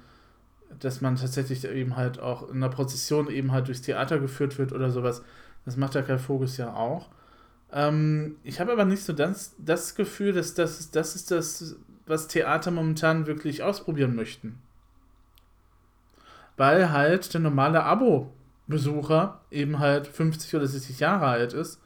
dass 0.81 1.01
man 1.01 1.17
tatsächlich 1.17 1.65
eben 1.65 1.97
halt 1.97 2.21
auch 2.21 2.51
in 2.51 2.57
einer 2.57 2.69
Prozession 2.69 3.31
eben 3.31 3.53
halt 3.53 3.69
durchs 3.69 3.81
Theater 3.81 4.19
geführt 4.19 4.59
wird 4.59 4.73
oder 4.73 4.91
sowas. 4.91 5.23
Das 5.67 5.77
macht 5.77 5.95
der 5.95 6.05
Kai 6.05 6.17
Voges 6.17 6.57
ja 6.57 6.73
auch. 6.73 7.11
Ähm, 7.73 8.37
ich 8.43 8.61
habe 8.61 8.73
aber 8.73 8.87
nicht 8.87 9.03
so 9.03 9.13
das, 9.13 9.55
das 9.59 9.95
Gefühl, 9.95 10.33
dass 10.33 10.55
das, 10.55 10.91
das 10.91 11.15
ist 11.15 11.31
das, 11.31 11.77
was 12.07 12.29
Theater 12.29 12.71
momentan 12.71 13.27
wirklich 13.27 13.63
ausprobieren 13.63 14.15
möchten. 14.15 14.63
Weil 16.57 16.91
halt 16.93 17.35
der 17.35 17.41
normale 17.41 17.83
Abo-Besucher 17.83 19.41
eben 19.51 19.79
halt 19.79 20.07
50 20.07 20.55
oder 20.55 20.67
60 20.67 21.01
Jahre 21.01 21.27
alt 21.27 21.53
ist 21.53 21.83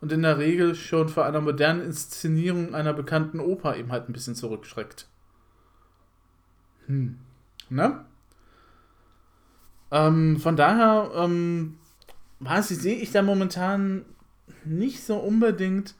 und 0.00 0.10
in 0.10 0.22
der 0.22 0.38
Regel 0.38 0.74
schon 0.74 1.08
vor 1.08 1.24
einer 1.24 1.40
modernen 1.40 1.82
Inszenierung 1.82 2.74
einer 2.74 2.94
bekannten 2.94 3.40
Oper 3.40 3.76
eben 3.76 3.92
halt 3.92 4.08
ein 4.08 4.12
bisschen 4.12 4.34
zurückschreckt. 4.34 5.06
Hm. 6.86 7.18
Ne? 7.68 8.04
Ähm, 9.90 10.38
von 10.38 10.56
daher, 10.56 11.10
ähm, 11.14 11.78
weiß 12.40 12.70
ich, 12.70 12.78
sehe 12.78 12.96
ich 12.96 13.10
da 13.12 13.22
momentan 13.22 14.04
nicht 14.64 15.04
so 15.04 15.16
unbedingt. 15.16 15.94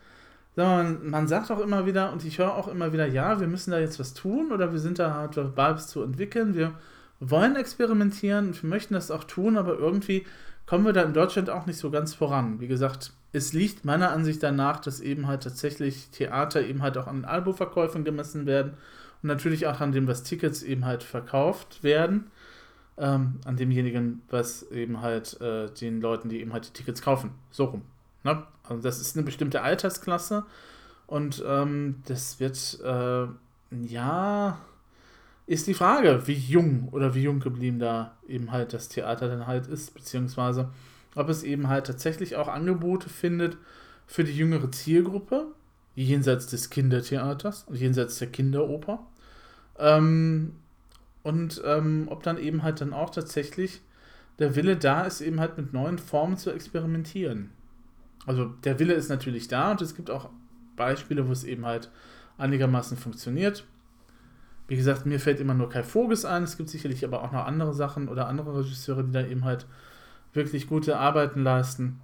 Man, 0.56 1.08
man 1.08 1.28
sagt 1.28 1.50
auch 1.50 1.60
immer 1.60 1.86
wieder, 1.86 2.12
und 2.12 2.24
ich 2.24 2.38
höre 2.38 2.54
auch 2.54 2.68
immer 2.68 2.92
wieder, 2.92 3.06
ja, 3.06 3.40
wir 3.40 3.46
müssen 3.46 3.70
da 3.70 3.78
jetzt 3.78 4.00
was 4.00 4.14
tun 4.14 4.50
oder 4.50 4.72
wir 4.72 4.80
sind 4.80 4.98
da 4.98 5.14
halt 5.14 5.36
dabei, 5.36 5.70
es 5.70 5.86
zu 5.86 6.02
entwickeln. 6.02 6.54
Wir 6.54 6.72
wollen 7.20 7.56
experimentieren 7.56 8.48
und 8.48 8.62
wir 8.62 8.68
möchten 8.68 8.94
das 8.94 9.10
auch 9.10 9.24
tun, 9.24 9.56
aber 9.56 9.78
irgendwie 9.78 10.26
kommen 10.66 10.84
wir 10.84 10.92
da 10.92 11.02
in 11.02 11.14
Deutschland 11.14 11.48
auch 11.50 11.66
nicht 11.66 11.78
so 11.78 11.90
ganz 11.90 12.14
voran. 12.14 12.60
Wie 12.60 12.68
gesagt, 12.68 13.12
es 13.32 13.52
liegt 13.52 13.84
meiner 13.84 14.10
Ansicht 14.10 14.42
danach, 14.42 14.80
dass 14.80 15.00
eben 15.00 15.26
halt 15.26 15.42
tatsächlich 15.42 16.08
Theater 16.10 16.62
eben 16.62 16.82
halt 16.82 16.98
auch 16.98 17.06
an 17.06 17.16
den 17.16 17.24
Albuverkäufen 17.24 18.04
gemessen 18.04 18.46
werden 18.46 18.72
und 19.22 19.28
natürlich 19.28 19.66
auch 19.66 19.80
an 19.80 19.92
dem, 19.92 20.06
was 20.06 20.22
Tickets 20.22 20.62
eben 20.62 20.84
halt 20.84 21.02
verkauft 21.02 21.82
werden. 21.82 22.30
Ähm, 22.98 23.40
an 23.44 23.56
demjenigen, 23.56 24.22
was 24.28 24.64
eben 24.72 25.00
halt 25.00 25.40
äh, 25.40 25.70
den 25.70 26.00
Leuten, 26.00 26.28
die 26.28 26.40
eben 26.40 26.52
halt 26.52 26.68
die 26.68 26.72
Tickets 26.72 27.00
kaufen. 27.00 27.30
So 27.50 27.66
rum. 27.66 27.82
Ne? 28.24 28.42
Also 28.64 28.82
das 28.82 29.00
ist 29.00 29.16
eine 29.16 29.24
bestimmte 29.24 29.62
Altersklasse 29.62 30.44
und 31.06 31.42
ähm, 31.46 32.02
das 32.06 32.40
wird, 32.40 32.80
äh, 32.84 33.26
ja, 33.86 34.58
ist 35.46 35.66
die 35.66 35.74
Frage, 35.74 36.26
wie 36.26 36.34
jung 36.34 36.88
oder 36.92 37.14
wie 37.14 37.22
jung 37.22 37.40
geblieben 37.40 37.78
da 37.78 38.16
eben 38.28 38.52
halt 38.52 38.74
das 38.74 38.88
Theater 38.88 39.28
dann 39.28 39.46
halt 39.46 39.66
ist, 39.66 39.94
beziehungsweise 39.94 40.68
ob 41.14 41.30
es 41.30 41.42
eben 41.42 41.68
halt 41.68 41.86
tatsächlich 41.86 42.36
auch 42.36 42.48
Angebote 42.48 43.08
findet 43.08 43.56
für 44.06 44.24
die 44.24 44.36
jüngere 44.36 44.70
Zielgruppe, 44.70 45.46
jenseits 45.94 46.46
des 46.46 46.68
Kindertheaters 46.68 47.64
und 47.64 47.76
jenseits 47.76 48.18
der 48.18 48.28
Kinderoper. 48.28 49.00
Ähm, 49.78 50.52
und 51.22 51.62
ähm, 51.64 52.06
ob 52.08 52.22
dann 52.22 52.38
eben 52.38 52.62
halt 52.62 52.80
dann 52.80 52.92
auch 52.92 53.10
tatsächlich 53.10 53.82
der 54.38 54.54
Wille 54.54 54.76
da 54.76 55.02
ist, 55.02 55.20
eben 55.20 55.40
halt 55.40 55.56
mit 55.56 55.72
neuen 55.72 55.98
Formen 55.98 56.36
zu 56.36 56.50
experimentieren. 56.50 57.50
Also 58.26 58.46
der 58.64 58.78
Wille 58.78 58.94
ist 58.94 59.08
natürlich 59.08 59.48
da 59.48 59.70
und 59.70 59.82
es 59.82 59.96
gibt 59.96 60.10
auch 60.10 60.30
Beispiele, 60.76 61.26
wo 61.26 61.32
es 61.32 61.44
eben 61.44 61.66
halt 61.66 61.90
einigermaßen 62.36 62.96
funktioniert. 62.96 63.64
Wie 64.68 64.76
gesagt, 64.76 65.06
mir 65.06 65.18
fällt 65.18 65.40
immer 65.40 65.54
nur 65.54 65.70
Kai 65.70 65.82
Voges 65.82 66.24
ein. 66.24 66.42
Es 66.42 66.56
gibt 66.56 66.68
sicherlich 66.68 67.04
aber 67.04 67.22
auch 67.22 67.32
noch 67.32 67.46
andere 67.46 67.74
Sachen 67.74 68.08
oder 68.08 68.28
andere 68.28 68.58
Regisseure, 68.58 69.02
die 69.02 69.12
da 69.12 69.26
eben 69.26 69.44
halt 69.44 69.66
wirklich 70.34 70.66
gute 70.68 70.98
Arbeiten 70.98 71.42
leisten. 71.42 72.00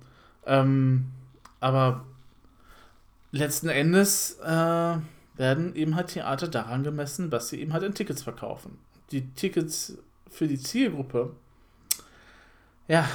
Ähm, 0.47 1.11
aber 1.61 2.05
letzten 3.33 3.69
Endes 3.69 4.39
äh, 4.41 4.97
werden 5.37 5.75
eben 5.75 5.95
halt 5.95 6.09
Theater 6.09 6.49
daran 6.49 6.83
gemessen, 6.83 7.31
was 7.31 7.49
sie 7.49 7.61
eben 7.61 7.73
halt 7.73 7.83
in 7.83 7.95
Tickets 7.95 8.23
verkaufen. 8.23 8.79
Die 9.11 9.31
Tickets 9.33 9.99
für 10.29 10.49
die 10.49 10.59
Zielgruppe, 10.59 11.35
ja, 12.89 13.09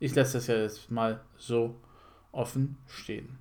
ich 0.00 0.14
lasse 0.14 0.34
das 0.34 0.46
ja 0.46 0.56
jetzt 0.56 0.90
mal 0.90 1.20
so 1.36 1.74
offen 2.32 2.76
stehen. 2.86 3.38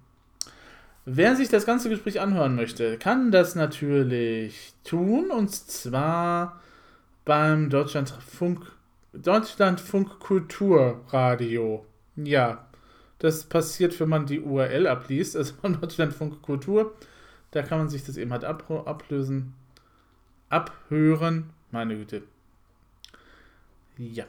Wer 1.06 1.36
sich 1.36 1.50
das 1.50 1.66
ganze 1.66 1.90
Gespräch 1.90 2.20
anhören 2.20 2.56
möchte, 2.56 2.98
kann 2.98 3.32
das 3.32 3.56
natürlich 3.56 4.74
tun 4.84 5.32
und 5.32 5.50
zwar 5.50 6.62
beim 7.24 7.70
Deutschlandfunk, 7.70 8.72
Deutschlandfunk 9.14 10.20
Kulturradio. 10.20 11.86
Ja, 12.16 12.68
das 13.20 13.44
passiert, 13.44 13.98
wenn 14.00 14.10
man 14.10 14.26
die 14.26 14.42
URL 14.42 14.88
abliest, 14.88 15.36
also 15.36 15.54
beim 15.62 15.80
Deutschlandfunk 15.80 16.42
Kultur. 16.42 16.94
Da 17.52 17.62
kann 17.62 17.78
man 17.78 17.90
sich 17.90 18.04
das 18.04 18.18
eben 18.18 18.34
halt 18.34 18.44
ablösen, 18.44 19.54
abhören. 20.50 21.50
Meine 21.72 21.96
Güte. 21.98 22.24
Ja. 23.98 24.26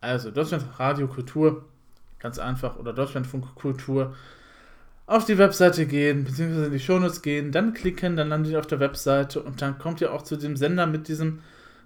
Also 0.00 0.30
Deutschlandradio 0.30 1.08
Kultur, 1.08 1.64
ganz 2.18 2.38
einfach, 2.38 2.76
oder 2.76 2.92
Deutschlandfunk 2.92 3.54
Kultur. 3.54 4.14
Auf 5.06 5.24
die 5.24 5.38
Webseite 5.38 5.86
gehen, 5.86 6.24
beziehungsweise 6.24 6.66
in 6.66 6.72
die 6.72 6.80
Shownotes 6.80 7.22
gehen, 7.22 7.52
dann 7.52 7.74
klicken, 7.74 8.16
dann 8.16 8.28
landet 8.28 8.52
ihr 8.52 8.58
auf 8.58 8.66
der 8.66 8.80
Webseite 8.80 9.42
und 9.42 9.62
dann 9.62 9.78
kommt 9.78 10.00
ihr 10.00 10.12
auch 10.12 10.22
zu 10.22 10.36
dem 10.36 10.56
Sender 10.56 10.86
mit 10.86 11.08
diesem 11.08 11.40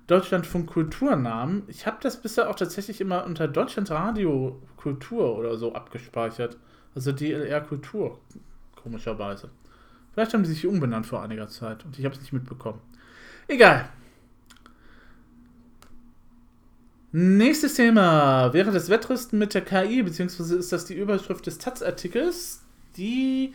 Deutschlandfunk 0.07 0.69
Kulturnamen. 0.71 1.63
Ich 1.69 1.87
habe 1.87 1.99
das 2.03 2.21
bisher 2.21 2.51
auch 2.51 2.57
tatsächlich 2.57 3.01
immer 3.01 3.25
unter 3.25 3.47
Deutschlandradio 3.47 4.61
Kultur 4.77 5.37
oder 5.39 5.57
so 5.57 5.75
abgespeichert. 5.75 6.57
Also 6.95 7.13
DLR 7.13 7.61
Kultur, 7.61 8.19
komischerweise. 8.75 9.51
Vielleicht 10.13 10.35
haben 10.35 10.43
die 10.43 10.49
sich 10.49 10.67
umbenannt 10.67 11.07
vor 11.07 11.23
einiger 11.23 11.47
Zeit 11.47 11.85
und 11.85 11.99
ich 11.99 12.05
habe 12.05 12.15
es 12.15 12.21
nicht 12.21 12.33
mitbekommen. 12.33 12.81
Egal. 13.51 13.89
Nächstes 17.11 17.75
Thema 17.75 18.53
wäre 18.53 18.71
das 18.71 18.89
Wettrüsten 18.89 19.41
mit 19.41 19.55
der 19.55 19.63
KI, 19.63 20.05
beziehungsweise 20.05 20.55
ist 20.55 20.71
das 20.71 20.85
die 20.85 20.95
Überschrift 20.95 21.45
des 21.47 21.59
Taz-Artikels. 21.59 22.63
Die 22.97 23.53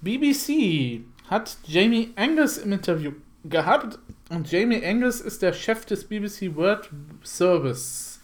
BBC 0.00 1.04
hat 1.30 1.56
Jamie 1.64 2.12
Angus 2.16 2.58
im 2.58 2.72
Interview 2.72 3.12
gehabt 3.44 4.00
und 4.28 4.50
Jamie 4.50 4.84
Angus 4.84 5.20
ist 5.20 5.40
der 5.40 5.52
Chef 5.52 5.86
des 5.86 6.06
BBC 6.06 6.56
World 6.56 6.90
Service. 7.22 8.20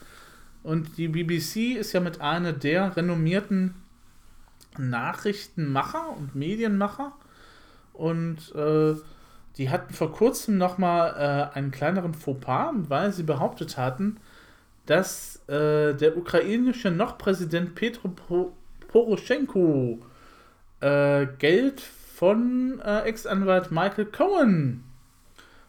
Und 0.65 0.99
die 0.99 1.07
BBC 1.07 1.79
ist 1.79 1.93
ja 1.93 2.01
mit 2.01 2.21
einer 2.21 2.53
der 2.53 2.97
renommierten 2.97 3.77
Nachrichtenmacher 4.79 6.09
und 6.17 6.35
Medienmacher. 6.35 7.13
Und 7.93 8.53
äh, 8.57 8.97
die 9.57 9.71
hatten 9.71 9.95
vor 9.95 10.13
kurzem 10.13 10.59
nochmal 10.59 11.51
äh, 11.53 11.57
einen 11.57 11.71
kleineren 11.71 12.15
Fauxpas, 12.15 12.73
weil 12.89 13.13
sie 13.13 13.23
behauptet 13.23 13.77
hatten, 13.77 14.19
dass 14.87 15.37
äh, 15.49 15.95
der 15.95 16.17
ukrainische 16.17 16.91
noch 16.91 17.19
Präsident 17.19 17.75
Petro 17.75 18.13
Poroschenko 18.89 20.01
äh, 20.81 21.27
Geld 21.39 21.81
von 21.81 22.81
äh, 22.85 23.01
Ex-Anwalt 23.03 23.71
Michael 23.71 24.07
Cohen 24.07 24.85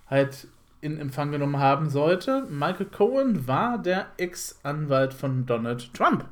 halt 0.08 0.48
in 0.82 1.00
Empfang 1.00 1.32
genommen 1.32 1.58
haben 1.58 1.90
sollte. 1.90 2.46
Michael 2.50 2.88
Cohen 2.88 3.48
war 3.48 3.80
der 3.80 4.08
Ex-Anwalt 4.18 5.14
von 5.14 5.46
Donald 5.46 5.94
Trump. 5.94 6.26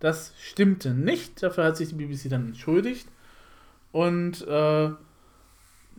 Das 0.00 0.32
stimmte 0.40 0.94
nicht, 0.94 1.42
dafür 1.42 1.64
hat 1.64 1.76
sich 1.76 1.88
die 1.88 1.94
BBC 1.94 2.30
dann 2.30 2.46
entschuldigt. 2.46 3.08
Und 3.92 4.46
äh, 4.46 4.90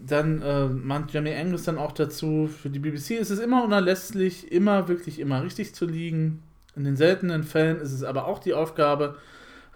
dann 0.06 0.42
äh, 0.42 0.68
meint 0.68 1.12
Jamie 1.12 1.36
Angus 1.36 1.64
dann 1.64 1.78
auch 1.78 1.92
dazu, 1.92 2.48
für 2.48 2.70
die 2.70 2.80
BBC 2.80 3.12
ist 3.12 3.30
es 3.30 3.40
immer 3.40 3.64
unerlässlich, 3.64 4.52
immer 4.52 4.88
wirklich 4.88 5.20
immer 5.20 5.44
richtig 5.44 5.76
zu 5.76 5.86
liegen. 5.86 6.44
In 6.76 6.84
den 6.84 6.96
seltenen 6.96 7.44
Fällen 7.44 7.80
ist 7.80 7.92
es 7.92 8.04
aber 8.04 8.26
auch 8.26 8.40
die 8.40 8.54
Aufgabe, 8.54 9.18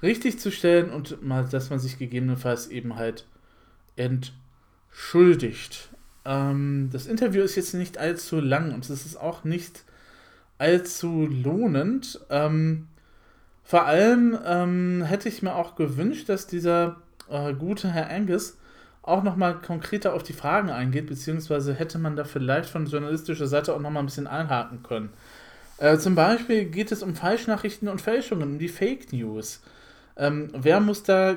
richtig 0.01 0.39
zu 0.39 0.51
stellen 0.51 0.89
und 0.89 1.23
mal, 1.23 1.45
dass 1.45 1.69
man 1.69 1.79
sich 1.79 1.97
gegebenenfalls 1.97 2.67
eben 2.67 2.95
halt 2.95 3.25
entschuldigt. 3.95 5.89
Ähm, 6.25 6.89
das 6.91 7.05
Interview 7.05 7.41
ist 7.41 7.55
jetzt 7.55 7.73
nicht 7.73 7.97
allzu 7.97 8.39
lang 8.39 8.73
und 8.73 8.89
es 8.89 9.05
ist 9.05 9.17
auch 9.17 9.43
nicht 9.43 9.83
allzu 10.57 11.27
lohnend. 11.27 12.21
Ähm, 12.29 12.87
vor 13.63 13.85
allem 13.85 14.37
ähm, 14.45 15.03
hätte 15.03 15.29
ich 15.29 15.41
mir 15.41 15.55
auch 15.55 15.75
gewünscht, 15.75 16.29
dass 16.29 16.47
dieser 16.47 16.97
äh, 17.29 17.53
gute 17.53 17.89
Herr 17.89 18.09
Angus 18.09 18.57
auch 19.03 19.21
nochmal 19.21 19.59
konkreter 19.59 20.13
auf 20.13 20.23
die 20.23 20.33
Fragen 20.33 20.69
eingeht, 20.69 21.07
beziehungsweise 21.07 21.73
hätte 21.73 21.99
man 21.99 22.15
da 22.15 22.23
vielleicht 22.23 22.69
von 22.69 22.85
journalistischer 22.85 23.47
Seite 23.47 23.73
auch 23.73 23.79
nochmal 23.79 24.01
ein 24.01 24.07
bisschen 24.07 24.27
einhaken 24.27 24.81
können. 24.81 25.09
Äh, 25.77 25.97
zum 25.97 26.15
Beispiel 26.15 26.65
geht 26.65 26.91
es 26.91 27.03
um 27.03 27.13
Falschnachrichten 27.13 27.89
und 27.89 28.01
Fälschungen, 28.01 28.53
um 28.53 28.59
die 28.59 28.69
Fake 28.69 29.11
News. 29.11 29.61
Ähm, 30.15 30.49
wer 30.53 30.79
muss 30.79 31.03
da 31.03 31.35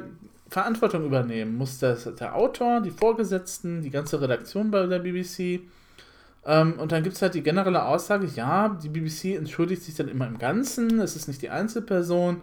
Verantwortung 0.48 1.04
übernehmen? 1.04 1.56
Muss 1.56 1.78
das 1.78 2.08
der 2.18 2.36
Autor, 2.36 2.80
die 2.80 2.90
Vorgesetzten, 2.90 3.82
die 3.82 3.90
ganze 3.90 4.20
Redaktion 4.20 4.70
bei 4.70 4.86
der 4.86 5.00
BBC? 5.00 5.62
Ähm, 6.44 6.74
und 6.78 6.92
dann 6.92 7.02
gibt 7.02 7.16
es 7.16 7.22
halt 7.22 7.34
die 7.34 7.42
generelle 7.42 7.84
Aussage, 7.84 8.26
ja, 8.26 8.68
die 8.68 8.88
BBC 8.88 9.36
entschuldigt 9.36 9.82
sich 9.82 9.96
dann 9.96 10.08
immer 10.08 10.28
im 10.28 10.38
Ganzen, 10.38 11.00
es 11.00 11.16
ist 11.16 11.26
nicht 11.26 11.42
die 11.42 11.50
Einzelperson. 11.50 12.42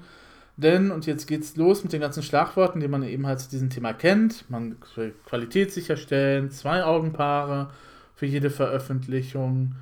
Denn, 0.56 0.92
und 0.92 1.06
jetzt 1.08 1.26
geht's 1.28 1.56
los 1.56 1.84
mit 1.84 1.94
den 1.94 2.02
ganzen 2.02 2.22
Schlagworten, 2.22 2.80
die 2.80 2.88
man 2.88 3.04
eben 3.04 3.26
halt 3.26 3.40
zu 3.40 3.50
diesem 3.50 3.70
Thema 3.70 3.94
kennt. 3.94 4.50
Man 4.50 4.78
Qualität 5.26 5.72
sicherstellen, 5.72 6.52
zwei 6.52 6.84
Augenpaare 6.84 7.72
für 8.16 8.28
jede 8.28 8.52
Veröffentlichung, 8.52 9.76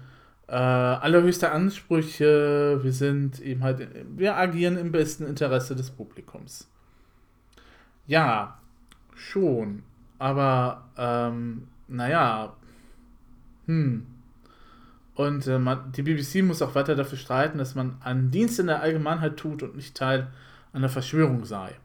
äh, 0.48 0.54
allerhöchste 0.54 1.52
Ansprüche, 1.52 2.80
wir 2.82 2.94
sind 2.94 3.40
eben 3.42 3.64
halt, 3.64 3.88
wir 4.16 4.38
agieren 4.38 4.78
im 4.78 4.92
besten 4.92 5.26
Interesse 5.26 5.76
des 5.76 5.92
Publikums. 5.92 6.70
Ja, 8.08 8.60
schon. 9.14 9.84
Aber, 10.20 10.86
ähm, 10.98 11.68
naja, 11.88 12.54
hm. 13.66 14.06
Und 15.16 15.48
äh, 15.48 15.60
man, 15.60 15.92
die 15.92 16.04
BBC 16.04 16.44
muss 16.44 16.62
auch 16.62 16.76
weiter 16.76 16.96
dafür 16.96 17.18
streiten, 17.18 17.58
dass 17.58 17.76
man 17.76 17.98
einen 18.02 18.32
Dienst 18.32 18.60
in 18.60 18.68
der 18.68 18.82
Allgemeinheit 18.82 19.38
tut 19.38 19.62
und 19.64 19.76
nicht 19.76 19.96
Teil 19.96 20.28
einer 20.74 20.90
Verschwörung 20.90 21.46
sei. 21.46 21.76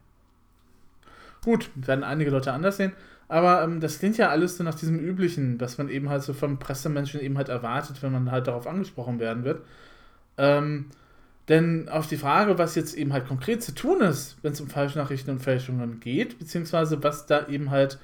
Gut, 1.45 1.71
werden 1.75 2.05
einige 2.05 2.31
Leute 2.31 2.53
anders 2.53 2.77
sehen, 2.77 2.93
aber 3.29 3.63
ähm, 3.63 3.81
das 3.81 3.99
klingt 3.99 4.17
ja 4.19 4.31
alles 4.31 4.57
so 4.57 4.65
nach 4.65 4.75
diesem 4.75 4.99
üblichen, 4.99 5.61
was 5.61 5.79
man 5.79 5.89
eben 5.89 6.09
halt 6.09 6.23
so 6.23 6.33
vom 6.33 6.59
Pressemenschen 6.59 7.21
eben 7.21 7.37
halt 7.37 7.49
erwartet, 7.49 8.03
wenn 8.03 8.13
man 8.13 8.31
halt 8.31 8.47
darauf 8.47 8.67
angesprochen 8.67 9.19
werden 9.19 9.45
wird. 9.45 9.63
Ähm, 10.39 10.87
denn 11.49 11.89
auf 11.89 12.09
die 12.09 12.17
Frage, 12.17 12.59
was 12.59 12.75
jetzt 12.75 12.95
eben 12.95 13.13
halt 13.13 13.27
konkret 13.29 13.63
zu 13.63 13.73
tun 13.75 14.01
ist, 14.01 14.37
wenn 14.43 14.53
es 14.53 14.61
um 14.61 14.69
Falschnachrichten 14.69 15.33
und 15.33 15.39
Fälschungen 15.41 16.01
geht, 16.01 16.39
beziehungsweise 16.39 17.03
was 17.03 17.27
da 17.27 17.47
eben 17.47 17.71
halt 17.71 17.99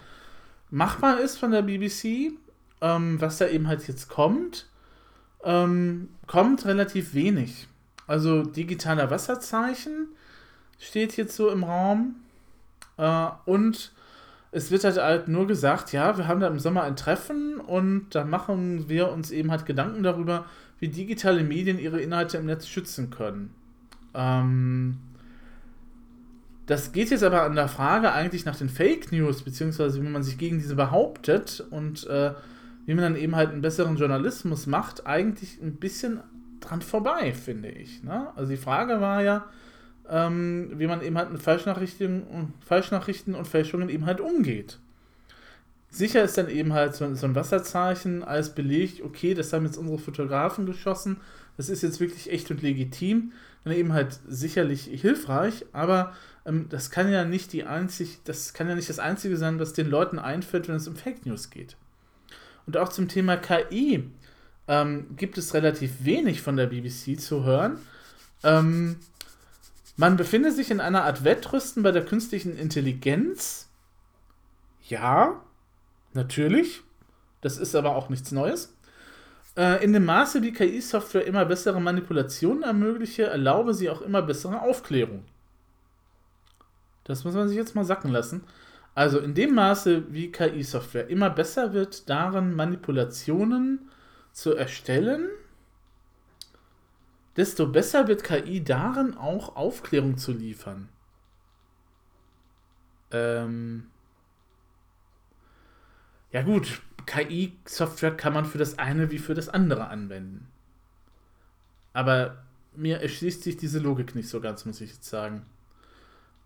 machbar 0.71 1.21
ist 1.21 1.39
von 1.39 1.51
der 1.51 1.63
BBC, 1.63 2.33
ähm, 2.81 3.21
was 3.21 3.39
da 3.39 3.49
eben 3.49 3.67
halt 3.67 3.87
jetzt 3.89 4.09
kommt, 4.09 4.69
ähm, 5.45 6.09
kommt 6.27 6.65
relativ 6.67 7.15
wenig. 7.15 7.69
Also 8.07 8.43
digitaler 8.43 9.11
Wasserzeichen 9.11 10.09
steht 10.83 11.17
jetzt 11.17 11.37
so 11.37 11.49
im 11.51 11.65
Raum. 11.65 12.17
Äh, 12.99 13.29
und 13.47 13.93
es 14.51 14.71
wird 14.71 14.85
halt, 14.85 14.99
halt 14.99 15.29
nur 15.29 15.47
gesagt, 15.47 15.93
ja, 15.93 16.19
wir 16.19 16.27
haben 16.27 16.41
da 16.41 16.49
im 16.49 16.59
Sommer 16.59 16.83
ein 16.83 16.97
Treffen 16.97 17.59
und 17.59 18.09
da 18.11 18.25
machen 18.25 18.89
wir 18.89 19.11
uns 19.11 19.31
eben 19.31 19.51
halt 19.51 19.65
Gedanken 19.65 20.03
darüber, 20.03 20.45
wie 20.79 20.89
digitale 20.89 21.45
Medien 21.45 21.79
ihre 21.79 22.01
Inhalte 22.01 22.37
im 22.37 22.47
Netz 22.47 22.67
schützen 22.67 23.11
können. 23.11 23.55
Ähm, 24.15 24.99
das 26.67 26.93
geht 26.93 27.11
jetzt 27.11 27.25
aber 27.25 27.43
an 27.43 27.55
der 27.55 27.69
Frage 27.69 28.13
eigentlich 28.13 28.45
nach 28.45 28.57
den 28.57 28.69
Fake 28.69 29.13
News, 29.13 29.43
beziehungsweise 29.43 30.03
wie 30.03 30.09
man 30.09 30.23
sich 30.23 30.37
gegen 30.37 30.59
diese 30.59 30.75
behauptet 30.75 31.65
und 31.71 32.07
äh, 32.09 32.33
wie 32.85 32.95
man 32.95 33.05
dann 33.05 33.17
eben 33.17 33.37
halt 33.37 33.51
einen 33.51 33.63
besseren 33.63 33.97
Journalismus 33.97 34.67
macht, 34.67 35.07
eigentlich 35.07 35.63
ein 35.63 35.77
bisschen 35.77 36.21
dran 36.61 36.83
vorbei, 36.83 37.33
finde 37.33 37.69
ich. 37.69 38.03
Ne? 38.03 38.29
Also 38.37 38.51
die 38.51 38.57
Frage 38.57 39.01
war 39.01 39.23
ja, 39.23 39.47
ähm, 40.09 40.73
wie 40.77 40.87
man 40.87 41.03
eben 41.03 41.17
halt 41.17 41.33
mit 41.33 41.43
Falschnachrichten, 41.43 42.53
Falschnachrichten 42.65 43.35
und 43.35 43.47
Fälschungen 43.47 43.89
eben 43.89 44.07
halt 44.07 44.21
umgeht. 44.21 44.79
Sicher 45.91 46.25
ist 46.25 46.39
dann 46.39 46.49
eben 46.49 46.73
halt 46.73 46.95
so, 46.95 47.15
so 47.15 47.27
ein 47.27 47.35
Wasserzeichen 47.35 48.23
als 48.23 48.55
Beleg, 48.55 49.03
okay, 49.05 49.35
das 49.35 49.53
haben 49.53 49.67
jetzt 49.67 49.77
unsere 49.77 49.99
Fotografen 49.99 50.65
geschossen, 50.65 51.19
das 51.59 51.69
ist 51.69 51.83
jetzt 51.83 52.01
wirklich 52.01 52.33
echt 52.33 52.51
und 52.51 52.63
legitim, 52.63 53.33
dann 53.65 53.75
eben 53.75 53.93
halt 53.93 54.19
sicherlich 54.27 54.85
hilfreich, 54.85 55.67
aber 55.73 56.15
ähm, 56.47 56.67
das 56.71 56.91
kann 56.91 57.13
ja 57.13 57.25
nicht 57.25 57.53
die 57.53 57.65
einzig, 57.65 58.21
das 58.25 58.55
kann 58.55 58.69
ja 58.69 58.75
nicht 58.75 58.89
das 58.89 58.99
Einzige 58.99 59.37
sein, 59.37 59.61
was 59.61 59.75
den 59.75 59.89
Leuten 59.89 60.19
einfällt, 60.19 60.69
wenn 60.69 60.77
es 60.77 60.89
um 60.89 60.97
Fake 60.97 61.27
News 61.27 61.51
geht. 61.51 61.77
Und 62.67 62.77
auch 62.77 62.89
zum 62.89 63.09
Thema 63.09 63.37
KI 63.37 64.09
ähm, 64.69 65.07
gibt 65.17 65.37
es 65.39 65.55
relativ 65.55 66.05
wenig 66.05 66.41
von 66.41 66.57
der 66.57 66.69
BBC 66.69 67.21
zu 67.21 67.45
hören. 67.45 67.79
Ähm, 68.45 68.97
man 70.03 70.17
befindet 70.17 70.57
sich 70.57 70.73
in 70.73 70.81
einer 70.81 71.05
Art 71.05 71.23
Wettrüsten 71.23 71.85
bei 71.85 71.93
der 71.93 72.05
künstlichen 72.05 72.57
Intelligenz. 72.57 73.69
Ja, 74.89 75.41
natürlich. 76.13 76.83
Das 77.41 77.57
ist 77.57 77.77
aber 77.77 77.95
auch 77.95 78.09
nichts 78.09 78.33
Neues. 78.33 78.77
Äh, 79.57 79.85
in 79.85 79.93
dem 79.93 80.05
Maße, 80.05 80.43
wie 80.43 80.53
KI-Software 80.53 81.25
immer 81.25 81.45
bessere 81.45 81.81
Manipulationen 81.81 82.65
ermögliche, 82.65 83.27
erlaube 83.27 83.75
sie 83.75 83.91
auch 83.91 84.03
immer 84.03 84.23
bessere 84.23 84.61
Aufklärung. 84.63 85.23
Das 87.05 87.23
muss 87.23 87.35
man 87.35 87.47
sich 87.47 87.57
jetzt 87.57 87.77
mal 87.77 87.85
sacken 87.85 88.11
lassen. 88.11 88.43
Also 88.97 89.21
in 89.21 89.35
dem 89.35 89.55
Maße, 89.55 90.13
wie 90.13 90.33
KI-Software 90.33 91.11
immer 91.11 91.31
besser 91.31 91.75
wird, 91.75 92.11
darin 92.11 92.57
Manipulationen 92.57 93.89
zu 94.33 94.53
erstellen, 94.53 95.29
desto 97.37 97.67
besser 97.67 98.09
wird 98.09 98.25
KI 98.25 98.63
darin 98.63 99.17
auch 99.17 99.57
Aufklärung 99.57 100.19
zu 100.19 100.33
liefern. 100.33 100.89
Ähm 103.11 103.87
ja 106.31 106.43
gut, 106.43 106.81
KI-Software 107.07 108.17
kann 108.17 108.33
man 108.33 108.45
für 108.45 108.59
das 108.59 108.79
eine 108.79 109.11
wie 109.11 109.19
für 109.19 109.35
das 109.35 109.49
andere 109.49 109.89
anwenden. 109.89 110.49
Aber 111.93 112.43
mir 112.75 113.01
erschließt 113.01 113.43
sich 113.43 113.57
diese 113.57 113.79
Logik 113.79 114.15
nicht 114.15 114.29
so 114.29 114.41
ganz, 114.41 114.65
muss 114.65 114.81
ich 114.81 114.93
jetzt 114.93 115.09
sagen. 115.09 115.45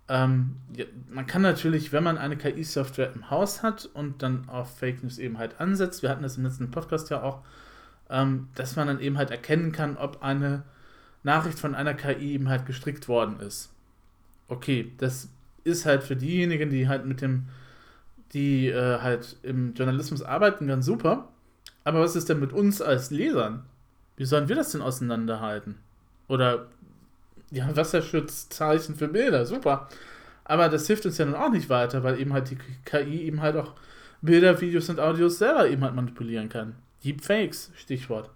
Ähm, 0.09 0.57
ja, 0.72 0.84
man 1.09 1.26
kann 1.26 1.43
natürlich, 1.43 1.93
wenn 1.93 2.05
man 2.05 2.18
eine 2.18 2.37
KI-Software 2.37 3.12
im 3.12 3.30
Haus 3.30 3.62
hat 3.62 3.89
und 3.93 4.22
dann 4.22 4.49
auf 4.49 4.78
Fake 4.78 5.03
News 5.03 5.18
eben 5.18 5.39
halt 5.39 5.61
ansetzt, 5.61 6.03
wir 6.03 6.11
hatten 6.11 6.22
das 6.22 6.37
im 6.37 6.45
letzten 6.45 6.70
Podcast 6.70 7.11
ja 7.11 7.22
auch, 7.22 7.43
ähm, 8.09 8.49
dass 8.55 8.76
man 8.76 8.87
dann 8.87 9.01
eben 9.01 9.18
halt 9.18 9.30
erkennen 9.30 9.72
kann, 9.72 9.97
ob 9.97 10.22
eine 10.22 10.62
Nachricht 11.22 11.58
von 11.58 11.74
einer 11.74 11.94
KI 11.94 12.32
eben 12.32 12.48
halt 12.48 12.66
gestrickt 12.66 13.08
worden 13.08 13.40
ist. 13.40 13.72
Okay, 14.48 14.92
das 14.98 15.28
ist 15.64 15.86
halt 15.86 16.04
für 16.04 16.16
diejenigen, 16.16 16.70
die 16.70 16.88
halt 16.88 17.04
mit 17.04 17.20
dem, 17.20 17.48
die 18.32 18.68
äh, 18.68 19.00
halt 19.00 19.36
im 19.42 19.74
Journalismus 19.74 20.22
arbeiten, 20.22 20.66
ganz 20.66 20.86
super. 20.86 21.28
Aber 21.84 22.00
was 22.00 22.16
ist 22.16 22.28
denn 22.28 22.40
mit 22.40 22.52
uns 22.52 22.80
als 22.80 23.10
Lesern? 23.10 23.64
Wie 24.16 24.24
sollen 24.24 24.48
wir 24.48 24.56
das 24.56 24.72
denn 24.72 24.82
auseinanderhalten? 24.82 25.76
Oder 26.28 26.66
ja, 27.50 27.74
Wasserschutzzeichen 27.76 28.96
für 28.96 29.08
Bilder, 29.08 29.46
super. 29.46 29.88
Aber 30.44 30.68
das 30.68 30.86
hilft 30.86 31.06
uns 31.06 31.18
ja 31.18 31.24
nun 31.24 31.34
auch 31.34 31.50
nicht 31.50 31.68
weiter, 31.68 32.02
weil 32.02 32.20
eben 32.20 32.32
halt 32.32 32.50
die 32.50 32.58
KI 32.84 33.22
eben 33.22 33.42
halt 33.42 33.56
auch 33.56 33.74
Bilder, 34.22 34.60
Videos 34.60 34.88
und 34.88 35.00
Audios 35.00 35.38
selber 35.38 35.68
eben 35.68 35.82
halt 35.82 35.94
manipulieren 35.94 36.48
kann. 36.48 36.76
Deepfakes, 37.04 37.72
Stichwort. 37.76 38.30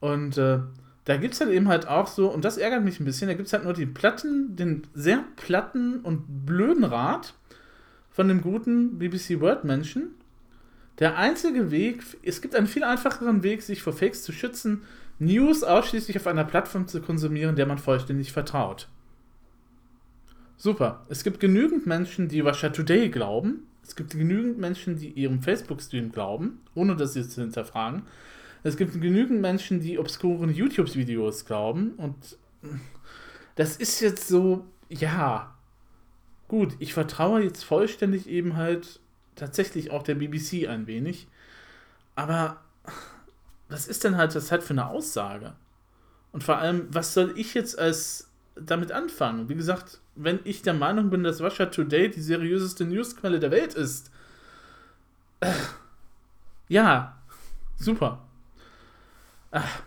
Und 0.00 0.36
äh, 0.38 0.60
da 1.04 1.16
gibt 1.16 1.34
es 1.34 1.40
halt 1.40 1.50
eben 1.50 1.68
halt 1.68 1.88
auch 1.88 2.06
so, 2.06 2.28
und 2.28 2.44
das 2.44 2.58
ärgert 2.58 2.84
mich 2.84 3.00
ein 3.00 3.04
bisschen, 3.04 3.28
da 3.28 3.34
gibt 3.34 3.48
es 3.48 3.52
halt 3.52 3.64
nur 3.64 3.72
den 3.72 3.92
platten, 3.92 4.54
den 4.54 4.86
sehr 4.94 5.24
platten 5.36 6.00
und 6.00 6.46
blöden 6.46 6.84
Rat 6.84 7.34
von 8.10 8.28
dem 8.28 8.40
guten 8.40 8.98
BBC 8.98 9.40
Word 9.40 9.64
Menschen. 9.64 10.14
Der 10.98 11.16
einzige 11.16 11.70
Weg, 11.70 12.02
es 12.22 12.40
gibt 12.40 12.54
einen 12.54 12.66
viel 12.66 12.84
einfacheren 12.84 13.42
Weg, 13.42 13.62
sich 13.62 13.82
vor 13.82 13.92
Fakes 13.92 14.22
zu 14.22 14.32
schützen, 14.32 14.82
News 15.18 15.62
ausschließlich 15.62 16.16
auf 16.16 16.26
einer 16.26 16.44
Plattform 16.44 16.86
zu 16.86 17.00
konsumieren, 17.00 17.56
der 17.56 17.66
man 17.66 17.78
vollständig 17.78 18.32
vertraut. 18.32 18.88
Super. 20.56 21.04
Es 21.08 21.24
gibt 21.24 21.40
genügend 21.40 21.86
Menschen, 21.86 22.28
die 22.28 22.40
Russia 22.40 22.68
Today 22.68 23.08
glauben. 23.08 23.66
Es 23.82 23.96
gibt 23.96 24.12
genügend 24.12 24.58
Menschen, 24.58 24.96
die 24.96 25.08
ihrem 25.08 25.42
Facebook-Stream 25.42 26.12
glauben, 26.12 26.60
ohne 26.74 26.94
das 26.94 27.16
jetzt 27.16 27.32
zu 27.32 27.40
hinterfragen. 27.40 28.02
Es 28.62 28.76
gibt 28.76 29.00
genügend 29.00 29.40
Menschen, 29.40 29.80
die 29.80 29.98
obskuren 29.98 30.54
YouTube-Videos 30.54 31.44
glauben. 31.44 31.92
Und 31.96 32.38
das 33.56 33.76
ist 33.76 34.00
jetzt 34.00 34.28
so, 34.28 34.64
ja. 34.88 35.54
Gut, 36.48 36.76
ich 36.78 36.92
vertraue 36.94 37.42
jetzt 37.42 37.64
vollständig 37.64 38.28
eben 38.28 38.56
halt 38.56 39.00
tatsächlich 39.34 39.90
auch 39.90 40.02
der 40.02 40.14
BBC 40.14 40.68
ein 40.68 40.86
wenig. 40.86 41.26
Aber 42.14 42.60
was 43.68 43.88
ist 43.88 44.04
denn 44.04 44.16
halt 44.16 44.34
das 44.34 44.52
halt 44.52 44.62
für 44.62 44.74
eine 44.74 44.86
Aussage? 44.86 45.54
Und 46.30 46.44
vor 46.44 46.58
allem, 46.58 46.86
was 46.90 47.14
soll 47.14 47.32
ich 47.36 47.54
jetzt 47.54 47.78
als 47.78 48.30
damit 48.54 48.92
anfangen? 48.92 49.48
Wie 49.48 49.54
gesagt, 49.54 50.00
wenn 50.14 50.40
ich 50.44 50.62
der 50.62 50.74
Meinung 50.74 51.10
bin, 51.10 51.24
dass 51.24 51.40
Russia 51.40 51.66
Today 51.66 52.10
die 52.10 52.20
seriöseste 52.20 52.84
Newsquelle 52.84 53.40
der 53.40 53.50
Welt 53.50 53.74
ist, 53.74 54.10
äh, 55.40 55.52
ja, 56.68 57.16
super. 57.76 58.22
Ach, 59.52 59.82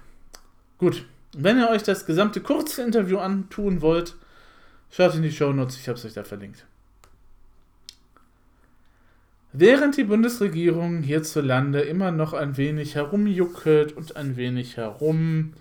gut. 0.78 1.05
Wenn 1.36 1.57
ihr 1.57 1.70
euch 1.70 1.84
das 1.84 2.05
gesamte 2.05 2.39
kurze 2.39 2.84
Interview 2.84 3.18
antun 3.18 3.82
wollt, 3.82 4.16
schaut 4.89 5.16
in 5.16 5.24
die 5.24 5.32
Show 5.32 5.51
Notes, 5.51 5.78
ich 5.78 5.89
habe 5.89 5.97
es 5.97 6.05
euch 6.05 6.13
da 6.13 6.24
verlinkt. 6.24 6.66
Während 9.51 9.97
die 9.97 10.03
Bundesregierung 10.03 11.01
hierzulande 11.01 11.82
immer 11.82 12.11
noch 12.11 12.34
ein 12.34 12.57
wenig 12.57 12.95
herumjuckelt 12.95 13.93
und 13.93 14.16
ein 14.16 14.38
wenig 14.38 14.78
herum 14.78 15.53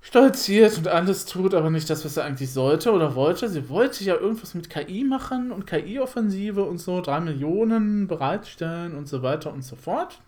stolziert 0.00 0.78
und 0.78 0.88
alles 0.88 1.24
tut, 1.24 1.54
aber 1.54 1.70
nicht 1.70 1.90
das, 1.90 2.04
was 2.04 2.14
sie 2.14 2.22
eigentlich 2.22 2.52
sollte 2.52 2.92
oder 2.92 3.14
wollte. 3.14 3.48
Sie 3.48 3.68
wollte 3.68 4.04
ja 4.04 4.14
irgendwas 4.16 4.54
mit 4.54 4.70
KI 4.70 5.04
machen 5.04 5.50
und 5.50 5.66
KI-Offensive 5.66 6.62
und 6.62 6.78
so, 6.78 7.00
drei 7.00 7.20
Millionen 7.20 8.06
bereitstellen 8.06 8.94
und 8.94 9.08
so 9.08 9.22
weiter 9.22 9.52
und 9.52 9.62
so 9.62 9.76
fort. 9.76 10.20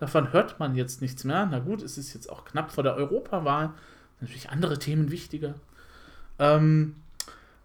Davon 0.00 0.32
hört 0.32 0.58
man 0.58 0.74
jetzt 0.74 1.02
nichts 1.02 1.24
mehr. 1.24 1.46
Na 1.46 1.58
gut, 1.58 1.82
es 1.82 1.98
ist 1.98 2.14
jetzt 2.14 2.30
auch 2.30 2.46
knapp 2.46 2.72
vor 2.72 2.82
der 2.82 2.94
Europawahl. 2.94 3.74
Natürlich 4.20 4.48
andere 4.48 4.78
Themen 4.78 5.10
wichtiger. 5.10 5.54
Ähm, 6.38 6.96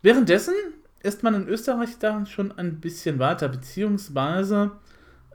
währenddessen 0.01 0.53
ist 1.01 1.23
man 1.23 1.33
in 1.33 1.47
Österreich 1.47 1.97
da 1.97 2.25
schon 2.25 2.51
ein 2.51 2.81
bisschen 2.81 3.19
weiter, 3.19 3.47
beziehungsweise 3.47 4.71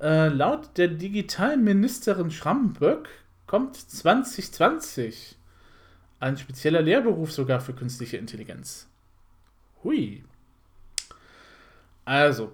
äh, 0.01 0.29
laut 0.29 0.77
der 0.77 0.89
Digitalministerin 0.89 2.31
Schramböck 2.31 3.09
kommt 3.47 3.77
2020 3.77 5.39
ein 6.21 6.37
spezieller 6.37 6.83
Lehrberuf 6.83 7.33
sogar 7.33 7.61
für 7.61 7.73
künstliche 7.73 8.19
Intelligenz. 8.19 8.89
Hui. 9.83 10.23
Also, 12.05 12.53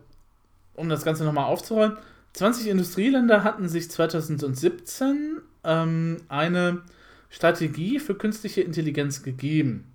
um 0.74 0.88
das 0.88 1.04
Ganze 1.04 1.24
nochmal 1.24 1.46
aufzurollen, 1.46 1.96
20 2.36 2.68
Industrieländer 2.68 3.44
hatten 3.44 3.66
sich 3.66 3.90
2017 3.90 5.38
ähm, 5.64 6.18
eine 6.28 6.82
Strategie 7.30 7.98
für 7.98 8.14
künstliche 8.14 8.60
Intelligenz 8.60 9.22
gegeben. 9.22 9.90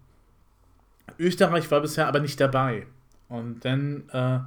Österreich 1.19 1.69
war 1.69 1.81
bisher 1.81 2.07
aber 2.07 2.19
nicht 2.19 2.39
dabei. 2.39 2.87
Und 3.29 3.63
dann, 3.63 4.09
äh, 4.11 4.39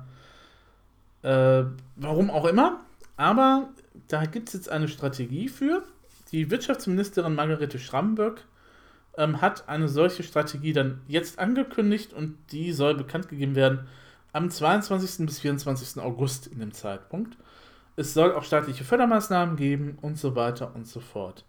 äh, 1.23 1.67
warum 1.95 2.31
auch 2.31 2.47
immer, 2.47 2.81
aber 3.17 3.69
da 4.09 4.25
gibt 4.25 4.49
es 4.49 4.55
jetzt 4.55 4.71
eine 4.71 4.89
Strategie 4.89 5.49
für. 5.49 5.85
Die 6.33 6.51
Wirtschaftsministerin 6.51 7.37
Margarete 7.37 7.79
Schramböck 7.79 8.45
ähm, 9.17 9.41
hat 9.41 9.69
eine 9.69 9.89
solche 9.89 10.25
Strategie 10.25 10.73
dann 10.73 11.01
jetzt 11.07 11.39
angekündigt 11.39 12.13
und 12.13 12.39
die 12.51 12.73
soll 12.73 12.97
bekannt 12.97 13.29
gegeben 13.29 13.55
werden 13.55 13.87
am 14.33 14.51
22. 14.51 15.27
bis 15.27 15.39
24. 15.39 16.03
August 16.03 16.49
in 16.49 16.59
dem 16.59 16.73
Zeitpunkt. 16.73 17.37
Es 17.97 18.15
soll 18.15 18.33
auch 18.33 18.45
staatliche 18.45 18.85
Fördermaßnahmen 18.85 19.57
geben 19.57 19.99
und 20.03 20.19
so 20.19 20.35
weiter 20.35 20.75
und 20.75 20.87
so 20.87 21.01
fort. 21.01 21.45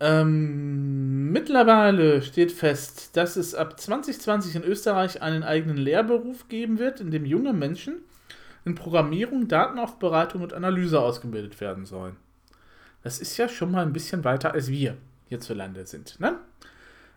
Ähm, 0.00 1.32
mittlerweile 1.32 2.22
steht 2.22 2.52
fest, 2.52 3.16
dass 3.16 3.36
es 3.36 3.54
ab 3.54 3.80
2020 3.80 4.56
in 4.56 4.62
Österreich 4.62 5.22
einen 5.22 5.42
eigenen 5.42 5.76
Lehrberuf 5.76 6.48
geben 6.48 6.78
wird, 6.78 7.00
in 7.00 7.10
dem 7.10 7.24
junge 7.24 7.52
Menschen 7.52 7.96
in 8.64 8.74
Programmierung, 8.74 9.48
Datenaufbereitung 9.48 10.42
und 10.42 10.52
Analyse 10.52 11.00
ausgebildet 11.00 11.60
werden 11.60 11.86
sollen. 11.86 12.16
Das 13.02 13.18
ist 13.18 13.36
ja 13.38 13.48
schon 13.48 13.72
mal 13.72 13.82
ein 13.82 13.92
bisschen 13.92 14.24
weiter 14.24 14.52
als 14.52 14.68
wir 14.68 14.96
hierzulande 15.28 15.86
sind. 15.86 16.20
Ne? 16.20 16.38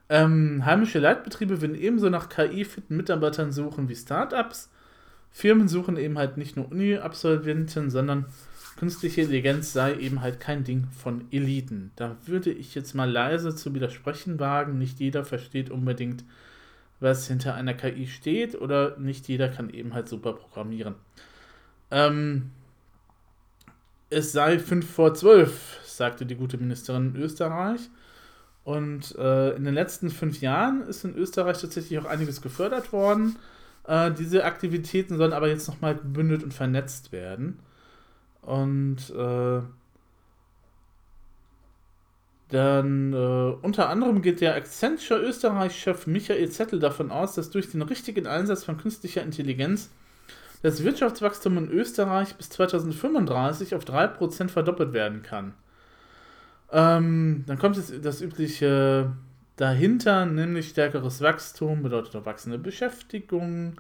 Ähm, 0.10 0.66
heimische 0.66 1.00
Leitbetriebe 1.00 1.62
werden 1.62 1.76
ebenso 1.76 2.10
nach 2.10 2.30
KI-fitten 2.30 2.96
Mitarbeitern 2.98 3.52
suchen 3.52 3.90
wie 3.90 3.96
Startups. 3.96 4.70
Firmen 5.32 5.68
suchen 5.68 5.98
eben 5.98 6.18
halt 6.18 6.38
nicht 6.38 6.56
nur 6.56 6.72
Uni-Absolventen, 6.72 7.90
sondern 7.90 8.26
künstliche 8.78 9.22
Intelligenz 9.22 9.74
sei 9.74 9.96
eben 9.96 10.22
halt 10.22 10.40
kein 10.40 10.64
Ding 10.64 10.88
von 10.92 11.26
Eliten. 11.32 11.92
Da 11.96 12.18
würde 12.26 12.52
ich 12.52 12.76
jetzt 12.76 12.94
mal 12.96 13.10
leise 13.10 13.56
zu 13.56 13.74
widersprechen 13.74 14.40
wagen. 14.40 14.78
Nicht 14.78 15.00
jeder 15.00 15.24
versteht 15.24 15.70
unbedingt, 15.70 16.24
was 17.00 17.28
hinter 17.28 17.56
einer 17.56 17.74
KI 17.74 18.08
steht 18.08 18.60
oder 18.60 18.98
nicht 18.98 19.28
jeder 19.28 19.50
kann 19.50 19.70
eben 19.70 19.94
halt 19.94 20.10
super 20.10 20.34
programmieren. 20.34 20.96
Ähm, 21.90 22.52
es 24.10 24.32
sei 24.32 24.60
5 24.60 24.90
vor 24.90 25.14
12, 25.14 25.80
sagte 25.86 26.26
die 26.26 26.36
gute 26.36 26.58
Ministerin 26.58 27.16
in 27.16 27.22
Österreich. 27.22 27.82
Und 28.64 29.16
äh, 29.16 29.56
in 29.56 29.64
den 29.64 29.74
letzten 29.74 30.10
fünf 30.10 30.42
Jahren 30.42 30.82
ist 30.84 31.04
in 31.04 31.16
Österreich 31.16 31.60
tatsächlich 31.60 31.98
auch 31.98 32.06
einiges 32.06 32.42
gefördert 32.42 32.94
worden. 32.94 33.38
Äh, 33.88 34.12
diese 34.12 34.46
Aktivitäten 34.46 35.18
sollen 35.18 35.34
aber 35.34 35.48
jetzt 35.48 35.68
nochmal 35.68 35.96
gebündelt 35.96 36.44
und 36.44 36.54
vernetzt 36.54 37.12
werden. 37.12 37.60
Und 38.42 39.10
äh, 39.12 39.62
dann 42.50 43.14
äh, 43.14 43.56
unter 43.62 43.90
anderem 43.90 44.22
geht 44.22 44.42
der 44.42 44.56
Accenture 44.56 45.22
Österreich-Chef 45.22 46.06
Michael 46.06 46.50
Zettel 46.50 46.80
davon 46.80 47.12
aus, 47.12 47.36
dass 47.36 47.50
durch 47.50 47.72
den 47.72 47.82
richtigen 47.82 48.28
Einsatz 48.28 48.64
von 48.64 48.78
künstlicher 48.78 49.24
Intelligenz 49.24 49.90
das 50.62 50.84
Wirtschaftswachstum 50.84 51.58
in 51.58 51.72
Österreich 51.72 52.36
bis 52.36 52.50
2035 52.50 53.74
auf 53.74 53.84
3% 53.84 54.50
verdoppelt 54.50 54.94
werden 54.94 55.24
kann. 55.24 55.54
Ähm, 56.72 57.44
dann 57.48 57.58
kommt 57.58 57.78
jetzt 57.78 57.94
das 58.04 58.22
übliche 58.22 59.12
dahinter, 59.56 60.26
nämlich 60.26 60.70
stärkeres 60.70 61.22
Wachstum, 61.22 61.84
bedeutet 61.84 62.16
auch 62.16 62.26
wachsende 62.26 62.58
Beschäftigung 62.58 63.76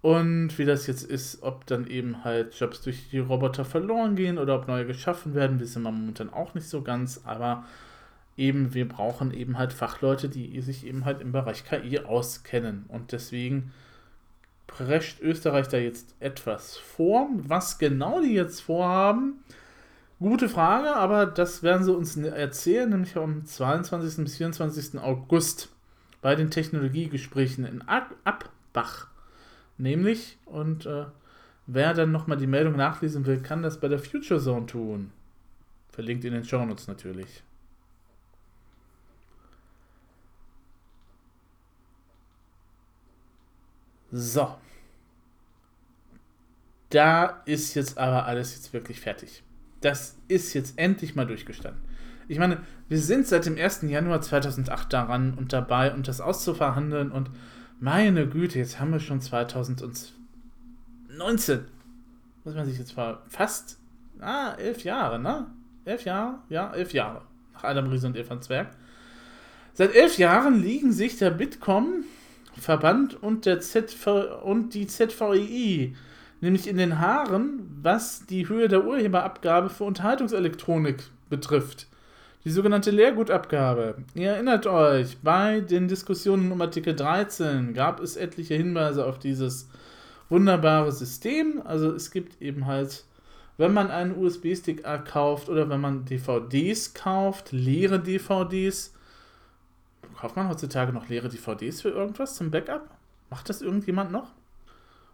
Und 0.00 0.56
wie 0.58 0.64
das 0.64 0.86
jetzt 0.86 1.02
ist, 1.02 1.42
ob 1.42 1.66
dann 1.66 1.86
eben 1.86 2.22
halt 2.24 2.54
Jobs 2.54 2.82
durch 2.82 3.10
die 3.10 3.18
Roboter 3.18 3.64
verloren 3.64 4.14
gehen 4.14 4.38
oder 4.38 4.54
ob 4.54 4.68
neue 4.68 4.86
geschaffen 4.86 5.34
werden, 5.34 5.58
wissen 5.58 5.82
wir 5.82 5.90
momentan 5.90 6.32
auch 6.32 6.54
nicht 6.54 6.68
so 6.68 6.82
ganz. 6.82 7.22
Aber 7.24 7.64
eben, 8.36 8.74
wir 8.74 8.88
brauchen 8.88 9.32
eben 9.32 9.58
halt 9.58 9.72
Fachleute, 9.72 10.28
die 10.28 10.60
sich 10.60 10.86
eben 10.86 11.04
halt 11.04 11.20
im 11.20 11.32
Bereich 11.32 11.64
KI 11.64 11.98
auskennen. 12.00 12.84
Und 12.88 13.10
deswegen 13.10 13.72
prescht 14.68 15.20
Österreich 15.20 15.66
da 15.66 15.78
jetzt 15.78 16.14
etwas 16.20 16.76
vor. 16.76 17.28
Was 17.32 17.78
genau 17.78 18.20
die 18.20 18.34
jetzt 18.34 18.60
vorhaben, 18.60 19.42
gute 20.18 20.48
Frage, 20.48 20.96
aber 20.96 21.26
das 21.26 21.62
werden 21.62 21.84
sie 21.84 21.94
uns 21.94 22.16
erzählen, 22.16 22.90
nämlich 22.90 23.16
am 23.16 23.44
22. 23.44 24.24
bis 24.24 24.36
24. 24.36 25.00
August 25.00 25.68
bei 26.20 26.34
den 26.34 26.50
Technologiegesprächen 26.50 27.64
in 27.64 27.82
Abbach. 27.82 29.06
Nämlich, 29.76 30.38
und 30.44 30.86
äh, 30.86 31.06
wer 31.66 31.94
dann 31.94 32.10
nochmal 32.10 32.36
die 32.36 32.48
Meldung 32.48 32.76
nachlesen 32.76 33.26
will, 33.26 33.40
kann 33.40 33.62
das 33.62 33.78
bei 33.78 33.88
der 33.88 34.00
Future 34.00 34.40
Zone 34.40 34.66
tun. 34.66 35.12
Verlinkt 35.90 36.24
in 36.24 36.32
den 36.32 36.44
Show 36.44 36.64
Notes 36.64 36.88
natürlich. 36.88 37.42
So. 44.10 44.56
Da 46.90 47.42
ist 47.44 47.74
jetzt 47.74 47.98
aber 47.98 48.24
alles 48.24 48.54
jetzt 48.54 48.72
wirklich 48.72 49.00
fertig. 49.00 49.42
Das 49.80 50.16
ist 50.28 50.54
jetzt 50.54 50.78
endlich 50.78 51.14
mal 51.14 51.26
durchgestanden. 51.26 51.80
Ich 52.28 52.38
meine, 52.38 52.58
wir 52.88 52.98
sind 52.98 53.26
seit 53.26 53.46
dem 53.46 53.56
1. 53.56 53.82
Januar 53.82 54.20
2008 54.20 54.92
daran 54.92 55.34
und 55.34 55.52
dabei, 55.52 55.94
und 55.94 56.08
das 56.08 56.20
auszuverhandeln 56.20 57.10
und 57.10 57.30
meine 57.80 58.28
Güte, 58.28 58.58
jetzt 58.58 58.80
haben 58.80 58.92
wir 58.92 59.00
schon 59.00 59.20
2019. 59.20 60.12
Muss 62.44 62.54
man 62.54 62.66
sich 62.66 62.78
jetzt 62.78 62.96
mal 62.96 63.18
fast, 63.28 63.78
ah, 64.20 64.54
elf 64.58 64.84
Jahre, 64.84 65.18
ne? 65.18 65.46
Elf 65.84 66.04
Jahre? 66.04 66.40
Ja, 66.48 66.72
elf 66.74 66.92
Jahre. 66.92 67.22
Nach 67.54 67.64
Adam 67.64 67.88
Riese 67.88 68.08
und 68.08 68.16
Eva 68.16 68.40
Zwerg. 68.40 68.70
Seit 69.72 69.94
elf 69.94 70.18
Jahren 70.18 70.60
liegen 70.60 70.92
sich 70.92 71.18
der 71.18 71.30
Bitkom 71.30 72.04
Verband 72.58 73.22
und, 73.22 73.46
und 73.46 74.74
die 74.74 74.86
ZVEI 74.86 75.94
nämlich 76.40 76.68
in 76.68 76.76
den 76.76 76.98
Haaren, 76.98 77.78
was 77.82 78.26
die 78.26 78.48
Höhe 78.48 78.68
der 78.68 78.84
Urheberabgabe 78.84 79.70
für 79.70 79.84
Unterhaltungselektronik 79.84 81.04
betrifft. 81.28 81.86
Die 82.44 82.50
sogenannte 82.50 82.90
Lehrgutabgabe. 82.90 83.96
Ihr 84.14 84.30
erinnert 84.30 84.66
euch, 84.66 85.18
bei 85.18 85.60
den 85.60 85.88
Diskussionen 85.88 86.50
um 86.52 86.62
Artikel 86.62 86.94
13 86.94 87.74
gab 87.74 88.00
es 88.00 88.16
etliche 88.16 88.54
Hinweise 88.54 89.04
auf 89.04 89.18
dieses 89.18 89.68
wunderbare 90.28 90.92
System. 90.92 91.60
Also 91.64 91.92
es 91.92 92.10
gibt 92.10 92.40
eben 92.40 92.66
halt, 92.66 93.04
wenn 93.56 93.74
man 93.74 93.90
einen 93.90 94.16
USB-Stick 94.16 94.84
kauft 95.04 95.48
oder 95.48 95.68
wenn 95.68 95.80
man 95.80 96.04
DVDs 96.04 96.94
kauft, 96.94 97.50
leere 97.52 98.00
DVDs. 98.00 98.94
Kauft 100.16 100.36
man 100.36 100.48
heutzutage 100.48 100.92
noch 100.92 101.08
leere 101.08 101.28
DVDs 101.28 101.82
für 101.82 101.90
irgendwas 101.90 102.36
zum 102.36 102.50
Backup? 102.50 102.88
Macht 103.30 103.48
das 103.48 103.62
irgendjemand 103.62 104.10
noch? 104.10 104.32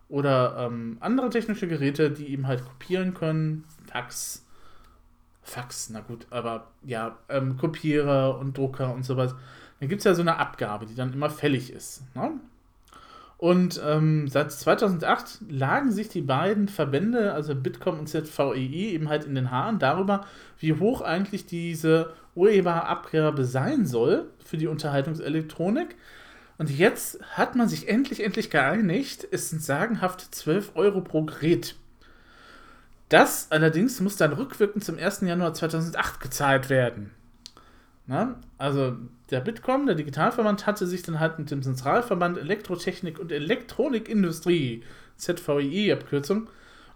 Oder 0.09 0.57
ähm, 0.59 0.99
andere 1.01 1.31
technische 1.31 1.67
Geräte, 1.67 2.11
die 2.11 2.29
eben 2.29 2.47
halt 2.47 2.65
kopieren 2.65 3.15
können. 3.15 3.65
Fax, 3.91 4.45
Fax, 5.43 5.91
na 5.91 6.01
gut, 6.01 6.27
aber 6.31 6.69
ja, 6.85 7.19
ähm, 7.29 7.57
Kopierer 7.57 8.39
und 8.39 8.57
Drucker 8.57 8.93
und 8.93 9.05
sowas. 9.05 9.35
Dann 9.81 9.89
gibt 9.89 10.01
es 10.01 10.05
ja 10.05 10.15
so 10.15 10.23
eine 10.23 10.39
Abgabe, 10.39 10.87
die 10.87 10.95
dann 10.95 11.13
immer 11.13 11.31
fällig 11.31 11.73
ist. 11.73 12.03
Ne? 12.15 12.33
Und 13.37 13.81
ähm, 13.85 14.29
seit 14.29 14.53
2008 14.53 15.41
lagen 15.51 15.93
sich 15.93 16.09
die 16.09 16.23
beiden 16.23 16.69
Verbände, 16.69 17.35
also 17.35 17.55
Bitkom 17.55 17.99
und 17.99 18.09
ZVEI, 18.09 18.57
eben 18.57 19.09
halt 19.09 19.25
in 19.25 19.35
den 19.35 19.51
Haaren 19.51 19.79
darüber, 19.79 20.25
wie 20.59 20.73
hoch 20.73 21.03
eigentlich 21.03 21.45
diese 21.45 22.15
Urheberabgabe 22.35 23.45
sein 23.45 23.85
soll 23.85 24.31
für 24.45 24.57
die 24.57 24.67
Unterhaltungselektronik. 24.67 25.97
Und 26.59 26.71
jetzt 26.71 27.19
hat 27.33 27.57
man 27.57 27.69
sich 27.69 27.89
endlich, 27.89 28.23
endlich 28.23 28.51
geeinigt. 28.51 29.27
Es 29.31 29.51
sind 29.51 29.63
sagenhaft 29.63 30.35
12 30.35 30.73
Euro 30.75 31.01
pro 31.01 31.23
Gerät. 31.23 31.77
Das 33.09 33.51
allerdings 33.51 34.01
muss 34.01 34.17
dann 34.17 34.33
rückwirkend 34.33 34.85
zum 34.85 34.99
1. 34.99 35.23
Januar 35.23 35.55
2008 35.55 36.21
gezahlt 36.21 36.71
werden. 36.71 37.11
Na? 38.07 38.37
Also 38.59 38.97
der 39.31 39.41
Bitkom, 39.41 39.87
der 39.87 39.95
Digitalverband, 39.95 40.67
hatte 40.67 40.87
sich 40.87 41.03
dann 41.03 41.21
halt 41.21 41.39
mit 41.39 41.51
dem 41.51 41.63
Zentralverband 41.63 42.39
Elektrotechnik 42.39 43.19
und 43.19 43.33
Elektronikindustrie, 43.33 44.83
ZVI-Abkürzung, 45.17 46.49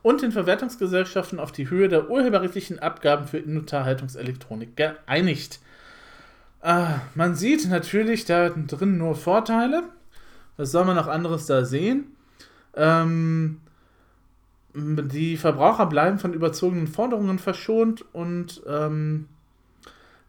und 0.02 0.22
den 0.22 0.32
Verwertungsgesellschaften 0.32 1.40
auf 1.40 1.52
die 1.52 1.70
Höhe 1.70 1.88
der 1.88 2.08
urheberrechtlichen 2.08 2.78
Abgaben 2.78 3.26
für 3.26 3.42
Unterhaltungselektronik 3.42 4.76
geeinigt. 4.76 5.60
Äh, 6.62 6.94
man 7.14 7.34
sieht 7.34 7.68
natürlich 7.68 8.24
da 8.24 8.48
drin 8.50 8.98
nur 8.98 9.14
Vorteile. 9.14 9.84
Was 10.56 10.72
soll 10.72 10.84
man 10.84 10.96
noch 10.96 11.06
anderes 11.06 11.46
da 11.46 11.64
sehen? 11.64 12.16
Ähm, 12.74 13.60
die 14.74 15.36
Verbraucher 15.36 15.86
bleiben 15.86 16.18
von 16.18 16.34
überzogenen 16.34 16.86
Forderungen 16.86 17.38
verschont 17.38 18.04
und 18.12 18.62
ähm, 18.66 19.28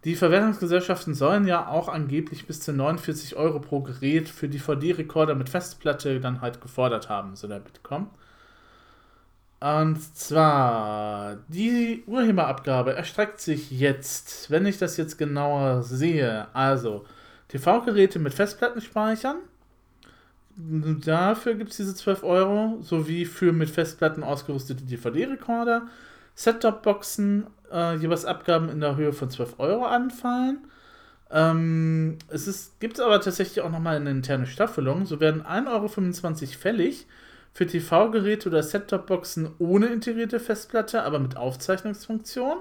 die 0.06 0.16
Verwertungsgesellschaften 0.16 1.14
sollen 1.14 1.46
ja 1.46 1.68
auch 1.68 1.90
angeblich 1.90 2.48
bis 2.48 2.62
zu 2.62 2.72
49 2.72 3.36
Euro 3.36 3.60
pro 3.60 3.82
Gerät 3.82 4.30
für 4.30 4.48
DVD-Rekorder 4.48 5.36
mit 5.36 5.50
Festplatte 5.50 6.22
dann 6.22 6.42
halt 6.42 6.62
gefordert 6.62 7.10
haben, 7.10 7.36
so 7.36 7.48
der 7.48 7.60
Bitkom. 7.60 8.10
Und 9.60 10.02
zwar, 10.16 11.38
die 11.50 12.04
Urheberabgabe 12.08 12.94
erstreckt 12.96 13.42
sich 13.42 13.72
jetzt, 13.72 14.50
wenn 14.50 14.66
ich 14.66 14.78
das 14.78 14.96
jetzt 14.96 15.18
genauer 15.18 15.84
sehe, 15.84 16.48
also 16.54 17.06
TV-Geräte 17.50 18.20
mit 18.20 18.34
Festplattenspeichern, 18.34 19.38
Dafür 20.62 21.56
gibt 21.56 21.72
es 21.72 21.78
diese 21.78 21.96
12 21.96 22.24
Euro, 22.24 22.80
sowie 22.82 23.24
für 23.24 23.54
mit 23.54 23.70
Festplatten 23.70 24.24
ausgerüstete 24.24 24.84
DVD-Rekorder, 24.84 25.88
Set-Top-Boxen, 26.36 27.48
äh, 27.72 27.96
jeweils 27.96 28.26
Abgaben 28.26 28.68
in 28.68 28.82
der 28.82 28.98
Höhe 28.98 29.14
von 29.14 29.30
12 29.30 29.56
Euro 29.58 29.86
anfallen. 29.86 30.58
Ähm, 31.32 32.18
es 32.28 32.74
gibt 32.82 33.00
aber 33.00 33.22
tatsächlich 33.22 33.62
auch 33.62 33.72
nochmal 33.72 33.96
eine 33.96 34.10
interne 34.10 34.48
Staffelung. 34.48 35.06
So 35.06 35.22
werden 35.22 35.44
1,25 35.44 36.42
Euro 36.50 36.60
fällig 36.60 37.08
für 37.60 37.68
TV-Geräte 37.68 38.48
oder 38.48 38.64
Set-Top-Boxen 38.64 39.50
ohne 39.60 39.88
integrierte 39.88 40.40
Festplatte, 40.40 41.04
aber 41.04 41.20
mit 41.20 41.36
Aufzeichnungsfunktion. 41.36 42.60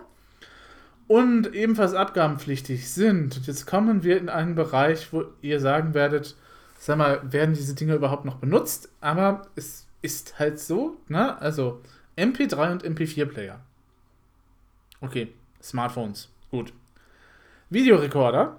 Und 1.07 1.55
ebenfalls 1.55 1.95
abgabenpflichtig 1.95 2.91
sind. 2.91 3.37
Und 3.37 3.47
jetzt 3.47 3.65
kommen 3.65 4.03
wir 4.03 4.19
in 4.19 4.29
einen 4.29 4.57
Bereich, 4.57 5.13
wo 5.13 5.27
ihr 5.41 5.61
sagen 5.61 5.95
werdet, 5.95 6.35
sag 6.81 6.99
mal, 6.99 7.21
werden 7.33 7.55
diese 7.55 7.77
Dinge 7.77 7.95
überhaupt 7.95 8.25
noch 8.25 8.39
benutzt? 8.39 8.89
Aber 9.01 9.43
es 9.55 9.87
ist 10.03 10.41
halt 10.41 10.59
so, 10.59 10.97
ne? 11.07 11.41
Also 11.41 11.81
MP3 12.17 12.73
und 12.73 12.85
MP4-Player. 12.85 13.61
Okay, 15.01 15.33
Smartphones, 15.63 16.29
gut. 16.51 16.73
Videorekorder. 17.71 18.59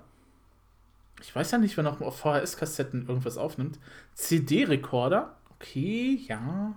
Ich 1.19 1.35
weiß 1.35 1.51
ja 1.51 1.57
nicht, 1.57 1.75
wer 1.75 1.83
noch 1.83 1.99
auf 1.99 2.17
VHS-Kassetten 2.17 3.09
irgendwas 3.09 3.37
aufnimmt. 3.37 3.77
CD-Rekorder. 4.13 5.35
Okay, 5.59 6.25
ja. 6.27 6.75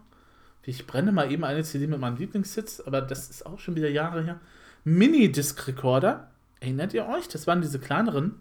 Ich 0.64 0.86
brenne 0.86 1.12
mal 1.12 1.30
eben 1.30 1.44
eine 1.44 1.64
CD 1.64 1.86
mit 1.86 2.00
meinem 2.00 2.16
Lieblingssitz, 2.16 2.80
aber 2.80 3.00
das 3.00 3.30
ist 3.30 3.46
auch 3.46 3.58
schon 3.58 3.76
wieder 3.76 3.88
Jahre 3.88 4.22
her. 4.22 4.40
Mini-Disc-Rekorder. 4.84 6.30
Erinnert 6.60 6.94
ihr 6.94 7.06
euch? 7.06 7.28
Das 7.28 7.46
waren 7.46 7.60
diese 7.60 7.80
kleineren 7.80 8.36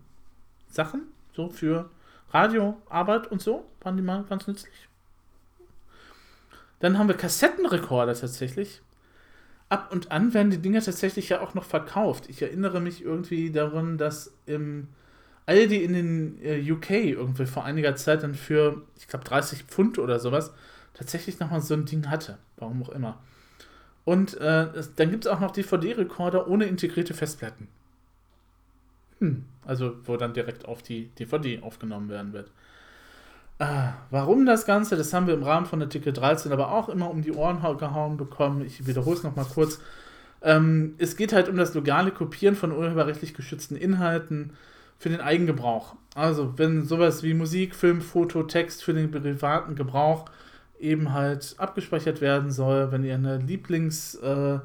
Sachen, 0.70 1.04
so 1.34 1.50
für 1.50 1.90
Radioarbeit 2.32 3.32
und 3.32 3.42
so, 3.42 3.66
waren 3.82 3.98
die 3.98 4.04
mal 4.04 4.24
ganz 4.24 4.48
nützlich. 4.48 4.88
Dann 6.80 6.98
haben 6.98 7.08
wir 7.08 7.18
Kassettenrekorder 7.18 8.16
tatsächlich. 8.16 8.82
Ab 9.70 9.92
und 9.92 10.12
an 10.12 10.34
werden 10.34 10.52
die 10.52 10.58
Dinger 10.58 10.82
tatsächlich 10.82 11.30
ja 11.30 11.42
auch 11.42 11.54
noch 11.54 11.64
verkauft. 11.64 12.30
Ich 12.30 12.42
erinnere 12.42 12.82
mich 12.82 13.04
irgendwie 13.04 13.52
daran, 13.52 13.98
dass 13.98 14.34
im 14.46 14.88
Aldi 15.52 15.84
in 15.84 15.94
den 15.94 16.40
äh, 16.44 16.72
UK 16.72 16.92
irgendwie 16.92 17.46
vor 17.46 17.66
einiger 17.66 17.96
Zeit 17.96 18.24
dann 18.24 18.36
für, 18.36 18.82
ich 18.98 19.08
glaube, 19.08 19.26
30 19.26 19.64
Pfund 19.64 20.00
oder 20.00 20.20
sowas 20.20 20.54
tatsächlich 20.94 21.40
nochmal 21.40 21.62
so 21.62 21.74
ein 21.74 21.86
Ding 21.86 22.10
hatte. 22.10 22.38
Warum 22.58 22.84
auch 22.84 22.90
immer. 22.90 23.20
Und 24.06 24.36
äh, 24.38 24.68
dann 24.96 25.12
gibt 25.12 25.26
es 25.26 25.32
auch 25.32 25.40
noch 25.40 25.52
DVD-Rekorder 25.52 26.48
ohne 26.48 26.66
integrierte 26.66 27.14
Festplatten. 27.14 27.68
Hm, 29.20 29.44
also 29.66 29.96
wo 30.06 30.18
dann 30.18 30.34
direkt 30.34 30.66
auf 30.66 30.82
die 30.82 31.08
DVD 31.20 31.62
aufgenommen 31.62 32.10
werden 32.10 32.34
wird. 32.34 32.50
Ah, 33.60 33.94
warum 34.10 34.46
das 34.46 34.66
Ganze? 34.66 34.96
Das 34.96 35.14
haben 35.14 35.28
wir 35.28 35.36
im 35.36 35.44
Rahmen 35.44 35.68
von 35.68 35.82
Artikel 35.82 36.14
13 36.14 36.52
aber 36.52 36.72
auch 36.72 36.90
immer 36.90 37.12
um 37.12 37.22
die 37.22 37.34
Ohren 37.34 37.62
gehauen 37.78 38.18
bekommen. 38.18 38.66
Ich 38.66 38.88
wiederhole 38.88 39.18
es 39.18 39.24
nochmal 39.24 39.46
kurz. 39.46 39.80
Ähm, 40.42 40.96
es 40.98 41.16
geht 41.16 41.34
halt 41.34 41.48
um 41.48 41.58
das 41.58 41.76
legale 41.76 42.10
Kopieren 42.12 42.56
von 42.56 42.72
urheberrechtlich 42.72 43.36
geschützten 43.36 43.76
Inhalten 43.76 44.54
für 45.02 45.10
den 45.10 45.20
Eigengebrauch. 45.20 45.96
Also 46.14 46.60
wenn 46.60 46.86
sowas 46.86 47.24
wie 47.24 47.34
Musik, 47.34 47.74
Film, 47.74 48.02
Foto, 48.02 48.44
Text 48.44 48.84
für 48.84 48.94
den 48.94 49.10
privaten 49.10 49.74
Gebrauch 49.74 50.26
eben 50.80 51.12
halt 51.12 51.56
abgespeichert 51.58 52.22
werden 52.22 52.52
soll, 52.52 52.92
wenn 52.92 53.04
ihr 53.04 53.16
eine 53.16 53.38
Lieblingsserie 53.40 54.62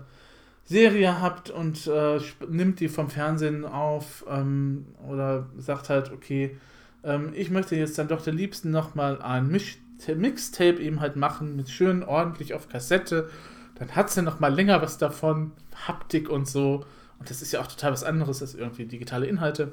äh, 0.69 1.07
habt 1.07 1.49
und 1.49 1.87
äh, 1.87 2.21
nimmt 2.51 2.81
die 2.81 2.89
vom 2.89 3.09
Fernsehen 3.09 3.65
auf 3.65 4.27
ähm, 4.29 4.85
oder 5.09 5.47
sagt 5.57 5.89
halt, 5.89 6.13
okay, 6.13 6.59
ähm, 7.03 7.31
ich 7.35 7.49
möchte 7.51 7.75
jetzt 7.75 7.97
dann 7.99 8.09
doch 8.09 8.21
der 8.21 8.35
Liebsten 8.35 8.71
nochmal 8.71 9.23
ein 9.23 9.49
Mixtape 9.49 10.83
eben 10.83 11.01
halt 11.01 11.17
machen 11.17 11.57
mit 11.57 11.71
schön 11.71 12.03
ordentlich 12.03 12.53
auf 12.53 12.69
Kassette, 12.69 13.31
dann 13.79 13.97
hat 13.97 14.11
sie 14.11 14.21
nochmal 14.21 14.53
länger 14.53 14.83
was 14.83 14.99
davon, 14.99 15.53
Haptik 15.87 16.29
und 16.29 16.47
so. 16.47 16.85
Und 17.19 17.31
das 17.31 17.41
ist 17.41 17.53
ja 17.53 17.63
auch 17.63 17.69
total 17.69 17.93
was 17.93 18.05
anderes 18.05 18.43
als 18.43 18.55
irgendwie 18.55 18.85
digitale 18.85 19.27
Inhalte. 19.27 19.73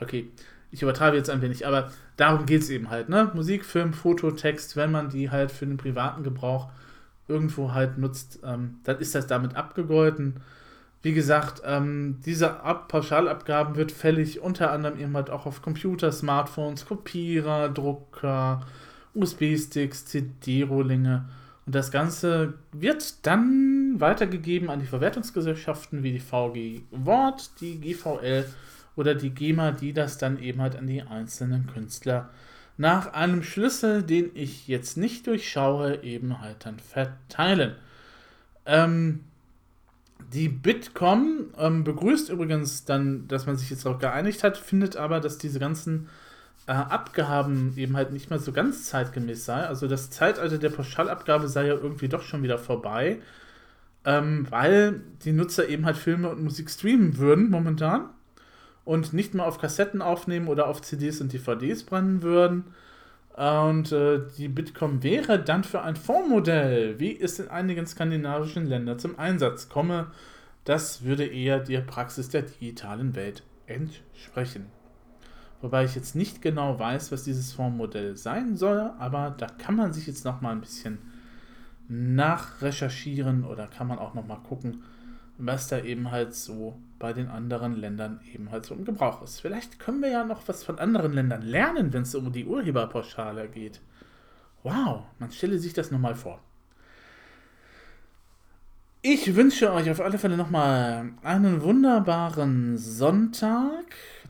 Okay, 0.00 0.30
ich 0.70 0.82
übertreibe 0.82 1.16
jetzt 1.16 1.30
ein 1.30 1.42
wenig, 1.42 1.66
aber 1.66 1.90
darum 2.16 2.46
geht 2.46 2.62
es 2.62 2.70
eben 2.70 2.90
halt, 2.90 3.08
ne? 3.08 3.30
Musik, 3.34 3.64
Film, 3.64 3.92
Foto, 3.92 4.30
Text, 4.30 4.76
wenn 4.76 4.90
man 4.90 5.08
die 5.08 5.30
halt 5.30 5.50
für 5.50 5.66
den 5.66 5.76
privaten 5.76 6.22
Gebrauch 6.22 6.70
irgendwo 7.28 7.72
halt 7.72 7.98
nutzt, 7.98 8.40
ähm, 8.44 8.76
dann 8.84 8.98
ist 8.98 9.14
das 9.14 9.26
damit 9.26 9.56
abgegolten. 9.56 10.40
Wie 11.02 11.12
gesagt, 11.12 11.62
ähm, 11.64 12.20
diese 12.24 12.60
Ab 12.60 12.88
Pauschalabgaben 12.88 13.76
wird 13.76 13.92
fällig 13.92 14.40
unter 14.40 14.72
anderem 14.72 14.98
eben 14.98 15.14
halt 15.14 15.30
auch 15.30 15.46
auf 15.46 15.62
Computer, 15.62 16.10
Smartphones, 16.10 16.86
Kopierer, 16.86 17.68
Drucker, 17.68 18.66
USB-Sticks, 19.14 20.06
CD-Rohlinge. 20.06 21.28
Und 21.64 21.74
das 21.74 21.90
Ganze 21.90 22.54
wird 22.72 23.26
dann 23.26 23.94
weitergegeben 23.98 24.70
an 24.70 24.80
die 24.80 24.86
Verwertungsgesellschaften 24.86 26.02
wie 26.02 26.12
die 26.12 26.20
VG 26.20 26.82
Wort, 26.90 27.50
die 27.60 27.80
GVL 27.80 28.46
oder 28.96 29.14
die 29.14 29.30
GEMA, 29.30 29.72
die 29.72 29.92
das 29.92 30.18
dann 30.18 30.38
eben 30.42 30.60
halt 30.60 30.76
an 30.76 30.86
die 30.86 31.02
einzelnen 31.02 31.66
Künstler 31.66 32.30
nach 32.78 33.12
einem 33.12 33.42
Schlüssel, 33.42 34.02
den 34.02 34.30
ich 34.34 34.68
jetzt 34.68 34.96
nicht 34.96 35.26
durchschaue, 35.26 36.02
eben 36.02 36.40
halt 36.40 36.66
dann 36.66 36.78
verteilen. 36.78 37.74
Ähm, 38.66 39.20
die 40.32 40.48
Bitkom 40.48 41.46
ähm, 41.58 41.84
begrüßt 41.84 42.30
übrigens 42.30 42.84
dann, 42.84 43.28
dass 43.28 43.46
man 43.46 43.56
sich 43.56 43.70
jetzt 43.70 43.86
darauf 43.86 44.00
geeinigt 44.00 44.42
hat, 44.42 44.58
findet 44.58 44.96
aber, 44.96 45.20
dass 45.20 45.38
diese 45.38 45.58
ganzen 45.58 46.08
äh, 46.66 46.72
Abgaben 46.72 47.74
eben 47.76 47.96
halt 47.96 48.12
nicht 48.12 48.28
mehr 48.28 48.38
so 48.38 48.52
ganz 48.52 48.84
zeitgemäß 48.86 49.44
sei. 49.44 49.62
Also 49.66 49.88
das 49.88 50.10
Zeitalter 50.10 50.58
der 50.58 50.70
Pauschalabgabe 50.70 51.48
sei 51.48 51.66
ja 51.66 51.74
irgendwie 51.74 52.08
doch 52.08 52.22
schon 52.22 52.42
wieder 52.42 52.58
vorbei, 52.58 53.20
ähm, 54.04 54.46
weil 54.50 55.00
die 55.24 55.32
Nutzer 55.32 55.68
eben 55.68 55.86
halt 55.86 55.96
Filme 55.96 56.28
und 56.28 56.42
Musik 56.42 56.70
streamen 56.70 57.18
würden 57.18 57.50
momentan 57.50 58.10
und 58.86 59.12
nicht 59.12 59.34
mehr 59.34 59.46
auf 59.46 59.58
Kassetten 59.58 60.00
aufnehmen 60.00 60.48
oder 60.48 60.68
auf 60.68 60.80
CDs 60.80 61.20
und 61.20 61.32
DVDs 61.32 61.82
brennen 61.82 62.22
würden. 62.22 62.64
Und 63.34 63.92
äh, 63.92 64.20
die 64.38 64.48
Bitkom 64.48 65.02
wäre 65.02 65.42
dann 65.42 65.64
für 65.64 65.82
ein 65.82 65.96
Fondsmodell, 65.96 66.98
wie 66.98 67.20
es 67.20 67.38
in 67.38 67.48
einigen 67.48 67.84
skandinavischen 67.84 68.64
Ländern 68.64 68.98
zum 68.98 69.18
Einsatz 69.18 69.68
komme. 69.68 70.06
Das 70.64 71.04
würde 71.04 71.26
eher 71.26 71.58
der 71.58 71.80
Praxis 71.80 72.30
der 72.30 72.42
digitalen 72.42 73.14
Welt 73.14 73.42
entsprechen. 73.66 74.66
Wobei 75.60 75.84
ich 75.84 75.96
jetzt 75.96 76.14
nicht 76.14 76.40
genau 76.40 76.78
weiß, 76.78 77.10
was 77.10 77.24
dieses 77.24 77.52
Fondsmodell 77.52 78.16
sein 78.16 78.56
soll, 78.56 78.92
aber 78.98 79.34
da 79.36 79.46
kann 79.46 79.74
man 79.74 79.92
sich 79.92 80.06
jetzt 80.06 80.24
noch 80.24 80.40
mal 80.40 80.52
ein 80.52 80.60
bisschen 80.60 80.98
nachrecherchieren 81.88 83.44
oder 83.44 83.66
kann 83.66 83.88
man 83.88 83.98
auch 83.98 84.14
noch 84.14 84.26
mal 84.26 84.36
gucken, 84.36 84.84
was 85.38 85.68
da 85.68 85.80
eben 85.80 86.10
halt 86.10 86.34
so 86.34 86.78
bei 86.98 87.12
den 87.12 87.28
anderen 87.28 87.76
Ländern 87.76 88.20
eben 88.32 88.50
halt 88.50 88.66
so 88.66 88.74
im 88.74 88.84
Gebrauch 88.84 89.22
ist. 89.22 89.40
Vielleicht 89.40 89.78
können 89.78 90.00
wir 90.00 90.10
ja 90.10 90.24
noch 90.24 90.48
was 90.48 90.64
von 90.64 90.78
anderen 90.78 91.12
Ländern 91.12 91.42
lernen, 91.42 91.92
wenn 91.92 92.02
es 92.02 92.14
um 92.14 92.32
die 92.32 92.46
Urheberpauschale 92.46 93.48
geht. 93.48 93.80
Wow, 94.62 95.04
man 95.18 95.30
stelle 95.30 95.58
sich 95.58 95.74
das 95.74 95.90
nochmal 95.90 96.14
vor. 96.14 96.40
Ich 99.02 99.36
wünsche 99.36 99.72
euch 99.72 99.88
auf 99.88 100.00
alle 100.00 100.18
Fälle 100.18 100.36
nochmal 100.36 101.12
einen 101.22 101.62
wunderbaren 101.62 102.76
Sonntag, 102.76 103.84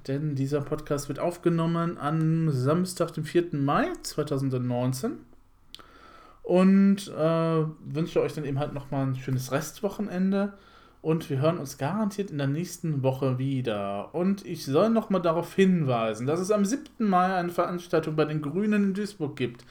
denn 0.07 0.35
dieser 0.35 0.61
Podcast 0.61 1.09
wird 1.09 1.19
aufgenommen 1.19 1.97
am 1.97 2.51
Samstag, 2.51 3.13
dem 3.13 3.25
4. 3.25 3.55
Mai 3.55 3.91
2019. 4.03 5.13
Und 6.43 7.09
äh, 7.09 7.65
wünsche 7.87 8.21
euch 8.21 8.35
dann 8.35 8.45
eben 8.45 8.59
halt 8.59 8.75
nochmal 8.75 9.07
ein 9.07 9.17
schönes 9.17 9.51
Restwochenende. 9.51 10.53
Und 11.07 11.31
wir 11.31 11.39
hören 11.39 11.59
uns 11.59 11.79
garantiert 11.79 12.33
in 12.33 12.39
der 12.39 12.49
nächsten 12.49 13.05
Woche 13.05 13.39
wieder. 13.39 14.13
Und 14.13 14.45
ich 14.45 14.65
soll 14.65 14.91
nochmal 14.91 15.23
darauf 15.23 15.55
hinweisen, 15.55 16.27
dass 16.27 16.41
es 16.41 16.51
am 16.51 16.65
7. 16.65 16.85
Mai 16.99 17.33
eine 17.33 17.51
Veranstaltung 17.51 18.17
bei 18.17 18.25
den 18.25 18.43
Grünen 18.43 18.83
in 18.83 18.95
Duisburg 18.95 19.37
gibt, 19.37 19.65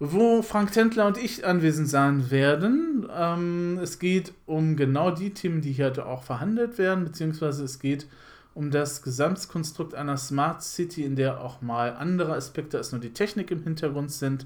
wo 0.00 0.42
Frank 0.42 0.72
Tendler 0.72 1.06
und 1.06 1.16
ich 1.16 1.46
anwesend 1.46 1.88
sein 1.88 2.30
werden. 2.30 3.08
Ähm, 3.10 3.78
es 3.82 3.98
geht 3.98 4.34
um 4.44 4.76
genau 4.76 5.10
die 5.10 5.30
Themen, 5.30 5.62
die 5.62 5.72
hier 5.72 6.06
auch 6.06 6.24
verhandelt 6.24 6.76
werden, 6.76 7.04
beziehungsweise 7.04 7.64
es 7.64 7.78
geht 7.78 8.06
um 8.52 8.70
das 8.70 9.00
Gesamtkonstrukt 9.00 9.94
einer 9.94 10.18
Smart 10.18 10.62
City, 10.62 11.04
in 11.04 11.16
der 11.16 11.40
auch 11.40 11.62
mal 11.62 11.94
andere 11.94 12.34
Aspekte 12.34 12.76
als 12.76 12.92
nur 12.92 13.00
die 13.00 13.14
Technik 13.14 13.50
im 13.50 13.62
Hintergrund 13.62 14.12
sind 14.12 14.44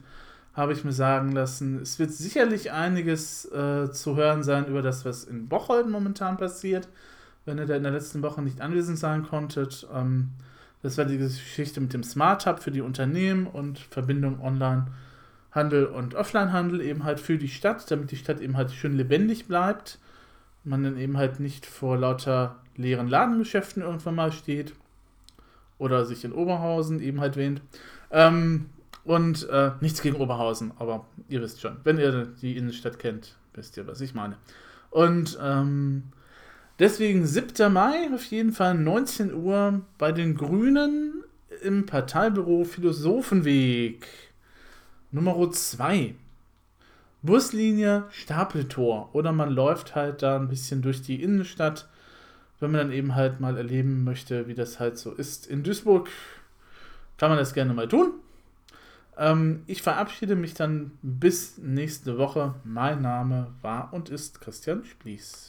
habe 0.54 0.72
ich 0.72 0.84
mir 0.84 0.92
sagen 0.92 1.32
lassen. 1.32 1.80
Es 1.80 1.98
wird 1.98 2.12
sicherlich 2.12 2.70
einiges 2.72 3.44
äh, 3.46 3.90
zu 3.90 4.16
hören 4.16 4.42
sein 4.42 4.66
über 4.66 4.82
das, 4.82 5.04
was 5.04 5.24
in 5.24 5.48
Bocholt 5.48 5.88
momentan 5.88 6.36
passiert, 6.36 6.88
wenn 7.44 7.58
ihr 7.58 7.66
da 7.66 7.74
in 7.74 7.82
der 7.82 7.92
letzten 7.92 8.22
Woche 8.22 8.40
nicht 8.40 8.60
anwesend 8.60 8.98
sein 8.98 9.24
konntet. 9.24 9.86
Ähm, 9.92 10.30
das 10.82 10.96
war 10.96 11.06
die 11.06 11.18
Geschichte 11.18 11.80
mit 11.80 11.92
dem 11.92 12.04
Smart 12.04 12.46
Hub 12.46 12.60
für 12.60 12.70
die 12.70 12.82
Unternehmen 12.82 13.46
und 13.46 13.78
Verbindung 13.78 14.40
Online-Handel 14.40 15.86
und 15.86 16.14
Offline-Handel 16.14 16.80
eben 16.82 17.04
halt 17.04 17.20
für 17.20 17.38
die 17.38 17.48
Stadt, 17.48 17.90
damit 17.90 18.10
die 18.10 18.16
Stadt 18.16 18.40
eben 18.40 18.56
halt 18.56 18.70
schön 18.70 18.96
lebendig 18.96 19.48
bleibt. 19.48 19.98
Man 20.62 20.84
dann 20.84 20.98
eben 20.98 21.16
halt 21.16 21.40
nicht 21.40 21.66
vor 21.66 21.96
lauter 21.96 22.56
leeren 22.76 23.08
Ladengeschäften 23.08 23.82
irgendwann 23.82 24.14
mal 24.14 24.32
steht 24.32 24.74
oder 25.78 26.04
sich 26.04 26.24
in 26.24 26.32
Oberhausen 26.32 27.00
eben 27.00 27.20
halt 27.20 27.36
wähnt. 27.36 27.60
Ähm, 28.10 28.66
und 29.04 29.48
äh, 29.48 29.72
nichts 29.80 30.02
gegen 30.02 30.16
Oberhausen, 30.16 30.72
aber 30.78 31.06
ihr 31.28 31.42
wisst 31.42 31.60
schon, 31.60 31.76
wenn 31.84 31.98
ihr 31.98 32.26
die 32.40 32.56
Innenstadt 32.56 32.98
kennt, 32.98 33.36
wisst 33.52 33.76
ihr, 33.76 33.86
was 33.86 34.00
ich 34.00 34.14
meine. 34.14 34.36
Und 34.90 35.38
ähm, 35.42 36.04
deswegen 36.78 37.26
7. 37.26 37.72
Mai, 37.72 38.08
auf 38.14 38.24
jeden 38.26 38.52
Fall 38.52 38.74
19 38.74 39.34
Uhr 39.34 39.82
bei 39.98 40.12
den 40.12 40.34
Grünen 40.34 41.24
im 41.62 41.86
Parteibüro 41.86 42.64
Philosophenweg 42.64 44.06
Nummer 45.10 45.50
2. 45.50 46.14
Buslinie 47.22 48.04
Stapeltor. 48.10 49.14
Oder 49.14 49.32
man 49.32 49.50
läuft 49.50 49.94
halt 49.94 50.22
da 50.22 50.36
ein 50.36 50.48
bisschen 50.48 50.82
durch 50.82 51.02
die 51.02 51.22
Innenstadt, 51.22 51.88
wenn 52.60 52.70
man 52.70 52.80
dann 52.80 52.92
eben 52.92 53.14
halt 53.14 53.40
mal 53.40 53.56
erleben 53.56 54.04
möchte, 54.04 54.46
wie 54.46 54.54
das 54.54 54.78
halt 54.78 54.98
so 54.98 55.12
ist. 55.12 55.46
In 55.46 55.62
Duisburg 55.62 56.08
kann 57.16 57.30
man 57.30 57.38
das 57.38 57.54
gerne 57.54 57.72
mal 57.72 57.88
tun. 57.88 58.12
Ähm, 59.16 59.62
ich 59.66 59.82
verabschiede 59.82 60.36
mich 60.36 60.54
dann 60.54 60.92
bis 61.02 61.58
nächste 61.58 62.18
Woche. 62.18 62.54
Mein 62.64 63.02
Name 63.02 63.54
war 63.62 63.92
und 63.92 64.08
ist 64.08 64.40
Christian 64.40 64.84
Splies. 64.84 65.42